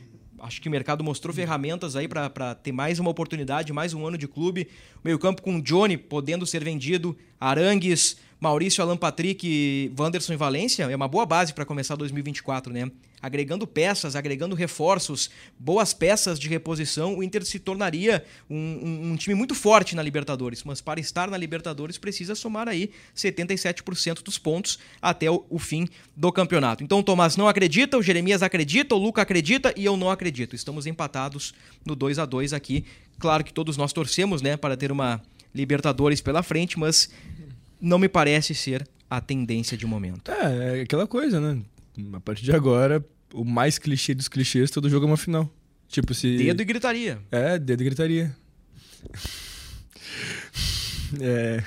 acho 0.41 0.61
que 0.61 0.69
o 0.69 0.71
mercado 0.71 1.03
mostrou 1.03 1.35
ferramentas 1.35 1.97
aí 1.97 2.09
para 2.09 2.55
ter 2.55 2.73
mais 2.73 2.99
uma 2.99 3.11
oportunidade, 3.11 3.73
mais 3.73 3.95
um 3.95 4.07
ano 4.07 4.19
de 4.19 4.29
clube. 4.29 4.69
Meio 5.03 5.19
campo 5.19 5.43
com 5.43 5.57
o 5.57 5.63
Johnny 5.63 5.97
podendo 5.97 6.47
ser 6.47 6.63
vendido, 6.63 7.17
Arangues, 7.41 8.17
Maurício, 8.41 8.83
Alan 8.83 8.97
Patrick, 8.97 9.93
Wanderson 9.99 10.33
e 10.33 10.37
Valência. 10.37 10.85
É 10.85 10.97
uma 10.97 11.09
boa 11.09 11.25
base 11.25 11.55
para 11.55 11.65
começar 11.65 11.97
2024, 11.97 12.73
né? 12.73 12.91
Agregando 13.25 13.67
peças, 13.67 14.15
agregando 14.15 14.55
reforços, 14.55 15.31
boas 15.59 15.95
peças 15.95 16.39
de 16.39 16.49
reposição, 16.49 17.17
o 17.17 17.23
Inter 17.23 17.45
se 17.45 17.59
tornaria 17.59 18.25
um, 18.51 18.57
um, 18.57 19.13
um 19.13 19.17
time 19.17 19.35
muito 19.35 19.55
forte 19.55 19.97
na 19.97 20.03
Libertadores. 20.03 20.63
Mas 20.63 20.81
para 20.81 21.01
estar 21.01 21.31
na 21.31 21.37
Libertadores 21.37 21.97
precisa 21.97 22.35
somar 22.35 22.69
aí 22.69 22.91
77% 23.17 24.23
dos 24.23 24.37
pontos 24.37 24.79
até 25.01 25.31
o, 25.31 25.45
o 25.49 25.59
fim 25.59 25.89
do 26.15 26.31
campeonato. 26.31 26.85
Então 26.85 26.99
o 26.99 27.03
Tomás 27.03 27.37
não 27.37 27.49
acredita, 27.49 27.97
o 27.97 28.03
Jeremias 28.03 28.43
acredita, 28.43 28.95
o 28.95 28.99
Luca 28.99 29.23
acredita 29.23 29.73
e 29.77 29.85
eu 29.85 29.97
não 29.97 30.11
acredito. 30.11 30.55
Estamos 30.55 30.87
empatados 30.87 31.55
no 31.85 31.97
2 31.97 32.19
a 32.19 32.27
2 32.27 32.53
aqui. 32.53 32.85
Claro 33.19 33.43
que 33.43 33.53
todos 33.53 33.77
nós 33.77 33.93
torcemos, 33.93 34.43
né, 34.43 34.57
para 34.57 34.77
ter 34.77 34.93
uma 34.93 35.23
Libertadores 35.55 36.21
pela 36.21 36.43
frente, 36.43 36.79
mas 36.79 37.09
não 37.81 37.99
me 37.99 38.09
parece 38.09 38.55
ser 38.55 38.87
a 39.09 39.21
tendência 39.21 39.77
de 39.77 39.87
momento. 39.87 40.31
É, 40.31 40.79
é 40.79 40.83
aquela 40.83 41.07
coisa, 41.07 41.41
né? 41.41 41.63
A 42.13 42.21
partir 42.21 42.43
de 42.43 42.53
agora, 42.53 43.05
o 43.35 43.45
mais 43.45 43.79
clichê 43.79 44.15
dos 44.15 44.29
clichês, 44.29 44.71
todo 44.71 44.89
jogo 44.89 45.07
é 45.07 45.11
uma 45.11 45.17
final. 45.17 45.51
Tipo, 45.89 46.15
se. 46.15 46.37
Dedo 46.37 46.63
e 46.63 46.65
gritaria. 46.65 47.19
É, 47.31 47.59
dedo 47.59 47.83
e 47.83 47.85
gritaria. 47.85 48.35
é. 51.21 51.63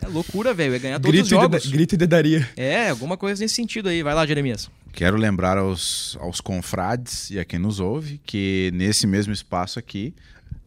É 0.00 0.06
loucura, 0.06 0.54
velho. 0.54 0.74
É 0.74 0.78
ganhar 0.78 0.98
todos 1.00 1.10
Grito 1.10 1.24
os 1.24 1.32
e, 1.32 1.34
jogos. 1.34 1.62
deda- 1.62 1.76
grito 1.76 1.94
e 1.94 1.98
dedaria. 1.98 2.48
É, 2.56 2.88
alguma 2.90 3.16
coisa 3.16 3.42
nesse 3.42 3.54
sentido 3.54 3.88
aí. 3.88 4.02
Vai 4.02 4.14
lá, 4.14 4.26
Jeremias. 4.26 4.70
Quero 4.92 5.16
lembrar 5.16 5.58
aos, 5.58 6.16
aos 6.20 6.40
confrades 6.40 7.30
e 7.30 7.38
a 7.38 7.44
quem 7.44 7.58
nos 7.58 7.78
ouve 7.80 8.20
que 8.24 8.70
nesse 8.74 9.06
mesmo 9.06 9.32
espaço 9.32 9.78
aqui, 9.78 10.14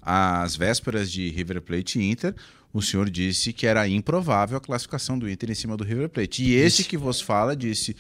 às 0.02 0.56
vésperas 0.56 1.12
de 1.12 1.30
River 1.30 1.62
Plate 1.62 2.00
e 2.00 2.10
Inter, 2.10 2.34
o 2.74 2.82
senhor 2.82 3.10
disse 3.10 3.52
que 3.52 3.66
era 3.68 3.88
improvável 3.88 4.58
a 4.58 4.62
classificação 4.62 5.18
do 5.18 5.30
Inter 5.30 5.52
em 5.52 5.56
cima 5.56 5.76
do 5.76 5.84
River 5.84 6.10
Plate. 6.10 6.44
E 6.44 6.54
esse 6.54 6.84
que 6.84 6.98
vos 6.98 7.20
fala 7.22 7.56
disse: 7.56 7.96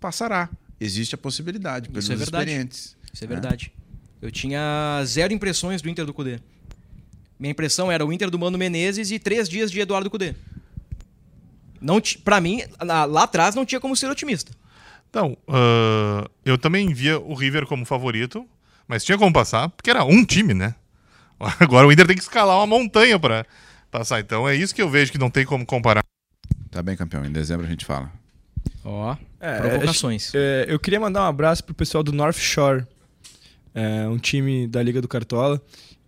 passará. 0.00 0.48
Existe 0.84 1.14
a 1.14 1.18
possibilidade, 1.18 1.88
pelos 1.88 2.04
Isso 2.04 2.12
é 2.12 2.16
verdade. 2.16 2.44
experientes. 2.50 2.96
Isso 3.12 3.24
é 3.24 3.26
É. 3.26 3.28
verdade. 3.28 3.72
Eu 4.20 4.30
tinha 4.30 5.02
zero 5.04 5.32
impressões 5.32 5.80
do 5.82 5.88
Inter 5.88 6.04
do 6.06 6.12
Cudê. 6.14 6.38
Minha 7.38 7.50
impressão 7.52 7.90
era 7.90 8.04
o 8.04 8.12
Inter 8.12 8.30
do 8.30 8.38
Mano 8.38 8.56
Menezes 8.58 9.10
e 9.10 9.18
três 9.18 9.48
dias 9.48 9.70
de 9.70 9.80
Eduardo 9.80 10.10
Cudê. 10.10 10.34
Não 11.80 12.00
pra 12.22 12.40
mim, 12.40 12.62
lá 12.80 13.04
lá 13.04 13.24
atrás 13.24 13.54
não 13.54 13.64
tinha 13.66 13.80
como 13.80 13.94
ser 13.96 14.08
otimista. 14.10 14.52
Então, 15.10 15.36
ah, 15.46 16.28
eu 16.44 16.56
também 16.58 16.92
via 16.92 17.18
o 17.18 17.34
River 17.34 17.66
como 17.66 17.84
favorito, 17.84 18.46
mas 18.88 19.04
tinha 19.04 19.18
como 19.18 19.32
passar, 19.32 19.68
porque 19.68 19.90
era 19.90 20.04
um 20.04 20.24
time, 20.24 20.54
né? 20.54 20.74
Agora 21.60 21.86
o 21.86 21.92
Inter 21.92 22.06
tem 22.06 22.16
que 22.16 22.22
escalar 22.22 22.56
uma 22.56 22.66
montanha 22.66 23.18
pra 23.18 23.44
passar. 23.90 24.20
Então 24.20 24.48
é 24.48 24.54
isso 24.54 24.74
que 24.74 24.80
eu 24.82 24.88
vejo 24.88 25.12
que 25.12 25.18
não 25.18 25.30
tem 25.30 25.44
como 25.44 25.64
comparar. 25.66 26.02
Tá 26.70 26.82
bem, 26.82 26.96
campeão. 26.96 27.24
Em 27.24 27.30
dezembro 27.32 27.66
a 27.66 27.68
gente 27.68 27.84
fala. 27.84 28.10
Ó, 28.84 29.16
É, 29.40 29.58
provocações. 29.58 30.32
É, 30.34 30.66
eu 30.68 30.78
queria 30.78 31.00
mandar 31.00 31.22
um 31.22 31.26
abraço 31.28 31.64
pro 31.64 31.74
pessoal 31.74 32.02
do 32.04 32.12
North 32.12 32.36
Shore, 32.38 32.84
é, 33.74 34.06
um 34.08 34.18
time 34.18 34.66
da 34.66 34.82
Liga 34.82 35.00
do 35.00 35.08
Cartola, 35.08 35.60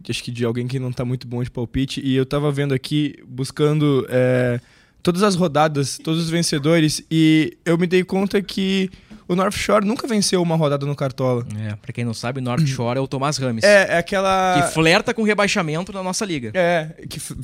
acho 0.08 0.22
que 0.22 0.30
de 0.30 0.44
alguém 0.44 0.66
que 0.68 0.78
não 0.78 0.92
tá 0.92 1.04
muito 1.04 1.26
bom 1.26 1.42
de 1.42 1.50
palpite, 1.50 2.00
e 2.04 2.14
eu 2.14 2.24
tava 2.26 2.52
vendo 2.52 2.72
aqui, 2.74 3.14
buscando 3.26 4.06
é, 4.08 4.60
todas 5.02 5.22
as 5.22 5.34
rodadas, 5.34 5.98
todos 5.98 6.22
os 6.22 6.30
vencedores, 6.30 7.02
e 7.10 7.56
eu 7.64 7.76
me 7.76 7.86
dei 7.86 8.04
conta 8.04 8.40
que 8.40 8.88
o 9.28 9.34
North 9.34 9.56
Shore 9.56 9.84
nunca 9.84 10.06
venceu 10.06 10.40
uma 10.40 10.54
rodada 10.54 10.86
no 10.86 10.94
Cartola. 10.94 11.44
É, 11.58 11.74
pra 11.74 11.92
quem 11.92 12.04
não 12.04 12.14
sabe, 12.14 12.38
o 12.38 12.42
North 12.42 12.62
Shore 12.68 12.98
é 12.98 13.00
o 13.00 13.08
Tomás 13.08 13.36
Rames. 13.38 13.64
É, 13.64 13.94
é 13.94 13.98
aquela... 13.98 14.62
Que 14.68 14.72
flerta 14.74 15.12
com 15.12 15.24
rebaixamento 15.24 15.92
na 15.92 16.00
nossa 16.04 16.24
liga. 16.24 16.52
É, 16.54 17.04
que 17.08 17.18
f- 17.18 17.34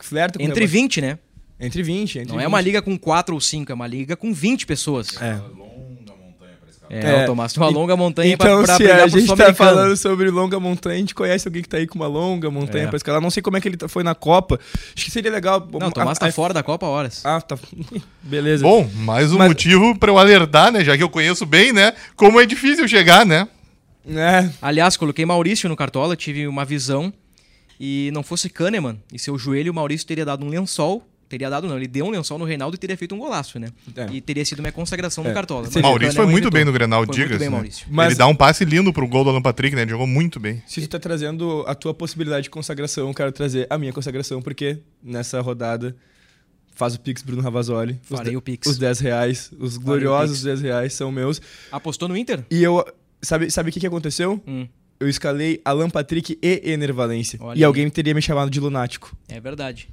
flerta 0.00 0.38
com 0.38 0.44
Entre 0.46 0.60
reba- 0.60 0.72
20, 0.72 1.00
né? 1.02 1.18
Entre 1.60 1.82
20. 1.82 2.18
Entre 2.20 2.28
Não 2.32 2.36
é 2.40 2.44
20. 2.44 2.48
uma 2.48 2.60
liga 2.60 2.80
com 2.82 2.96
4 2.98 3.34
ou 3.34 3.40
5, 3.40 3.70
é 3.72 3.74
uma 3.74 3.86
liga 3.86 4.16
com 4.16 4.32
20 4.32 4.66
pessoas. 4.66 5.20
É. 5.20 5.40
É, 6.90 7.00
É. 7.20 7.22
o 7.24 7.26
Tomás 7.26 7.52
tem 7.52 7.62
uma 7.62 7.68
longa 7.68 7.94
montanha 7.94 8.32
Então, 8.32 8.46
pra, 8.64 8.64
pra 8.64 8.76
se 8.76 8.82
brigar 8.82 9.00
a 9.00 9.10
pro 9.10 9.20
gente 9.20 9.36
tá 9.36 9.52
falando 9.52 9.94
sobre 9.94 10.30
longa 10.30 10.58
montanha, 10.58 10.94
a 10.96 10.98
gente 10.98 11.14
conhece 11.14 11.46
alguém 11.46 11.60
que 11.62 11.68
tá 11.68 11.76
aí 11.76 11.86
com 11.86 11.96
uma 11.98 12.06
longa 12.06 12.50
montanha 12.50 12.84
É. 12.84 12.86
pra 12.86 12.96
escalar. 12.96 13.20
Não 13.20 13.28
sei 13.30 13.42
como 13.42 13.58
é 13.58 13.60
que 13.60 13.68
ele 13.68 13.76
tá- 13.76 13.88
foi 13.88 14.02
na 14.02 14.14
Copa. 14.14 14.58
Acho 14.96 15.04
que 15.04 15.10
seria 15.10 15.30
legal. 15.30 15.68
Não, 15.70 15.88
o 15.88 15.92
Tomás 15.92 16.16
a- 16.16 16.20
tá 16.20 16.26
a- 16.28 16.32
fora 16.32 16.54
da 16.54 16.62
Copa 16.62 16.86
horas. 16.86 17.20
Ah, 17.26 17.42
tá. 17.42 17.58
Beleza. 18.22 18.62
Bom, 18.64 18.88
mais 18.94 19.30
um 19.32 19.36
Mas- 19.36 19.48
motivo 19.48 19.98
pra 19.98 20.10
eu 20.10 20.16
alertar, 20.16 20.72
né? 20.72 20.82
Já 20.82 20.96
que 20.96 21.02
eu 21.02 21.10
conheço 21.10 21.44
bem, 21.44 21.74
né? 21.74 21.92
Como 22.16 22.40
é 22.40 22.46
difícil 22.46 22.88
chegar, 22.88 23.26
né? 23.26 23.46
É. 24.08 24.48
Aliás, 24.62 24.96
coloquei 24.96 25.26
Maurício 25.26 25.68
no 25.68 25.76
Cartola, 25.76 26.16
tive 26.16 26.46
uma 26.48 26.64
visão. 26.64 27.12
E 27.78 28.10
não 28.14 28.22
fosse 28.22 28.48
Kahneman 28.48 28.98
e 29.12 29.18
seu 29.18 29.36
joelho, 29.38 29.72
o 29.72 29.74
Maurício 29.74 30.06
teria 30.06 30.24
dado 30.24 30.42
um 30.42 30.48
lençol. 30.48 31.06
Teria 31.28 31.50
dado, 31.50 31.68
não, 31.68 31.76
ele 31.76 31.86
deu 31.86 32.06
um 32.06 32.10
lençol 32.10 32.38
no 32.38 32.44
Reinaldo 32.46 32.74
e 32.74 32.78
teria 32.78 32.96
feito 32.96 33.14
um 33.14 33.18
golaço, 33.18 33.58
né? 33.58 33.68
É. 33.94 34.06
E 34.12 34.20
teria 34.20 34.44
sido 34.44 34.60
minha 34.62 34.72
consagração 34.72 35.22
É. 35.24 35.28
no 35.28 35.34
Cartola. 35.34 35.64
Mas 35.66 35.76
o 35.76 35.80
Maurício 35.82 36.14
foi 36.14 36.22
Kahneman 36.24 36.32
muito 36.32 36.50
bem 36.50 36.64
no 36.64 36.72
Grenal, 36.72 37.04
Foi 37.04 37.14
diga-se. 37.14 37.38
bem, 37.38 37.48
né? 37.50 37.54
Maurício. 37.56 37.86
Mas- 37.90 38.06
Ele 38.08 38.14
dá 38.18 38.26
um 38.26 38.34
passe 38.34 38.64
lindo 38.64 38.92
pro 38.92 39.06
gol 39.06 39.24
do 39.24 39.30
Alan 39.30 39.42
Patrick, 39.42 39.76
né? 39.76 39.82
Ele 39.82 39.90
jogou 39.90 40.06
muito 40.06 40.40
bem. 40.40 40.62
Se 40.66 40.80
tu 40.80 40.88
tá 40.88 40.98
trazendo 40.98 41.64
a 41.66 41.74
tua 41.74 41.92
possibilidade 41.92 42.44
de 42.44 42.50
consagração, 42.50 43.08
eu 43.08 43.14
quero 43.14 43.30
trazer 43.30 43.66
a 43.68 43.76
minha 43.76 43.92
consagração, 43.92 44.40
porque 44.40 44.78
nessa 45.02 45.40
rodada 45.42 45.94
faz 46.74 46.94
o 46.94 47.00
Pix 47.00 47.22
Bruno 47.22 47.42
Ravazoli. 47.42 48.00
Os 48.08 48.16
Farei 48.16 48.36
o 48.36 48.40
Pix. 48.40 48.66
Os 48.66 48.78
10 48.78 49.00
reais, 49.00 49.50
os 49.58 49.76
gloriosos 49.76 50.42
10 50.42 50.60
reais 50.62 50.92
são 50.94 51.12
meus. 51.12 51.40
Apostou 51.70 52.08
no 52.08 52.16
Inter? 52.16 52.44
E 52.50 52.62
eu. 52.62 52.84
Sabe, 53.20 53.50
sabe 53.50 53.68
o 53.68 53.72
que, 53.72 53.80
que 53.80 53.86
aconteceu? 53.86 54.40
Hum, 54.46 54.66
Eu 55.00 55.08
escalei 55.08 55.60
Alan 55.64 55.88
Patrick 55.90 56.38
e 56.42 56.60
Ener 56.72 56.92
Valência. 56.94 57.38
Olha 57.42 57.56
E 57.56 57.60
aí. 57.60 57.64
alguém 57.64 57.88
teria 57.90 58.14
me 58.14 58.22
chamado 58.22 58.50
de 58.50 58.58
lunático. 58.58 59.16
é 59.28 59.38
verdade. 59.40 59.88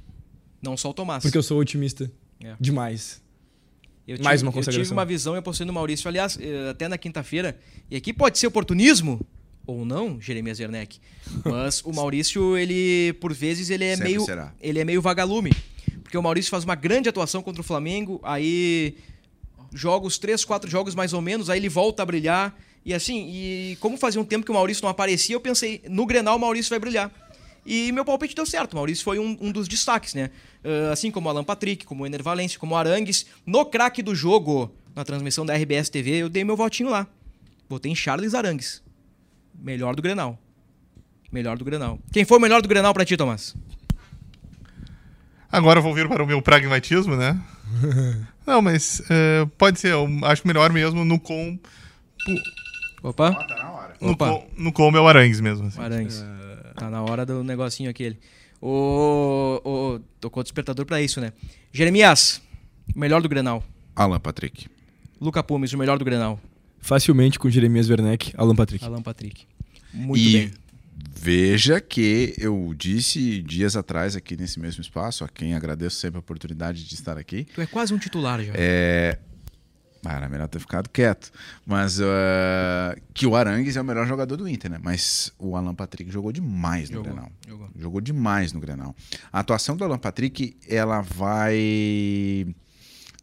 Não 0.62 0.76
só 0.76 0.90
o 0.90 0.94
Tomás. 0.94 1.22
Porque 1.22 1.36
eu 1.38 1.42
sou 1.42 1.58
otimista. 1.60 2.10
É. 2.42 2.54
Demais. 2.60 3.22
Eu 4.06 4.18
Mais 4.22 4.40
tive, 4.40 4.46
uma 4.46 4.50
Eu 4.50 4.52
tive 4.62 4.66
consagração. 4.66 4.96
uma 4.96 5.04
visão 5.04 5.34
e 5.34 5.38
apostei 5.38 5.66
no 5.66 5.72
Maurício. 5.72 6.06
Aliás, 6.08 6.38
eh, 6.40 6.70
até 6.70 6.86
na 6.88 6.96
quinta-feira. 6.96 7.58
E 7.90 7.96
aqui 7.96 8.12
pode 8.12 8.38
ser 8.38 8.46
oportunismo 8.46 9.20
ou 9.66 9.84
não, 9.84 10.20
Jeremias 10.20 10.60
Werneck. 10.60 10.98
Mas 11.44 11.82
o 11.84 11.92
Maurício, 11.92 12.56
ele, 12.56 13.12
por 13.14 13.32
vezes, 13.34 13.68
ele 13.68 13.84
é 13.84 13.96
Sempre 13.96 14.10
meio. 14.10 14.24
será. 14.24 14.54
Ele 14.60 14.78
é 14.78 14.84
meio 14.84 15.02
vagalume. 15.02 15.50
Porque 16.04 16.16
o 16.16 16.22
Maurício 16.22 16.50
faz 16.50 16.62
uma 16.62 16.76
grande 16.76 17.08
atuação 17.08 17.42
contra 17.42 17.60
o 17.60 17.64
Flamengo, 17.64 18.20
aí 18.22 18.96
joga 19.74 20.06
os 20.06 20.18
três, 20.18 20.44
quatro 20.44 20.70
jogos 20.70 20.94
mais 20.94 21.12
ou 21.12 21.20
menos, 21.20 21.50
aí 21.50 21.58
ele 21.58 21.68
volta 21.68 22.02
a 22.04 22.06
brilhar. 22.06 22.56
E 22.84 22.94
assim, 22.94 23.26
e 23.28 23.76
como 23.80 23.96
fazia 23.96 24.20
um 24.20 24.24
tempo 24.24 24.44
que 24.44 24.50
o 24.52 24.54
Maurício 24.54 24.84
não 24.84 24.88
aparecia, 24.90 25.34
eu 25.34 25.40
pensei, 25.40 25.82
no 25.88 26.06
Grenal 26.06 26.36
o 26.36 26.40
Maurício 26.40 26.70
vai 26.70 26.78
brilhar. 26.78 27.10
E 27.66 27.90
meu 27.90 28.04
palpite 28.04 28.34
deu 28.34 28.46
certo. 28.46 28.72
O 28.74 28.76
Maurício 28.76 29.02
foi 29.04 29.18
um, 29.18 29.36
um 29.40 29.50
dos 29.50 29.66
destaques, 29.66 30.14
né? 30.14 30.30
Ah, 30.64 30.92
assim 30.92 31.10
como 31.10 31.26
o 31.28 31.30
Alan 31.30 31.42
Patrick, 31.44 31.84
como 31.84 32.04
o 32.04 32.06
Ener 32.06 32.22
Valencia, 32.22 32.58
como 32.58 32.74
o 32.74 32.78
Arangues. 32.78 33.26
No 33.44 33.64
craque 33.66 34.02
do 34.02 34.14
jogo, 34.14 34.72
na 34.94 35.04
transmissão 35.04 35.44
da 35.44 35.54
RBS 35.54 35.88
TV, 35.90 36.12
eu 36.18 36.28
dei 36.28 36.44
meu 36.44 36.56
votinho 36.56 36.88
lá. 36.90 37.06
Botei 37.68 37.90
em 37.90 37.94
Charles 37.96 38.34
Arangues. 38.34 38.82
Melhor 39.58 39.96
do 39.96 40.02
Grenal. 40.02 40.38
Melhor 41.32 41.58
do 41.58 41.64
Grenal. 41.64 41.98
Quem 42.12 42.24
foi 42.24 42.38
o 42.38 42.40
melhor 42.40 42.62
do 42.62 42.68
Grenal 42.68 42.94
pra 42.94 43.04
ti, 43.04 43.16
Tomás? 43.16 43.54
Agora 45.50 45.78
eu 45.78 45.82
vou 45.82 45.94
vir 45.94 46.08
para 46.08 46.22
o 46.22 46.26
meu 46.26 46.40
pragmatismo, 46.42 47.16
né? 47.16 47.40
Não, 48.46 48.62
mas 48.62 49.02
é, 49.10 49.44
pode 49.58 49.80
ser. 49.80 49.92
Eu 49.92 50.06
acho 50.24 50.46
melhor 50.46 50.72
mesmo 50.72 51.04
no 51.04 51.18
com. 51.18 51.58
Opa, 53.02 53.32
Tá 53.34 53.56
na 53.56 53.70
hora. 53.72 53.94
No, 54.00 54.12
Opa. 54.12 54.28
com, 54.30 54.46
no 54.56 54.72
com 54.72 54.90
meu 54.90 55.06
Arangues 55.08 55.40
mesmo. 55.40 55.66
assim. 55.66 55.80
Arangues. 55.80 56.24
Tá 56.76 56.90
na 56.90 57.02
hora 57.02 57.24
do 57.24 57.42
negocinho 57.42 57.90
aquele. 57.90 58.18
O, 58.60 59.60
o, 59.64 60.00
tocou 60.20 60.40
o 60.40 60.44
despertador 60.44 60.84
pra 60.86 61.00
isso, 61.00 61.20
né? 61.20 61.32
Jeremias, 61.72 62.40
o 62.94 62.98
melhor 62.98 63.20
do 63.22 63.28
Grenal. 63.28 63.62
Alan 63.94 64.20
Patrick. 64.20 64.66
Luca 65.20 65.42
Pumes, 65.42 65.72
o 65.72 65.78
melhor 65.78 65.98
do 65.98 66.04
Grenal. 66.04 66.40
Facilmente 66.78 67.38
com 67.38 67.48
Jeremias 67.50 67.88
Werneck, 67.88 68.32
Alan 68.36 68.54
Patrick. 68.54 68.84
Alan 68.84 69.02
Patrick. 69.02 69.46
Muito 69.92 70.22
e 70.22 70.32
bem. 70.32 70.50
veja 71.14 71.80
que 71.80 72.34
eu 72.38 72.74
disse 72.76 73.40
dias 73.42 73.76
atrás 73.76 74.14
aqui 74.14 74.36
nesse 74.36 74.60
mesmo 74.60 74.82
espaço, 74.82 75.24
a 75.24 75.28
quem 75.28 75.54
agradeço 75.54 75.96
sempre 75.96 76.18
a 76.18 76.20
oportunidade 76.20 76.84
de 76.84 76.94
estar 76.94 77.16
aqui, 77.18 77.46
Tu 77.54 77.60
é 77.60 77.66
quase 77.66 77.92
um 77.94 77.98
titular 77.98 78.42
já. 78.42 78.52
é... 78.54 79.18
Ah, 80.06 80.16
era 80.16 80.28
melhor 80.28 80.48
ter 80.48 80.58
ficado 80.58 80.88
quieto. 80.88 81.30
Mas 81.64 82.00
ah, 82.00 82.96
que 83.12 83.26
o 83.26 83.34
Arangues 83.34 83.76
é 83.76 83.80
o 83.80 83.84
melhor 83.84 84.06
jogador 84.06 84.36
do 84.36 84.48
Inter, 84.48 84.70
né? 84.70 84.78
Mas 84.82 85.32
o 85.38 85.56
Alan 85.56 85.74
Patrick 85.74 86.10
jogou 86.10 86.32
demais 86.32 86.90
no 86.90 86.98
Jogou, 86.98 87.12
Grenal. 87.12 87.32
jogou. 87.46 87.70
Jogou 87.76 88.00
demais 88.00 88.52
no 88.52 88.60
Grenal. 88.60 88.94
A 89.32 89.40
atuação 89.40 89.76
do 89.76 89.84
Alan 89.84 89.98
Patrick, 89.98 90.56
ela 90.68 91.00
vai 91.00 92.54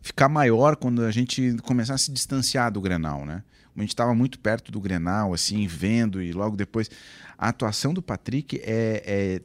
ficar 0.01 0.27
maior 0.27 0.75
quando 0.75 1.03
a 1.03 1.11
gente 1.11 1.55
começar 1.63 1.93
a 1.93 1.97
se 1.97 2.11
distanciar 2.11 2.71
do 2.71 2.81
Grenal, 2.81 3.25
né? 3.25 3.43
a 3.75 3.81
gente 3.81 3.89
estava 3.89 4.13
muito 4.13 4.37
perto 4.39 4.71
do 4.71 4.79
Grenal, 4.79 5.33
assim, 5.33 5.65
vendo, 5.65 6.21
e 6.21 6.31
logo 6.31 6.55
depois. 6.55 6.89
A 7.37 7.49
atuação 7.49 7.93
do 7.93 8.01
Patrick 8.01 8.61
é, 8.63 9.03
é, 9.05 9.41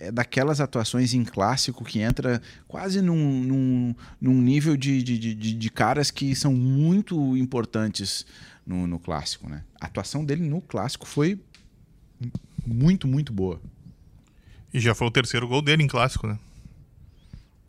é 0.00 0.10
daquelas 0.10 0.60
atuações 0.60 1.12
em 1.12 1.22
clássico 1.24 1.84
que 1.84 2.00
entra 2.00 2.40
quase 2.66 3.02
num, 3.02 3.44
num, 3.44 3.94
num 4.18 4.40
nível 4.40 4.74
de, 4.74 5.02
de, 5.02 5.18
de, 5.18 5.54
de 5.54 5.70
caras 5.70 6.10
que 6.10 6.34
são 6.34 6.54
muito 6.54 7.36
importantes 7.36 8.24
no, 8.66 8.86
no 8.86 8.98
clássico, 8.98 9.48
né? 9.48 9.62
A 9.78 9.86
atuação 9.86 10.24
dele 10.24 10.42
no 10.42 10.62
clássico 10.62 11.06
foi 11.06 11.38
muito, 12.66 13.06
muito 13.06 13.30
boa. 13.30 13.60
E 14.72 14.80
já 14.80 14.94
foi 14.94 15.06
o 15.06 15.10
terceiro 15.10 15.46
gol 15.46 15.60
dele 15.60 15.82
em 15.82 15.86
clássico, 15.86 16.26
né? 16.26 16.38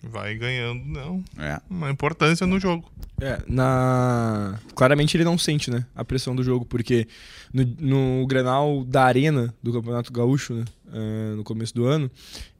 Vai 0.04 0.36
ganhando, 0.36 0.84
não. 0.84 1.24
É. 1.38 1.62
Uma 1.70 1.92
importância 1.92 2.48
no 2.48 2.60
jogo. 2.60 2.92
É, 3.20 3.40
na... 3.48 4.60
Claramente 4.74 5.16
ele 5.16 5.24
não 5.24 5.38
sente, 5.38 5.70
né, 5.70 5.86
a 5.96 6.04
pressão 6.04 6.36
do 6.36 6.44
jogo, 6.44 6.66
porque 6.66 7.08
no, 7.54 7.64
no 7.80 8.28
Grenal 8.28 8.84
da 8.84 9.04
Arena 9.04 9.54
do 9.62 9.72
Campeonato 9.72 10.12
Gaúcho, 10.12 10.56
né, 10.56 10.66
uh, 10.88 11.36
no 11.36 11.44
começo 11.44 11.74
do 11.76 11.86
ano, 11.86 12.10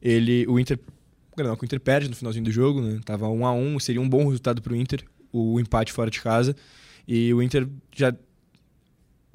ele, 0.00 0.46
o 0.46 0.58
Inter, 0.60 0.78
o 1.32 1.36
Grenal 1.36 1.56
que 1.56 1.64
o 1.64 1.66
Inter 1.66 1.80
perde 1.80 2.08
no 2.08 2.14
finalzinho 2.14 2.44
do 2.44 2.52
jogo, 2.52 2.80
né, 2.80 3.00
tava 3.04 3.28
1 3.28 3.44
a 3.44 3.52
1 3.52 3.80
seria 3.80 4.00
um 4.00 4.08
bom 4.08 4.24
resultado 4.26 4.62
pro 4.62 4.76
Inter, 4.76 5.04
o 5.32 5.58
empate 5.58 5.92
fora 5.92 6.10
de 6.10 6.20
casa, 6.20 6.54
e 7.08 7.34
o 7.34 7.42
Inter 7.42 7.66
já 7.92 8.14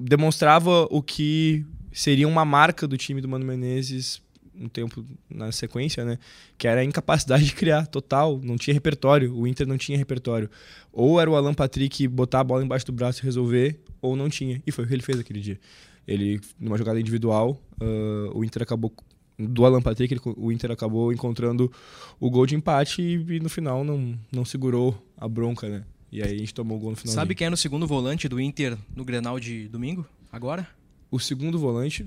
demonstrava 0.00 0.86
o 0.90 1.02
que 1.02 1.66
seria 1.92 2.26
uma 2.26 2.44
marca 2.44 2.88
do 2.88 2.96
time 2.96 3.20
do 3.20 3.28
Mano 3.28 3.44
Menezes 3.44 4.22
um 4.60 4.68
tempo 4.68 5.04
na 5.30 5.52
sequência, 5.52 6.04
né? 6.04 6.18
Que 6.56 6.66
era 6.66 6.80
a 6.80 6.84
incapacidade 6.84 7.44
de 7.44 7.54
criar 7.54 7.86
total, 7.86 8.40
não 8.42 8.56
tinha 8.56 8.74
repertório, 8.74 9.34
o 9.34 9.46
Inter 9.46 9.66
não 9.66 9.78
tinha 9.78 9.96
repertório. 9.96 10.50
Ou 10.92 11.20
era 11.20 11.30
o 11.30 11.36
Alan 11.36 11.54
Patrick 11.54 12.06
botar 12.08 12.40
a 12.40 12.44
bola 12.44 12.64
embaixo 12.64 12.86
do 12.86 12.92
braço 12.92 13.22
e 13.22 13.24
resolver, 13.24 13.80
ou 14.00 14.16
não 14.16 14.28
tinha. 14.28 14.62
E 14.66 14.72
foi 14.72 14.84
o 14.84 14.88
que 14.88 14.94
ele 14.94 15.02
fez 15.02 15.18
aquele 15.18 15.40
dia. 15.40 15.60
Ele, 16.06 16.40
numa 16.58 16.78
jogada 16.78 16.98
individual, 16.98 17.62
uh, 17.80 18.36
o 18.38 18.44
Inter 18.44 18.62
acabou 18.62 18.92
do 19.38 19.64
Alan 19.64 19.80
Patrick, 19.80 20.12
ele, 20.12 20.20
o 20.36 20.50
Inter 20.50 20.72
acabou 20.72 21.12
encontrando 21.12 21.70
o 22.18 22.28
gol 22.28 22.44
de 22.44 22.56
empate 22.56 23.00
e, 23.02 23.36
e, 23.36 23.40
no 23.40 23.48
final 23.48 23.84
não, 23.84 24.18
não 24.32 24.44
segurou 24.44 25.00
a 25.16 25.28
bronca, 25.28 25.68
né? 25.68 25.84
E 26.10 26.22
aí 26.22 26.34
a 26.34 26.38
gente 26.38 26.54
tomou 26.54 26.78
o 26.78 26.80
gol 26.80 26.90
no 26.90 26.96
final. 26.96 27.14
Sabe 27.14 27.34
quem 27.34 27.46
é 27.46 27.50
no 27.50 27.56
segundo 27.56 27.86
volante 27.86 28.28
do 28.28 28.40
Inter 28.40 28.76
no 28.96 29.04
Grenal 29.04 29.38
de 29.38 29.68
domingo? 29.68 30.06
Agora? 30.32 30.66
O 31.10 31.20
segundo 31.20 31.58
volante. 31.58 32.06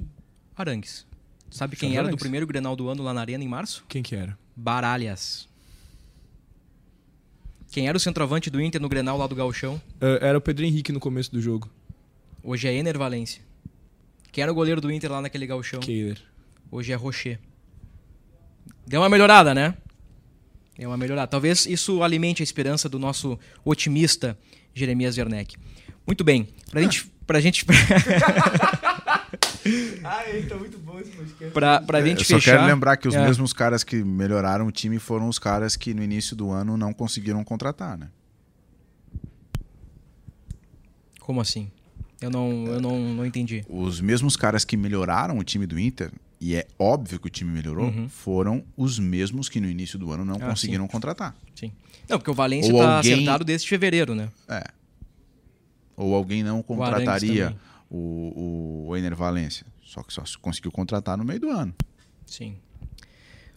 Arangues. 0.56 1.06
Sabe 1.52 1.76
quem 1.76 1.98
era 1.98 2.08
do 2.08 2.16
primeiro 2.16 2.48
Grenal 2.48 2.78
do 2.78 2.88
ano 2.88 3.04
lá 3.04 3.14
na 3.14 3.20
Arena 3.20 3.44
em 3.44 3.48
março? 3.48 3.84
Quem 3.90 4.02
que 4.02 4.16
era? 4.16 4.38
Baralhas. 4.56 5.50
Quem 7.70 7.90
era 7.90 7.98
o 7.98 8.00
centroavante 8.00 8.50
do 8.50 8.60
Inter 8.62 8.82
no 8.82 8.88
Grenal 8.88 9.18
lá 9.18 9.28
do 9.28 9.36
Galchão? 9.36 9.76
Uh, 10.02 10.18
era 10.22 10.38
o 10.38 10.42
Pedro 10.42 10.66
Henrique 10.66 10.94
no 10.94 11.00
começo 11.00 11.30
do 11.30 11.42
jogo. 11.42 11.70
Hoje 12.42 12.70
é 12.70 12.74
Ener 12.74 12.98
Valência. 12.98 13.42
Quem 14.32 14.42
era 14.42 14.52
o 14.52 14.56
goleiro 14.56 14.80
do 14.80 14.90
Inter 14.90 15.12
lá 15.12 15.22
naquele 15.22 15.46
Galchão? 15.46 15.82
Keiler. 15.82 16.18
Hoje 16.72 16.94
é 16.94 16.96
Rocher. 16.96 17.38
Deu 18.88 19.02
uma 19.02 19.10
melhorada, 19.10 19.54
né? 19.54 19.76
Deu 20.78 20.90
uma 20.90 20.98
melhorada. 20.98 21.28
Talvez 21.28 21.66
isso 21.66 22.02
alimente 22.02 22.42
a 22.42 22.46
esperança 22.46 22.88
do 22.88 22.98
nosso 22.98 23.38
otimista 23.64 24.38
Jeremias 24.74 25.18
Werneck. 25.18 25.58
Muito 26.08 26.24
bem. 26.24 26.48
Pra 26.70 26.82
gente... 26.82 27.06
Pra 27.28 27.42
gente... 27.42 27.66
Ai, 30.04 30.42
tá 30.44 30.56
muito 30.56 30.78
bom 30.80 31.00
esse 31.00 31.12
podcast. 31.12 31.54
Pra, 31.54 31.82
pra 31.82 32.02
gente 32.02 32.20
Eu 32.20 32.26
só 32.26 32.36
fechar. 32.36 32.54
quero 32.58 32.66
lembrar 32.66 32.98
que 32.98 33.08
os 33.08 33.16
É. 33.16 33.24
mesmos 33.26 33.54
caras 33.54 33.84
que 33.84 34.04
melhoraram 34.04 34.66
o 34.68 34.72
time 34.72 34.98
foram 35.00 35.28
os 35.30 35.38
caras 35.38 35.76
que 35.76 35.94
no 35.94 36.02
início 36.04 36.36
do 36.36 36.50
ano 36.52 36.76
não 36.78 36.92
conseguiram 36.94 37.44
contratar, 37.44 37.98
né? 37.98 38.10
Como 41.20 41.40
assim? 41.42 41.70
Eu 42.20 42.30
não, 42.30 42.66
eu 42.68 42.82
não, 42.82 43.00
não 43.00 43.26
entendi. 43.26 43.64
Os 43.70 44.00
mesmos 44.00 44.36
caras 44.36 44.64
que 44.64 44.78
melhoraram 44.78 45.38
o 45.38 45.44
time 45.44 45.66
do 45.66 45.80
Inter, 45.80 46.12
e 46.40 46.56
é 46.56 46.68
óbvio 46.78 47.20
que 47.20 47.28
o 47.28 47.30
time 47.30 47.52
melhorou, 47.52 47.86
Uhum. 47.88 48.10
foram 48.10 48.64
os 48.78 49.00
mesmos 49.00 49.50
que 49.50 49.60
no 49.60 49.68
início 49.70 49.98
do 49.98 50.12
ano 50.12 50.26
não 50.26 50.36
Ah, 50.36 50.50
conseguiram 50.50 50.88
contratar. 50.88 51.36
Sim. 51.56 51.72
Não, 52.10 52.18
porque 52.18 52.30
o 52.32 52.34
Valência 52.34 52.74
Ou 52.74 52.80
tá 52.82 52.98
alguém- 52.98 53.14
acertado 53.14 53.44
desde 53.44 53.68
fevereiro, 53.68 54.14
né? 54.16 54.30
É. 54.48 54.64
Ou 55.96 56.14
alguém 56.16 56.44
não 56.44 56.62
contrataria. 56.64 57.56
O, 57.92 58.86
o 58.88 58.98
Ener 58.98 59.16
Valência. 59.16 59.66
Só 59.84 60.02
que 60.02 60.14
só 60.14 60.24
se 60.24 60.38
conseguiu 60.38 60.72
contratar 60.72 61.18
no 61.18 61.26
meio 61.26 61.40
do 61.40 61.50
ano. 61.50 61.74
Sim. 62.26 62.56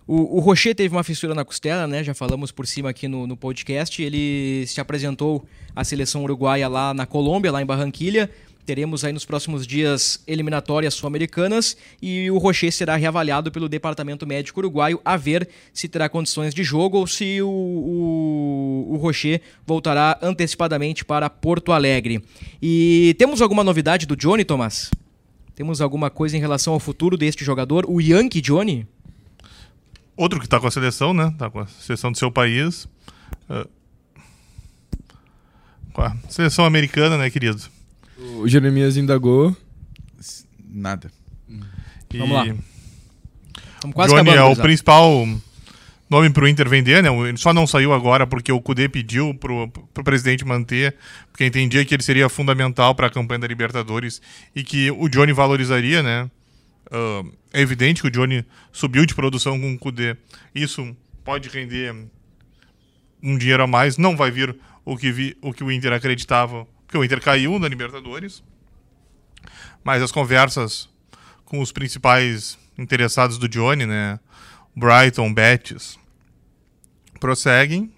O, 0.07 0.37
o 0.37 0.41
Rocher 0.41 0.75
teve 0.75 0.95
uma 0.95 1.05
fissura 1.05 1.35
na 1.35 1.45
costela, 1.45 1.87
né? 1.87 2.03
Já 2.03 2.13
falamos 2.13 2.51
por 2.51 2.67
cima 2.67 2.91
aqui 2.91 3.09
no, 3.09 3.27
no 3.27 3.37
podcast. 3.37 4.03
Ele 4.03 4.67
se 4.67 4.81
apresentou 4.81 5.47
à 5.75 5.85
seleção 5.85 6.25
uruguaia 6.25 6.69
lá 6.69 6.93
na 6.93 7.07
Colômbia, 7.07 7.53
lá 7.53 7.63
em 7.63 7.67
Barranquilha. 7.67 8.31
Teremos 8.67 9.05
aí 9.05 9.13
nos 9.13 9.27
próximos 9.27 9.67
dias 9.67 10.23
eliminatórias 10.27 10.95
sul-americanas 10.95 11.77
e 12.01 12.31
o 12.31 12.39
Rocher 12.39 12.73
será 12.73 12.97
reavaliado 12.97 13.53
pelo 13.53 13.69
Departamento 13.69 14.27
Médico 14.27 14.61
Uruguaio 14.61 14.99
a 15.05 15.19
ver 15.19 15.49
se 15.73 15.87
terá 15.87 16.09
condições 16.09 16.55
de 16.55 16.65
jogo 16.65 16.97
ou 16.97 17.07
se 17.07 17.43
o, 17.43 17.49
o, 17.49 18.95
o 18.95 18.97
Rocher 18.97 19.43
voltará 19.67 20.19
antecipadamente 20.23 21.05
para 21.05 21.29
Porto 21.29 21.73
Alegre. 21.73 22.25
E 22.63 23.15
temos 23.19 23.43
alguma 23.43 23.63
novidade 23.63 24.07
do 24.07 24.17
Johnny, 24.17 24.47
Tomás? 24.47 24.91
Temos 25.55 25.83
alguma 25.83 26.09
coisa 26.09 26.35
em 26.37 26.41
relação 26.41 26.73
ao 26.73 26.81
futuro 26.81 27.19
deste 27.19 27.45
jogador, 27.45 27.85
o 27.87 28.01
Yankee 28.01 28.41
Johnny? 28.41 28.87
Outro 30.17 30.41
que 30.41 30.49
tá 30.49 30.59
com 30.59 30.67
a 30.67 30.71
seleção, 30.71 31.13
né? 31.13 31.35
Tá 31.37 31.51
com 31.51 31.61
a 31.61 31.67
seleção 31.67 32.11
do 32.11 32.17
seu 32.17 32.31
país. 32.31 32.89
A 35.97 36.17
seleção 36.29 36.65
americana, 36.65 37.19
né, 37.19 37.29
querido? 37.31 37.74
O 38.45 38.49
Jeremias 38.49 38.99
indagou. 38.99 39.57
Nada. 40.69 41.11
E 42.13 42.19
Vamos 42.19 42.35
lá. 42.35 42.45
Estamos 42.45 43.95
quase 43.95 44.15
Johnny 44.15 44.29
acabando. 44.29 44.51
é 44.51 44.53
o 44.53 44.63
principal 44.63 45.27
nome 46.11 46.29
pro 46.29 46.47
Inter 46.47 46.69
vender, 46.69 47.03
né? 47.03 47.09
Ele 47.27 47.39
só 47.39 47.55
não 47.55 47.67
saiu 47.67 47.95
agora 47.95 48.27
porque 48.27 48.53
o 48.53 48.61
Cudê 48.61 48.87
pediu 48.87 49.33
pro, 49.33 49.67
pro 49.69 50.05
presidente 50.05 50.45
manter, 50.45 50.95
porque 51.33 51.47
entendia 51.47 51.83
que 51.87 51.95
ele 51.95 52.03
seria 52.03 52.29
fundamental 52.29 52.95
para 52.95 53.07
a 53.07 53.11
campanha 53.11 53.39
da 53.39 53.47
Libertadores 53.47 54.21
e 54.55 54.63
que 54.63 54.91
o 54.91 55.09
Johnny 55.09 55.33
valorizaria, 55.33 56.03
né? 56.03 56.31
Ah, 56.93 57.23
é 57.51 57.63
evidente 57.63 58.03
que 58.03 58.09
o 58.09 58.11
Johnny 58.11 58.45
subiu 58.71 59.07
de 59.07 59.15
produção 59.15 59.59
com 59.59 59.73
o 59.73 59.79
Cudê. 59.79 60.19
Isso 60.55 60.95
pode 61.25 61.49
render 61.49 61.95
um 63.23 63.39
dinheiro 63.39 63.63
a 63.63 63.67
mais, 63.67 63.97
não 63.97 64.15
vai 64.15 64.31
vir 64.31 64.55
o 64.85 64.99
que, 64.99 65.11
vi, 65.11 65.35
o, 65.41 65.51
que 65.51 65.65
o 65.65 65.73
Inter 65.73 65.95
acreditava, 65.95 66.67
porque 66.95 66.99
o 66.99 67.05
Inter 67.05 67.21
caiu 67.21 67.59
na 67.59 67.67
Libertadores. 67.67 68.41
Mas 69.83 70.01
as 70.01 70.13
conversas 70.13 70.89
com 71.45 71.61
os 71.61 71.73
principais 71.73 72.57
interessados 72.79 73.37
do 73.37 73.49
Johnny, 73.49 73.85
né? 73.85 74.21
Brighton, 74.77 75.35
Betis, 75.35 75.99
prosseguem. 77.19 77.93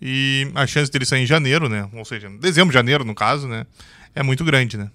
E 0.00 0.50
a 0.54 0.66
chance 0.66 0.90
dele 0.90 1.04
sair 1.04 1.22
em 1.22 1.26
janeiro, 1.26 1.68
né? 1.68 1.88
Ou 1.92 2.04
seja, 2.04 2.30
dezembro, 2.40 2.72
janeiro, 2.72 3.04
no 3.04 3.14
caso, 3.14 3.46
né? 3.46 3.66
É 4.14 4.22
muito 4.22 4.42
grande, 4.42 4.78
né? 4.78 4.90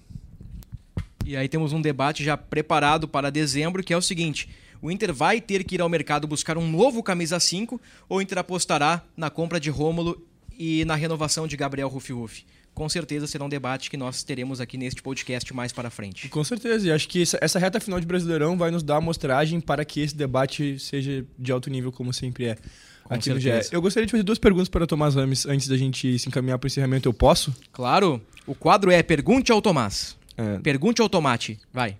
E 1.24 1.36
aí 1.36 1.48
temos 1.48 1.72
um 1.72 1.80
debate 1.80 2.24
já 2.24 2.36
preparado 2.36 3.06
para 3.06 3.30
dezembro, 3.30 3.82
que 3.82 3.92
é 3.92 3.96
o 3.96 4.02
seguinte: 4.02 4.48
o 4.82 4.90
Inter 4.90 5.14
vai 5.14 5.40
ter 5.40 5.62
que 5.62 5.76
ir 5.76 5.80
ao 5.80 5.88
mercado 5.88 6.26
buscar 6.26 6.58
um 6.58 6.68
novo 6.68 7.00
camisa 7.00 7.38
5 7.38 7.80
ou 8.08 8.18
o 8.18 8.22
Inter 8.22 8.38
apostará 8.38 9.02
na 9.16 9.30
compra 9.30 9.60
de 9.60 9.70
Rômulo 9.70 10.20
e 10.58 10.84
na 10.84 10.96
renovação 10.96 11.46
de 11.46 11.56
Gabriel 11.56 11.88
Rufi 11.88 12.12
Rufi? 12.12 12.44
Com 12.74 12.88
certeza 12.88 13.26
será 13.26 13.44
um 13.44 13.48
debate 13.48 13.90
que 13.90 13.96
nós 13.96 14.22
teremos 14.22 14.60
aqui 14.60 14.78
neste 14.78 15.02
podcast 15.02 15.52
mais 15.54 15.72
para 15.72 15.90
frente. 15.90 16.28
Com 16.28 16.42
certeza, 16.42 16.86
e 16.86 16.92
acho 16.92 17.08
que 17.08 17.22
essa, 17.22 17.58
reta 17.58 17.80
final 17.80 18.00
de 18.00 18.06
Brasileirão 18.06 18.56
vai 18.56 18.70
nos 18.70 18.82
dar 18.82 18.96
amostragem 18.96 19.60
para 19.60 19.84
que 19.84 20.00
esse 20.00 20.16
debate 20.16 20.78
seja 20.78 21.24
de 21.38 21.52
alto 21.52 21.68
nível, 21.68 21.92
como 21.92 22.12
sempre 22.12 22.46
é. 22.46 22.56
Com 23.04 23.14
aqui 23.14 23.30
no. 23.30 23.40
GE. 23.40 23.50
Eu 23.72 23.82
gostaria 23.82 24.06
de 24.06 24.10
fazer 24.10 24.22
duas 24.22 24.38
perguntas 24.38 24.68
para 24.68 24.84
o 24.84 24.86
Tomás 24.86 25.14
Rames 25.14 25.44
antes 25.46 25.68
da 25.68 25.76
gente 25.76 26.18
se 26.18 26.28
encaminhar 26.28 26.58
para 26.58 26.66
o 26.66 26.68
encerramento. 26.68 27.08
Eu 27.08 27.12
posso? 27.12 27.54
Claro, 27.72 28.20
o 28.46 28.54
quadro 28.54 28.90
é 28.90 29.02
Pergunte 29.02 29.52
ao 29.52 29.60
Tomás. 29.60 30.16
É. 30.36 30.58
Pergunte 30.60 31.02
ao 31.02 31.08
Tomate. 31.08 31.58
Vai. 31.72 31.96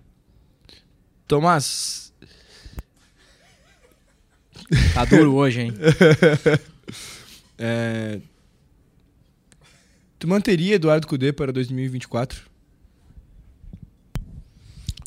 Tomás, 1.27 2.11
Tá 4.93 5.05
duro 5.05 5.35
hoje, 5.35 5.61
hein? 5.61 5.73
é, 7.59 8.19
tu 10.21 10.27
manteria 10.27 10.75
Eduardo 10.75 11.07
Cudê 11.07 11.33
para 11.33 11.51
2024? 11.51 12.43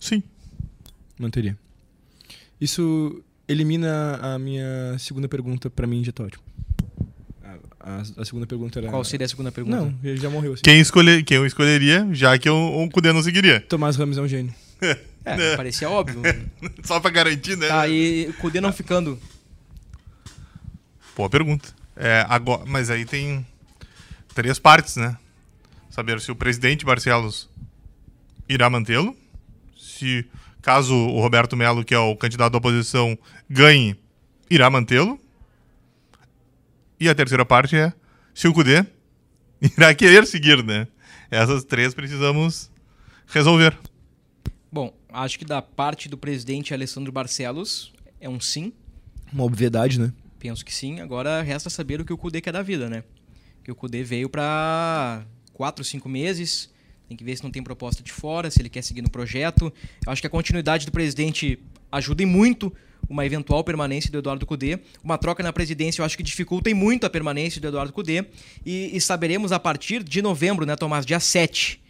Sim. 0.00 0.22
Manteria. 1.18 1.56
Isso 2.60 3.22
elimina 3.48 4.16
a 4.20 4.38
minha 4.38 4.96
segunda 4.98 5.28
pergunta 5.28 5.70
para 5.70 5.86
mim, 5.86 6.02
já 6.04 6.10
tá 6.12 6.24
ótimo. 6.24 6.42
A, 7.42 7.56
a- 7.80 8.02
a 8.18 8.24
segunda 8.24 8.44
pergunta 8.46 8.80
era... 8.80 8.88
Qual 8.90 9.04
seria 9.04 9.24
a 9.24 9.28
segunda 9.28 9.52
pergunta? 9.52 9.76
Não, 9.76 9.94
ele 10.02 10.20
já 10.20 10.28
morreu 10.28 10.54
assim. 10.54 10.62
Quem, 10.64 10.80
escolher, 10.80 11.22
quem 11.24 11.36
eu 11.36 11.46
escolheria, 11.46 12.08
já 12.12 12.36
que 12.36 12.48
eu, 12.48 12.56
o 12.56 12.90
Cudê 12.90 13.12
não 13.12 13.22
seguiria. 13.22 13.60
Tomás 13.60 13.94
Ramos 13.96 14.18
é 14.18 14.20
um 14.20 14.28
gênio. 14.28 14.52
É, 15.24 15.54
parecia 15.56 15.88
óbvio. 15.88 16.20
Só 16.82 16.98
pra 16.98 17.10
garantir, 17.10 17.56
né? 17.56 17.68
Tá, 17.68 17.86
e 17.88 18.26
o 18.30 18.34
Kudê 18.34 18.60
não 18.60 18.72
ficando. 18.72 19.18
Boa 21.16 21.30
pergunta. 21.30 21.68
É, 21.96 22.26
agora, 22.28 22.64
mas 22.66 22.90
aí 22.90 23.04
tem 23.04 23.46
três 24.34 24.58
partes, 24.58 24.96
né? 24.96 25.16
saber 25.94 26.20
se 26.20 26.32
o 26.32 26.34
presidente 26.34 26.84
Barcelos 26.84 27.48
irá 28.48 28.68
mantê-lo, 28.68 29.16
se 29.78 30.26
caso 30.60 30.92
o 30.92 31.20
Roberto 31.20 31.56
Melo, 31.56 31.84
que 31.84 31.94
é 31.94 31.98
o 31.98 32.16
candidato 32.16 32.50
da 32.50 32.58
oposição, 32.58 33.16
ganhe, 33.48 33.96
irá 34.50 34.68
mantê-lo. 34.68 35.20
E 36.98 37.08
a 37.08 37.14
terceira 37.14 37.44
parte 37.44 37.76
é 37.76 37.92
se 38.34 38.48
o 38.48 38.52
Cudê 38.52 38.84
irá 39.62 39.94
querer 39.94 40.26
seguir, 40.26 40.64
né? 40.64 40.88
Essas 41.30 41.62
três 41.62 41.94
precisamos 41.94 42.68
resolver. 43.28 43.78
Bom, 44.72 44.92
acho 45.12 45.38
que 45.38 45.44
da 45.44 45.62
parte 45.62 46.08
do 46.08 46.18
presidente 46.18 46.74
Alessandro 46.74 47.12
Barcelos 47.12 47.92
é 48.20 48.28
um 48.28 48.40
sim. 48.40 48.72
Uma 49.32 49.44
obviedade, 49.44 50.00
né? 50.00 50.12
Penso 50.40 50.64
que 50.64 50.74
sim. 50.74 50.98
Agora 50.98 51.40
resta 51.40 51.70
saber 51.70 52.00
o 52.00 52.04
que 52.04 52.12
o 52.12 52.18
Cudê 52.18 52.40
quer 52.40 52.52
da 52.52 52.62
vida, 52.62 52.90
né? 52.90 53.04
Que 53.64 53.72
o 53.72 53.74
Cudê 53.74 54.04
veio 54.04 54.28
para 54.28 55.24
quatro, 55.52 55.82
cinco 55.82 56.08
meses. 56.08 56.70
Tem 57.08 57.16
que 57.16 57.24
ver 57.24 57.36
se 57.36 57.42
não 57.42 57.50
tem 57.50 57.62
proposta 57.62 58.02
de 58.02 58.12
fora, 58.12 58.50
se 58.50 58.60
ele 58.60 58.68
quer 58.68 58.82
seguir 58.82 59.02
no 59.02 59.10
projeto. 59.10 59.72
Eu 60.06 60.12
acho 60.12 60.22
que 60.22 60.26
a 60.26 60.30
continuidade 60.30 60.86
do 60.86 60.92
presidente 60.92 61.58
ajuda 61.90 62.22
e 62.22 62.26
muito 62.26 62.72
uma 63.08 63.24
eventual 63.24 63.62
permanência 63.62 64.10
do 64.10 64.18
Eduardo 64.18 64.46
Cudê. 64.46 64.78
Uma 65.02 65.18
troca 65.18 65.42
na 65.42 65.52
presidência 65.52 66.00
eu 66.00 66.06
acho 66.06 66.16
que 66.16 66.22
dificulta 66.22 66.70
e 66.70 66.74
muito 66.74 67.04
a 67.04 67.10
permanência 67.10 67.60
do 67.60 67.66
Eduardo 67.66 67.92
Cudê. 67.92 68.26
E, 68.64 68.96
e 68.96 69.00
saberemos 69.00 69.52
a 69.52 69.58
partir 69.58 70.02
de 70.02 70.22
novembro, 70.22 70.64
né, 70.64 70.76
Tomás? 70.76 71.04
Dia 71.04 71.20
7. 71.20 71.83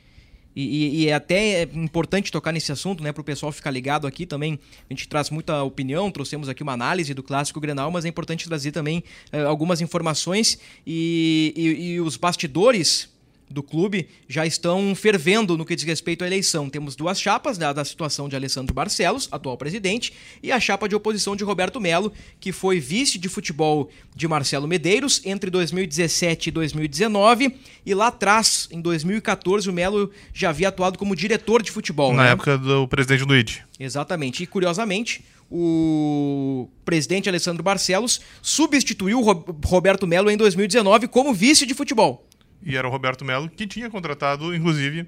E, 0.55 0.63
e, 0.63 1.03
e, 1.03 1.09
é 1.09 1.15
até 1.15 1.63
importante 1.63 2.31
tocar 2.31 2.53
nesse 2.53 2.71
assunto, 2.71 3.03
né, 3.03 3.13
para 3.13 3.21
o 3.21 3.25
pessoal 3.25 3.51
ficar 3.51 3.71
ligado 3.71 4.07
aqui 4.07 4.25
também. 4.25 4.59
A 4.89 4.93
gente 4.93 5.09
traz 5.09 5.31
muita 5.31 5.63
opinião, 5.63 6.11
trouxemos 6.11 6.49
aqui 6.49 6.63
uma 6.63 6.73
análise 6.73 7.13
do 7.13 7.23
clássico 7.23 7.61
Grenal, 7.61 7.91
mas 7.91 8.05
é 8.05 8.09
importante 8.09 8.47
trazer 8.49 8.73
também 8.73 9.03
uh, 9.33 9.47
algumas 9.49 9.81
informações 9.81 10.59
e, 10.87 11.53
e 11.57 12.01
os 12.01 12.17
bastidores 12.17 13.14
do 13.55 13.63
clube 13.63 14.09
já 14.29 14.45
estão 14.45 14.95
fervendo 14.95 15.57
no 15.57 15.65
que 15.65 15.77
diz 15.77 15.85
respeito 15.85 16.25
à 16.25 16.27
eleição. 16.27 16.69
Temos 16.69 16.97
duas 16.97 17.21
chapas, 17.21 17.57
né, 17.57 17.73
da 17.73 17.85
situação 17.85 18.29
de 18.29 18.35
Alessandro 18.35 18.75
Barcelos, 18.75 19.29
atual 19.31 19.57
presidente, 19.57 20.13
e 20.43 20.51
a 20.51 20.59
chapa 20.59 20.89
de 20.89 20.95
oposição 20.95 21.37
de 21.37 21.45
Roberto 21.45 21.81
Melo, 21.81 22.13
que 22.41 22.53
foi 22.53 22.81
vice 22.81 23.17
de 23.17 23.29
futebol 23.29 23.89
de 24.15 24.27
Marcelo 24.27 24.67
Medeiros 24.67 25.23
entre 25.25 25.51
2017 25.51 26.49
e 26.49 26.51
2019, 26.51 27.57
e 27.87 27.95
lá 27.95 28.09
atrás, 28.09 28.69
em 28.71 28.81
2014, 28.81 29.71
o 29.71 29.73
Melo 29.73 30.11
já 30.33 30.51
havia 30.51 30.69
atuado 30.69 30.99
como 30.99 31.15
diretor 31.15 31.63
de 31.63 31.71
futebol. 31.71 32.13
Na 32.13 32.25
né? 32.25 32.31
época 32.33 32.59
do 32.59 32.89
presidente 32.89 33.23
Luiz. 33.23 33.61
Exatamente. 33.79 34.43
E 34.43 34.47
curiosamente, 34.47 35.25
o 35.51 36.69
presidente 36.85 37.29
Alessandro 37.29 37.63
Barcelos 37.63 38.21
substituiu 38.43 39.21
o 39.21 39.45
Roberto 39.65 40.07
Melo 40.07 40.31
em 40.31 40.37
2019 40.37 41.07
como 41.07 41.33
vice 41.33 41.65
de 41.65 41.75
futebol. 41.75 42.27
E 42.65 42.77
era 42.77 42.89
o 42.89 42.91
Roberto 42.91 43.25
Melo 43.25 43.49
que 43.49 43.67
tinha 43.67 43.91
contratado, 43.91 44.55
inclusive, 44.55 45.07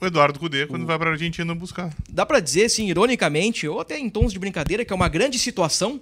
o 0.00 0.06
Eduardo 0.06 0.38
Cudê 0.38 0.66
quando 0.66 0.82
o... 0.82 0.86
vai 0.86 0.98
para 0.98 1.10
a 1.10 1.12
Argentina 1.12 1.54
buscar. 1.54 1.90
Dá 2.08 2.26
para 2.26 2.40
dizer, 2.40 2.64
assim, 2.64 2.88
ironicamente, 2.88 3.66
ou 3.66 3.80
até 3.80 3.98
em 3.98 4.10
tons 4.10 4.32
de 4.32 4.38
brincadeira, 4.38 4.84
que 4.84 4.92
é 4.92 4.96
uma 4.96 5.08
grande 5.08 5.38
situação 5.38 6.00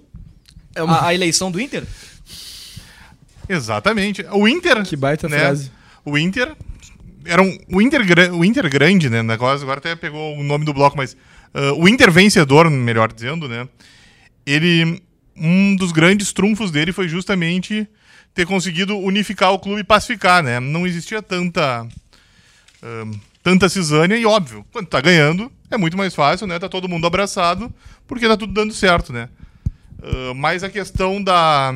é 0.75 0.83
uma... 0.83 0.97
a, 0.97 1.07
a, 1.07 1.13
eleição 1.13 1.51
do 1.51 1.59
Inter? 1.59 1.85
Exatamente. 3.47 4.25
O 4.31 4.47
Inter. 4.47 4.83
Que 4.83 4.95
baita 4.95 5.29
né, 5.29 5.39
frase. 5.39 5.71
O 6.03 6.17
Inter. 6.17 6.55
Era 7.23 7.41
um, 7.41 7.57
o, 7.71 7.81
Inter, 7.81 8.01
o 8.33 8.43
Inter 8.43 8.69
grande, 8.69 9.09
né? 9.09 9.21
Negócio, 9.21 9.63
agora 9.63 9.79
até 9.79 9.95
pegou 9.95 10.35
o 10.35 10.43
nome 10.43 10.65
do 10.65 10.73
bloco, 10.73 10.97
mas. 10.97 11.13
Uh, 11.53 11.73
o 11.77 11.87
Inter 11.87 12.09
vencedor, 12.11 12.69
melhor 12.69 13.11
dizendo, 13.11 13.47
né? 13.47 13.67
Ele. 14.45 15.01
Um 15.35 15.75
dos 15.75 15.91
grandes 15.91 16.33
trunfos 16.33 16.71
dele 16.71 16.91
foi 16.91 17.07
justamente 17.07 17.87
ter 18.33 18.45
conseguido 18.45 18.97
unificar 18.97 19.51
o 19.51 19.59
clube 19.59 19.81
e 19.81 19.83
pacificar, 19.83 20.43
né? 20.43 20.59
Não 20.59 20.87
existia 20.87 21.21
tanta 21.21 21.87
tanta 23.43 23.69
cisânia 23.69 24.17
e 24.17 24.25
óbvio, 24.25 24.65
quando 24.71 24.87
tá 24.87 24.99
ganhando 24.99 25.51
é 25.69 25.77
muito 25.77 25.95
mais 25.95 26.13
fácil, 26.13 26.47
né? 26.47 26.59
Tá 26.59 26.67
todo 26.67 26.89
mundo 26.89 27.07
abraçado 27.07 27.73
porque 28.07 28.27
tá 28.27 28.35
tudo 28.35 28.53
dando 28.53 28.73
certo, 28.73 29.13
né? 29.13 29.29
Uh, 29.99 30.33
mas 30.35 30.63
a 30.63 30.69
questão 30.69 31.23
da, 31.23 31.73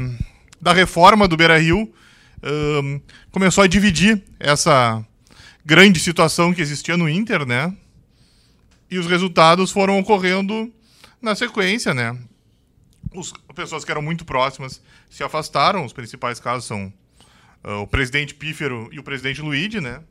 da 0.59 0.73
reforma 0.73 1.27
do 1.27 1.37
Beira-Rio 1.37 1.83
uh, 1.83 3.01
começou 3.31 3.63
a 3.63 3.67
dividir 3.67 4.21
essa 4.39 5.03
grande 5.63 5.99
situação 5.99 6.53
que 6.53 6.61
existia 6.61 6.97
no 6.97 7.07
Inter, 7.07 7.45
né? 7.45 7.73
E 8.89 8.97
os 8.97 9.07
resultados 9.07 9.71
foram 9.71 9.99
ocorrendo 9.99 10.71
na 11.21 11.35
sequência, 11.35 11.93
né? 11.93 12.17
Os, 13.15 13.33
pessoas 13.53 13.83
que 13.83 13.91
eram 13.91 14.01
muito 14.01 14.25
próximas 14.25 14.81
se 15.09 15.23
afastaram. 15.23 15.85
Os 15.85 15.93
principais 15.93 16.39
casos 16.39 16.65
são 16.65 16.93
uh, 17.63 17.81
o 17.81 17.87
presidente 17.87 18.33
Pífero 18.33 18.89
e 18.91 18.99
o 18.99 19.03
presidente 19.03 19.41
Luigi, 19.41 19.79
né? 19.79 20.01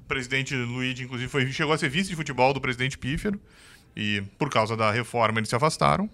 O 0.00 0.04
presidente 0.06 0.54
Luigi, 0.54 1.04
inclusive, 1.04 1.30
foi, 1.30 1.50
chegou 1.52 1.72
a 1.72 1.78
ser 1.78 1.88
vice 1.88 2.10
de 2.10 2.16
futebol 2.16 2.52
do 2.52 2.60
presidente 2.60 2.98
Pífero. 2.98 3.40
E 3.96 4.22
por 4.38 4.50
causa 4.50 4.76
da 4.76 4.90
reforma 4.90 5.38
eles 5.38 5.48
se 5.48 5.56
afastaram. 5.56 6.08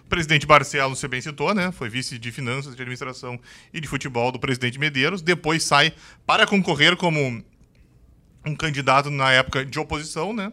O 0.00 0.08
presidente 0.08 0.46
Barcelos, 0.46 1.00
você 1.00 1.08
bem 1.08 1.20
citou, 1.20 1.52
né? 1.52 1.72
Foi 1.72 1.88
vice 1.88 2.18
de 2.18 2.30
finanças, 2.30 2.76
de 2.76 2.82
administração 2.82 3.40
e 3.72 3.80
de 3.80 3.88
futebol 3.88 4.30
do 4.30 4.38
presidente 4.38 4.78
Medeiros. 4.78 5.20
Depois 5.20 5.64
sai 5.64 5.92
para 6.24 6.46
concorrer 6.46 6.96
como 6.96 7.44
um 8.44 8.54
candidato 8.54 9.10
na 9.10 9.32
época 9.32 9.64
de 9.64 9.78
oposição, 9.78 10.32
né? 10.32 10.52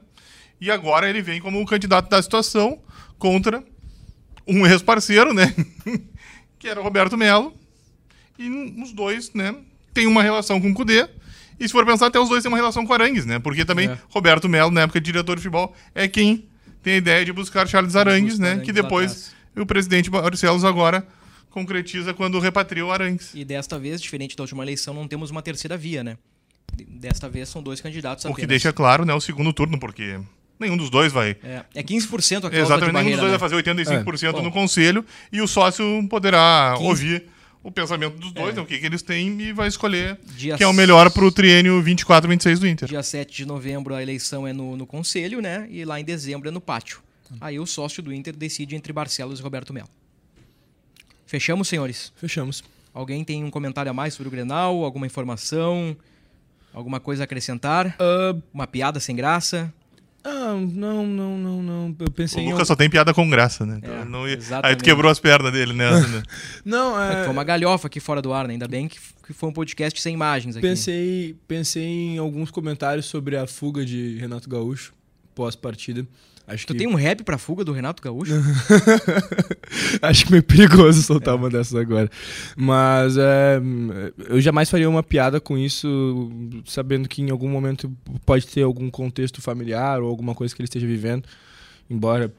E 0.59 0.71
agora 0.71 1.07
ele 1.07 1.21
vem 1.21 1.39
como 1.39 1.59
um 1.59 1.65
candidato 1.65 2.09
da 2.09 2.21
situação 2.21 2.81
contra 3.23 3.63
um 4.45 4.67
ex-parceiro, 4.67 5.33
né? 5.33 5.55
que 6.59 6.67
era 6.67 6.81
o 6.81 6.83
Roberto 6.83 7.17
Melo. 7.17 7.53
E 8.37 8.49
os 8.81 8.91
dois, 8.91 9.33
né, 9.33 9.55
têm 9.93 10.07
uma 10.07 10.21
relação 10.21 10.59
com 10.59 10.71
o 10.71 10.73
Cudê. 10.73 11.07
E 11.57 11.65
se 11.65 11.71
for 11.71 11.85
pensar, 11.85 12.07
até 12.07 12.19
os 12.19 12.27
dois 12.27 12.43
têm 12.43 12.51
uma 12.51 12.57
relação 12.57 12.85
com 12.85 12.91
Arangues, 12.91 13.25
né? 13.25 13.39
Porque 13.39 13.63
também 13.63 13.87
é. 13.87 13.97
Roberto 14.09 14.49
Melo, 14.49 14.71
na 14.71 14.81
época 14.81 14.99
de 14.99 15.05
diretor 15.05 15.37
de 15.37 15.41
futebol, 15.41 15.73
é 15.95 16.05
quem 16.05 16.49
tem 16.81 16.95
a 16.95 16.97
ideia 16.97 17.23
de 17.23 17.31
buscar 17.31 17.65
Charles 17.65 17.95
Arangues, 17.95 18.37
né? 18.37 18.49
Arangues 18.49 18.65
que 18.65 18.73
depois 18.73 19.31
o 19.55 19.65
presidente 19.65 20.09
Barcelos 20.09 20.65
agora 20.65 21.07
concretiza 21.49 22.13
quando 22.13 22.37
repatriou 22.39 22.91
Arangues. 22.91 23.31
E 23.33 23.45
desta 23.45 23.79
vez, 23.79 24.01
diferente 24.01 24.35
da 24.35 24.43
última 24.43 24.63
eleição, 24.63 24.93
não 24.93 25.07
temos 25.07 25.31
uma 25.31 25.41
terceira 25.41 25.77
via, 25.77 26.03
né? 26.03 26.17
Desta 26.89 27.29
vez 27.29 27.47
são 27.47 27.63
dois 27.63 27.79
candidatos 27.79 28.25
apenas. 28.25 28.37
O 28.37 28.41
que 28.41 28.47
deixa 28.47 28.73
claro, 28.73 29.05
né, 29.05 29.13
o 29.13 29.21
segundo 29.21 29.53
turno, 29.53 29.79
porque 29.79 30.19
Nenhum 30.63 30.77
dos 30.77 30.89
dois 30.89 31.11
vai. 31.11 31.35
É, 31.43 31.63
é 31.75 31.83
15% 31.83 32.37
a 32.37 32.41
cláusula 32.49 32.61
Exatamente, 32.61 32.93
nenhum 32.93 33.11
dos 33.11 33.19
dois 33.19 33.31
né? 33.31 33.37
vai 33.37 33.49
fazer 33.49 33.55
85% 33.63 34.39
é. 34.39 34.41
no 34.41 34.51
conselho 34.51 35.05
e 35.31 35.41
o 35.41 35.47
sócio 35.47 35.85
poderá 36.09 36.73
15. 36.77 36.87
ouvir 36.87 37.23
o 37.61 37.71
pensamento 37.71 38.17
dos 38.17 38.31
dois, 38.31 38.53
é. 38.53 38.55
né, 38.57 38.61
o 38.61 38.65
que, 38.65 38.77
que 38.77 38.85
eles 38.85 39.01
têm 39.01 39.41
e 39.41 39.53
vai 39.53 39.67
escolher 39.67 40.19
Dia 40.35 40.57
quem 40.57 40.65
é 40.65 40.67
o 40.67 40.73
melhor 40.73 41.09
para 41.11 41.23
o 41.23 41.31
triênio 41.31 41.81
24-26 41.81 42.59
do 42.59 42.67
Inter. 42.67 42.87
Dia 42.89 43.03
7 43.03 43.35
de 43.35 43.45
novembro 43.45 43.95
a 43.95 44.01
eleição 44.01 44.47
é 44.47 44.51
no, 44.51 44.75
no 44.75 44.85
conselho, 44.85 45.41
né? 45.41 45.67
E 45.69 45.85
lá 45.85 45.99
em 45.99 46.03
dezembro 46.03 46.49
é 46.49 46.51
no 46.51 46.59
pátio. 46.59 47.01
Aí 47.41 47.59
o 47.59 47.65
sócio 47.65 48.03
do 48.03 48.13
Inter 48.13 48.35
decide 48.35 48.75
entre 48.75 48.93
Barcelos 48.93 49.39
e 49.39 49.43
Roberto 49.43 49.73
Melo. 49.73 49.89
Fechamos, 51.25 51.67
senhores? 51.67 52.13
Fechamos. 52.15 52.63
Alguém 52.93 53.23
tem 53.23 53.43
um 53.43 53.49
comentário 53.49 53.89
a 53.89 53.93
mais 53.93 54.13
sobre 54.13 54.27
o 54.27 54.31
Grenal? 54.31 54.83
Alguma 54.83 55.07
informação? 55.07 55.97
Alguma 56.73 56.99
coisa 56.99 57.23
a 57.23 57.25
acrescentar? 57.25 57.95
Uh, 57.99 58.41
Uma 58.53 58.67
piada 58.67 58.99
sem 58.99 59.15
graça? 59.15 59.73
Ah, 60.23 60.55
não, 60.55 61.05
não, 61.05 61.37
não, 61.37 61.61
não. 61.61 61.95
Eu 61.99 62.11
pensei 62.11 62.45
o 62.45 62.51
Lucas 62.51 62.67
só 62.67 62.75
tem 62.75 62.89
piada 62.89 63.13
com 63.13 63.29
graça, 63.29 63.65
né? 63.65 63.79
Então 63.79 63.93
é, 63.93 64.05
não 64.05 64.27
ia... 64.27 64.39
Aí 64.63 64.75
tu 64.75 64.83
quebrou 64.83 65.11
as 65.11 65.19
pernas 65.19 65.51
dele 65.51 65.73
nessa, 65.73 66.07
né? 66.07 66.23
não, 66.63 66.99
é... 66.99 67.23
Foi 67.23 67.33
uma 67.33 67.43
galhofa 67.43 67.87
aqui 67.87 67.99
fora 67.99 68.21
do 68.21 68.31
ar, 68.31 68.47
né? 68.47 68.53
Ainda 68.53 68.67
bem 68.67 68.87
que 68.87 68.99
foi 69.33 69.49
um 69.49 69.53
podcast 69.53 70.01
sem 70.01 70.13
imagens 70.13 70.55
aqui. 70.55 70.65
Pensei, 70.65 71.35
pensei 71.47 71.83
em 71.83 72.17
alguns 72.17 72.51
comentários 72.51 73.05
sobre 73.05 73.35
a 73.35 73.45
fuga 73.45 73.85
de 73.85 74.17
Renato 74.17 74.49
Gaúcho 74.49 74.93
pós-partida. 75.35 76.07
Acho 76.45 76.67
tu 76.67 76.73
que... 76.73 76.79
tem 76.79 76.87
um 76.87 76.95
rap 76.95 77.23
pra 77.23 77.37
fuga 77.37 77.63
do 77.63 77.71
Renato 77.71 78.03
Gaúcho? 78.03 78.33
Acho 80.01 80.29
meio 80.29 80.43
perigoso 80.43 81.01
soltar 81.01 81.33
é. 81.33 81.37
uma 81.37 81.49
dessas 81.49 81.75
agora. 81.75 82.09
Mas 82.55 83.15
é, 83.17 83.61
eu 84.27 84.41
jamais 84.41 84.69
faria 84.69 84.89
uma 84.89 85.01
piada 85.01 85.39
com 85.39 85.57
isso, 85.57 86.29
sabendo 86.65 87.07
que 87.07 87.21
em 87.21 87.29
algum 87.29 87.47
momento 87.47 87.91
pode 88.25 88.45
ter 88.47 88.63
algum 88.63 88.89
contexto 88.89 89.41
familiar 89.41 90.01
ou 90.01 90.09
alguma 90.09 90.35
coisa 90.35 90.53
que 90.53 90.61
ele 90.61 90.67
esteja 90.67 90.85
vivendo. 90.85 91.23
Embora 91.89 92.33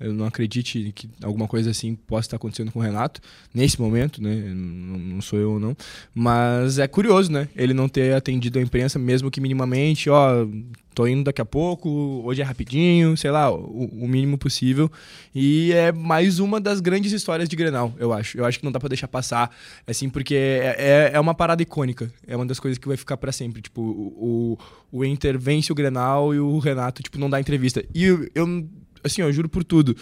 eu 0.00 0.12
não 0.12 0.26
acredite 0.26 0.92
que 0.94 1.08
alguma 1.22 1.48
coisa 1.48 1.70
assim 1.70 1.94
possa 1.94 2.26
estar 2.26 2.36
acontecendo 2.36 2.70
com 2.70 2.78
o 2.78 2.82
Renato 2.82 3.20
nesse 3.52 3.80
momento, 3.80 4.22
né? 4.22 4.34
Não, 4.54 5.20
sou 5.20 5.38
eu 5.38 5.52
ou 5.52 5.60
não. 5.60 5.76
Mas 6.14 6.78
é 6.78 6.86
curioso, 6.86 7.32
né? 7.32 7.48
Ele 7.56 7.74
não 7.74 7.88
ter 7.88 8.14
atendido 8.14 8.58
a 8.58 8.62
imprensa, 8.62 8.98
mesmo 8.98 9.30
que 9.30 9.40
minimamente, 9.40 10.08
ó, 10.08 10.46
tô 10.94 11.06
indo 11.06 11.24
daqui 11.24 11.40
a 11.40 11.44
pouco, 11.44 11.88
hoje 12.24 12.42
é 12.42 12.44
rapidinho, 12.44 13.16
sei 13.16 13.30
lá, 13.30 13.52
o, 13.52 13.86
o 13.86 14.08
mínimo 14.08 14.38
possível. 14.38 14.90
E 15.34 15.72
é 15.72 15.92
mais 15.92 16.40
uma 16.40 16.60
das 16.60 16.80
grandes 16.80 17.12
histórias 17.12 17.48
de 17.48 17.54
Grenal, 17.54 17.92
eu 17.98 18.12
acho. 18.12 18.38
Eu 18.38 18.44
acho 18.44 18.58
que 18.58 18.64
não 18.64 18.72
dá 18.72 18.80
para 18.80 18.88
deixar 18.88 19.08
passar, 19.08 19.54
assim, 19.86 20.08
porque 20.08 20.34
é, 20.34 20.76
é, 20.78 21.10
é, 21.14 21.20
uma 21.20 21.34
parada 21.34 21.62
icônica. 21.62 22.12
É 22.26 22.36
uma 22.36 22.46
das 22.46 22.58
coisas 22.60 22.78
que 22.78 22.88
vai 22.88 22.96
ficar 22.96 23.16
para 23.16 23.30
sempre. 23.30 23.62
Tipo, 23.62 23.80
o, 23.80 24.56
o, 24.92 24.98
o 24.98 25.04
Inter 25.04 25.38
vence 25.38 25.70
o 25.70 25.74
Grenal 25.74 26.34
e 26.34 26.40
o 26.40 26.58
Renato, 26.58 27.02
tipo, 27.02 27.18
não 27.18 27.30
dá 27.30 27.40
entrevista. 27.40 27.84
E 27.94 28.04
eu, 28.04 28.28
eu 28.34 28.68
assim, 29.08 29.22
eu 29.22 29.32
juro 29.32 29.48
por 29.48 29.64
tudo. 29.64 29.96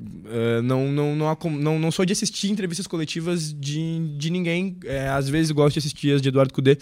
Uh, 0.00 0.62
não, 0.62 0.92
não, 0.92 1.16
não, 1.16 1.36
não, 1.58 1.78
não 1.78 1.90
sou 1.90 2.04
de 2.04 2.12
assistir 2.12 2.48
entrevistas 2.50 2.86
coletivas 2.86 3.52
de, 3.52 4.16
de 4.16 4.30
ninguém. 4.30 4.76
É, 4.84 5.08
às 5.08 5.28
vezes 5.28 5.50
gosto 5.50 5.74
de 5.74 5.80
assistir 5.80 6.14
as 6.14 6.22
de 6.22 6.28
Eduardo 6.28 6.54
Cudê. 6.54 6.78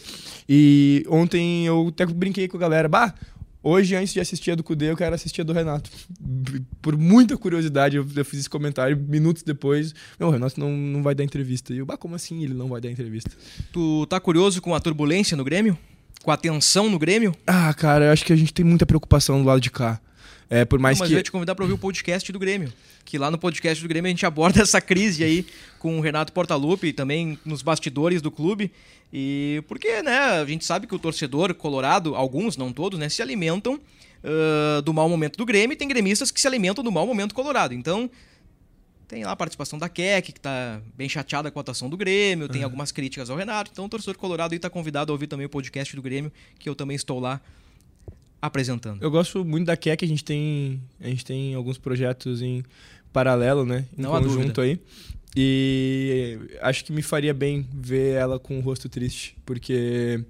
E 0.46 1.04
ontem 1.08 1.66
eu 1.66 1.88
até 1.88 2.04
brinquei 2.04 2.46
com 2.46 2.58
a 2.58 2.60
galera. 2.60 2.88
Bah, 2.88 3.14
hoje, 3.62 3.96
antes 3.96 4.12
de 4.12 4.20
assistir 4.20 4.50
a 4.50 4.54
do 4.54 4.62
Cudê, 4.62 4.90
eu 4.90 4.96
quero 4.96 5.14
assistir 5.14 5.40
a 5.40 5.44
do 5.44 5.54
Renato. 5.54 5.90
Por 6.82 6.94
muita 6.98 7.38
curiosidade, 7.38 7.96
eu, 7.96 8.06
eu 8.14 8.24
fiz 8.24 8.40
esse 8.40 8.50
comentário. 8.50 9.02
Minutos 9.08 9.42
depois, 9.42 9.94
meu, 10.20 10.28
o 10.28 10.30
Renato 10.30 10.60
não, 10.60 10.70
não 10.70 11.02
vai 11.02 11.14
dar 11.14 11.24
entrevista. 11.24 11.72
E 11.72 11.78
eu, 11.78 11.86
bah, 11.86 11.96
como 11.96 12.14
assim 12.14 12.44
ele 12.44 12.52
não 12.52 12.68
vai 12.68 12.82
dar 12.82 12.90
entrevista? 12.90 13.30
Tu 13.72 14.06
tá 14.10 14.20
curioso 14.20 14.60
com 14.60 14.74
a 14.74 14.80
turbulência 14.80 15.34
no 15.38 15.44
Grêmio? 15.44 15.78
Com 16.22 16.30
a 16.30 16.36
tensão 16.36 16.90
no 16.90 16.98
Grêmio? 16.98 17.34
Ah, 17.46 17.72
cara, 17.72 18.06
eu 18.06 18.12
acho 18.12 18.26
que 18.26 18.32
a 18.32 18.36
gente 18.36 18.52
tem 18.52 18.64
muita 18.64 18.84
preocupação 18.84 19.40
do 19.40 19.46
lado 19.46 19.60
de 19.60 19.70
cá. 19.70 20.00
É, 20.48 20.64
por 20.64 20.78
mais 20.78 20.98
Não, 20.98 21.04
mas 21.04 21.08
que. 21.08 21.14
eu 21.14 21.18
ia 21.18 21.22
te 21.22 21.32
convidar 21.32 21.54
para 21.54 21.64
ouvir 21.64 21.74
o 21.74 21.78
podcast 21.78 22.30
do 22.30 22.38
Grêmio. 22.38 22.72
Que 23.04 23.18
lá 23.18 23.30
no 23.30 23.38
podcast 23.38 23.82
do 23.82 23.88
Grêmio 23.88 24.08
a 24.08 24.10
gente 24.10 24.24
aborda 24.24 24.62
essa 24.62 24.80
crise 24.80 25.24
aí 25.24 25.46
com 25.78 25.98
o 25.98 26.00
Renato 26.00 26.32
Portaluppi, 26.32 26.92
também 26.92 27.38
nos 27.44 27.62
bastidores 27.62 28.22
do 28.22 28.30
clube. 28.30 28.70
E 29.12 29.62
porque, 29.68 30.02
né, 30.02 30.18
a 30.18 30.44
gente 30.44 30.64
sabe 30.64 30.86
que 30.86 30.94
o 30.94 30.98
torcedor 30.98 31.54
colorado, 31.54 32.14
alguns, 32.14 32.56
não 32.56 32.72
todos, 32.72 32.98
né, 32.98 33.08
se 33.08 33.22
alimentam 33.22 33.74
uh, 33.74 34.82
do 34.82 34.92
mau 34.92 35.08
momento 35.08 35.36
do 35.36 35.44
Grêmio 35.44 35.74
e 35.74 35.76
tem 35.76 35.88
gremistas 35.88 36.30
que 36.30 36.40
se 36.40 36.46
alimentam 36.46 36.82
do 36.82 36.92
mau 36.92 37.06
momento 37.06 37.34
colorado. 37.34 37.74
Então, 37.74 38.10
tem 39.08 39.24
lá 39.24 39.32
a 39.32 39.36
participação 39.36 39.78
da 39.78 39.88
Keck, 39.88 40.32
que 40.32 40.40
tá 40.40 40.80
bem 40.96 41.08
chateada 41.08 41.50
com 41.50 41.58
a 41.58 41.62
atuação 41.62 41.88
do 41.88 41.96
Grêmio, 41.96 42.48
tem 42.48 42.62
algumas 42.62 42.90
críticas 42.90 43.30
ao 43.30 43.36
Renato. 43.36 43.70
Então, 43.72 43.84
o 43.84 43.88
torcedor 43.88 44.18
colorado 44.18 44.52
aí 44.52 44.58
tá 44.58 44.68
convidado 44.68 45.12
a 45.12 45.14
ouvir 45.14 45.28
também 45.28 45.46
o 45.46 45.48
podcast 45.48 45.94
do 45.94 46.02
Grêmio, 46.02 46.32
que 46.58 46.68
eu 46.68 46.74
também 46.74 46.96
estou 46.96 47.20
lá 47.20 47.40
apresentando. 48.46 49.02
Eu 49.02 49.10
gosto 49.10 49.44
muito 49.44 49.66
da 49.66 49.76
Keck, 49.76 50.04
a 50.04 50.08
gente 50.08 50.24
tem 50.24 50.80
a 51.00 51.08
gente 51.08 51.24
tem 51.24 51.54
alguns 51.54 51.78
projetos 51.78 52.40
em 52.42 52.62
paralelo, 53.12 53.64
né, 53.64 53.84
em 53.96 54.02
Não 54.02 54.10
conjunto 54.10 54.60
aí. 54.60 54.78
E 55.38 56.38
acho 56.62 56.84
que 56.84 56.92
me 56.92 57.02
faria 57.02 57.34
bem 57.34 57.66
ver 57.74 58.14
ela 58.14 58.38
com 58.38 58.56
o 58.58 58.60
rosto 58.60 58.88
triste, 58.88 59.36
porque 59.44 60.20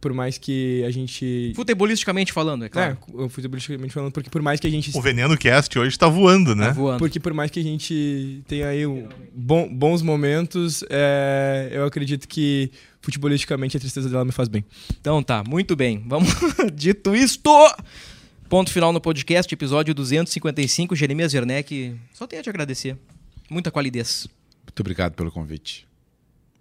por 0.00 0.14
mais 0.14 0.38
que 0.38 0.82
a 0.86 0.90
gente 0.90 1.52
Futebolisticamente 1.54 2.32
falando, 2.32 2.64
é 2.64 2.68
claro. 2.70 2.96
É, 3.18 3.28
futebolisticamente 3.28 3.92
falando, 3.92 4.10
porque 4.12 4.30
por 4.30 4.40
mais 4.40 4.58
que 4.58 4.66
a 4.66 4.70
gente 4.70 4.96
O 4.96 5.02
Veneno 5.02 5.36
Cast 5.36 5.78
hoje 5.78 5.98
tá 5.98 6.08
voando, 6.08 6.56
né? 6.56 6.68
Tá 6.68 6.72
voando. 6.72 6.98
Porque 6.98 7.20
por 7.20 7.34
mais 7.34 7.50
que 7.50 7.60
a 7.60 7.62
gente 7.62 8.42
tenha 8.48 8.68
aí 8.68 8.86
um 8.86 9.06
bom- 9.34 9.68
bons 9.68 10.00
momentos, 10.00 10.82
é, 10.88 11.68
eu 11.70 11.84
acredito 11.84 12.26
que 12.26 12.70
futebolisticamente 13.00 13.76
a 13.76 13.80
tristeza 13.80 14.08
dela 14.08 14.24
me 14.24 14.32
faz 14.32 14.48
bem. 14.48 14.64
Então 15.00 15.22
tá, 15.22 15.42
muito 15.46 15.74
bem. 15.74 16.02
Vamos. 16.06 16.30
Dito 16.74 17.14
isto, 17.14 17.50
ponto 18.48 18.70
final 18.70 18.92
no 18.92 19.00
podcast, 19.00 19.52
episódio 19.52 19.94
255. 19.94 20.94
Jeremias 20.94 21.34
Werneck, 21.34 21.98
só 22.12 22.26
tenho 22.26 22.40
a 22.40 22.42
te 22.42 22.50
agradecer. 22.50 22.96
Muita 23.48 23.70
qualidez. 23.70 24.28
Muito 24.64 24.80
obrigado 24.80 25.14
pelo 25.14 25.30
convite. 25.30 25.86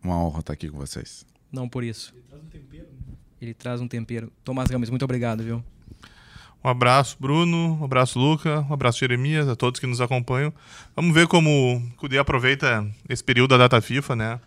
Uma 0.03 0.17
honra 0.23 0.39
estar 0.39 0.53
aqui 0.53 0.69
com 0.69 0.77
vocês. 0.77 1.25
Não 1.51 1.67
por 1.67 1.83
isso. 1.83 2.13
Ele 3.41 3.53
traz 3.53 3.79
um 3.79 3.87
tempero. 3.87 4.31
Tomás 4.43 4.69
Ramos, 4.69 4.89
muito 4.89 5.03
obrigado, 5.03 5.43
viu? 5.43 5.63
Um 6.63 6.67
abraço, 6.67 7.15
Bruno. 7.19 7.77
Um 7.79 7.85
abraço, 7.85 8.19
Luca. 8.19 8.65
Um 8.69 8.73
abraço, 8.73 8.99
Jeremias, 8.99 9.47
a 9.47 9.55
todos 9.55 9.79
que 9.79 9.87
nos 9.87 10.01
acompanham. 10.01 10.53
Vamos 10.93 11.13
ver 11.13 11.27
como 11.27 11.77
o 11.77 11.95
Cudê 11.95 12.17
aproveita 12.17 12.85
esse 13.07 13.23
período 13.23 13.51
da 13.51 13.57
data 13.57 13.79
FIFA, 13.79 14.15
né? 14.15 14.39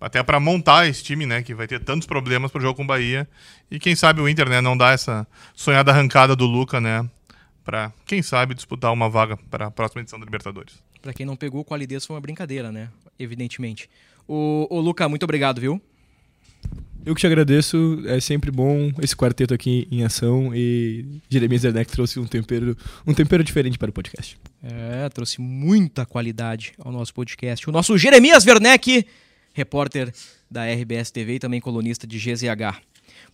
Até 0.00 0.22
para 0.22 0.38
montar 0.38 0.88
esse 0.88 1.02
time, 1.02 1.26
né? 1.26 1.42
Que 1.42 1.54
vai 1.54 1.66
ter 1.66 1.80
tantos 1.80 2.06
problemas 2.06 2.50
pro 2.50 2.60
jogo 2.60 2.76
com 2.76 2.84
o 2.84 2.86
Bahia. 2.86 3.28
E 3.70 3.78
quem 3.78 3.96
sabe 3.96 4.20
o 4.20 4.28
Inter, 4.28 4.48
né? 4.48 4.60
Não 4.60 4.76
dá 4.76 4.92
essa 4.92 5.26
sonhada 5.54 5.90
arrancada 5.90 6.36
do 6.36 6.46
Luca, 6.46 6.80
né? 6.80 7.08
Pra, 7.64 7.92
quem 8.06 8.22
sabe, 8.22 8.54
disputar 8.54 8.92
uma 8.92 9.10
vaga 9.10 9.36
para 9.50 9.66
a 9.66 9.70
próxima 9.70 10.00
edição 10.00 10.18
da 10.18 10.24
Libertadores. 10.24 10.82
Pra 11.02 11.12
quem 11.12 11.26
não 11.26 11.36
pegou, 11.36 11.64
qualidez 11.64 12.06
foi 12.06 12.14
uma 12.14 12.20
brincadeira, 12.20 12.72
né? 12.72 12.88
Evidentemente. 13.18 13.90
O, 14.26 14.66
o 14.70 14.80
Luca, 14.80 15.08
muito 15.08 15.24
obrigado, 15.24 15.60
viu? 15.60 15.80
Eu 17.04 17.14
que 17.14 17.20
te 17.20 17.26
agradeço, 17.26 18.02
é 18.06 18.20
sempre 18.20 18.50
bom 18.50 18.92
esse 19.00 19.16
quarteto 19.16 19.54
aqui 19.54 19.88
em 19.90 20.04
ação 20.04 20.54
e 20.54 21.20
Jeremias 21.30 21.62
Zerneck 21.62 21.90
trouxe 21.90 22.20
um 22.20 22.26
tempero, 22.26 22.76
um 23.06 23.14
tempero 23.14 23.42
diferente 23.42 23.78
para 23.78 23.88
o 23.88 23.92
podcast. 23.92 24.38
É, 24.62 25.08
trouxe 25.08 25.40
muita 25.40 26.04
qualidade 26.04 26.74
ao 26.78 26.92
nosso 26.92 27.14
podcast. 27.14 27.68
O 27.68 27.72
nosso 27.72 27.96
Jeremias 27.96 28.44
Werneck, 28.44 29.06
repórter 29.58 30.12
da 30.50 30.64
RBS 30.64 31.10
TV 31.10 31.34
e 31.34 31.38
também 31.38 31.60
colunista 31.60 32.06
de 32.06 32.16
GZH. 32.18 32.80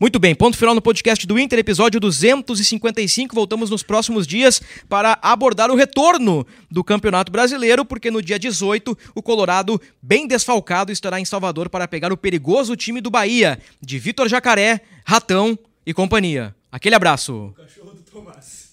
Muito 0.01 0.18
bem, 0.18 0.35
ponto 0.35 0.57
final 0.57 0.75
no 0.75 0.83
podcast 0.83 1.25
do 1.27 1.39
Inter, 1.39 1.59
episódio 1.59 2.01
255. 2.01 3.35
Voltamos 3.35 3.70
nos 3.70 3.83
próximos 3.83 4.27
dias 4.27 4.61
para 4.89 5.18
abordar 5.22 5.70
o 5.70 5.77
retorno 5.77 6.45
do 6.70 6.83
Campeonato 6.83 7.31
Brasileiro, 7.31 7.85
porque 7.85 8.11
no 8.11 8.20
dia 8.22 8.39
18 8.39 8.97
o 9.14 9.22
Colorado, 9.22 9.81
bem 10.03 10.27
desfalcado, 10.27 10.91
estará 10.91 11.20
em 11.20 11.25
Salvador 11.25 11.68
para 11.68 11.87
pegar 11.87 12.12
o 12.12 12.16
perigoso 12.16 12.75
time 12.75 13.01
do 13.01 13.11
Bahia, 13.11 13.61
de 13.81 13.99
Vitor 13.99 14.29
Jacaré, 14.29 14.81
Ratão 15.05 15.57
e 15.87 15.95
companhia. 15.95 16.55
Aquele 16.72 16.97
abraço. 16.97 17.55
Cachorro 17.57 17.93
do 17.93 18.03
Tomás. 18.03 18.64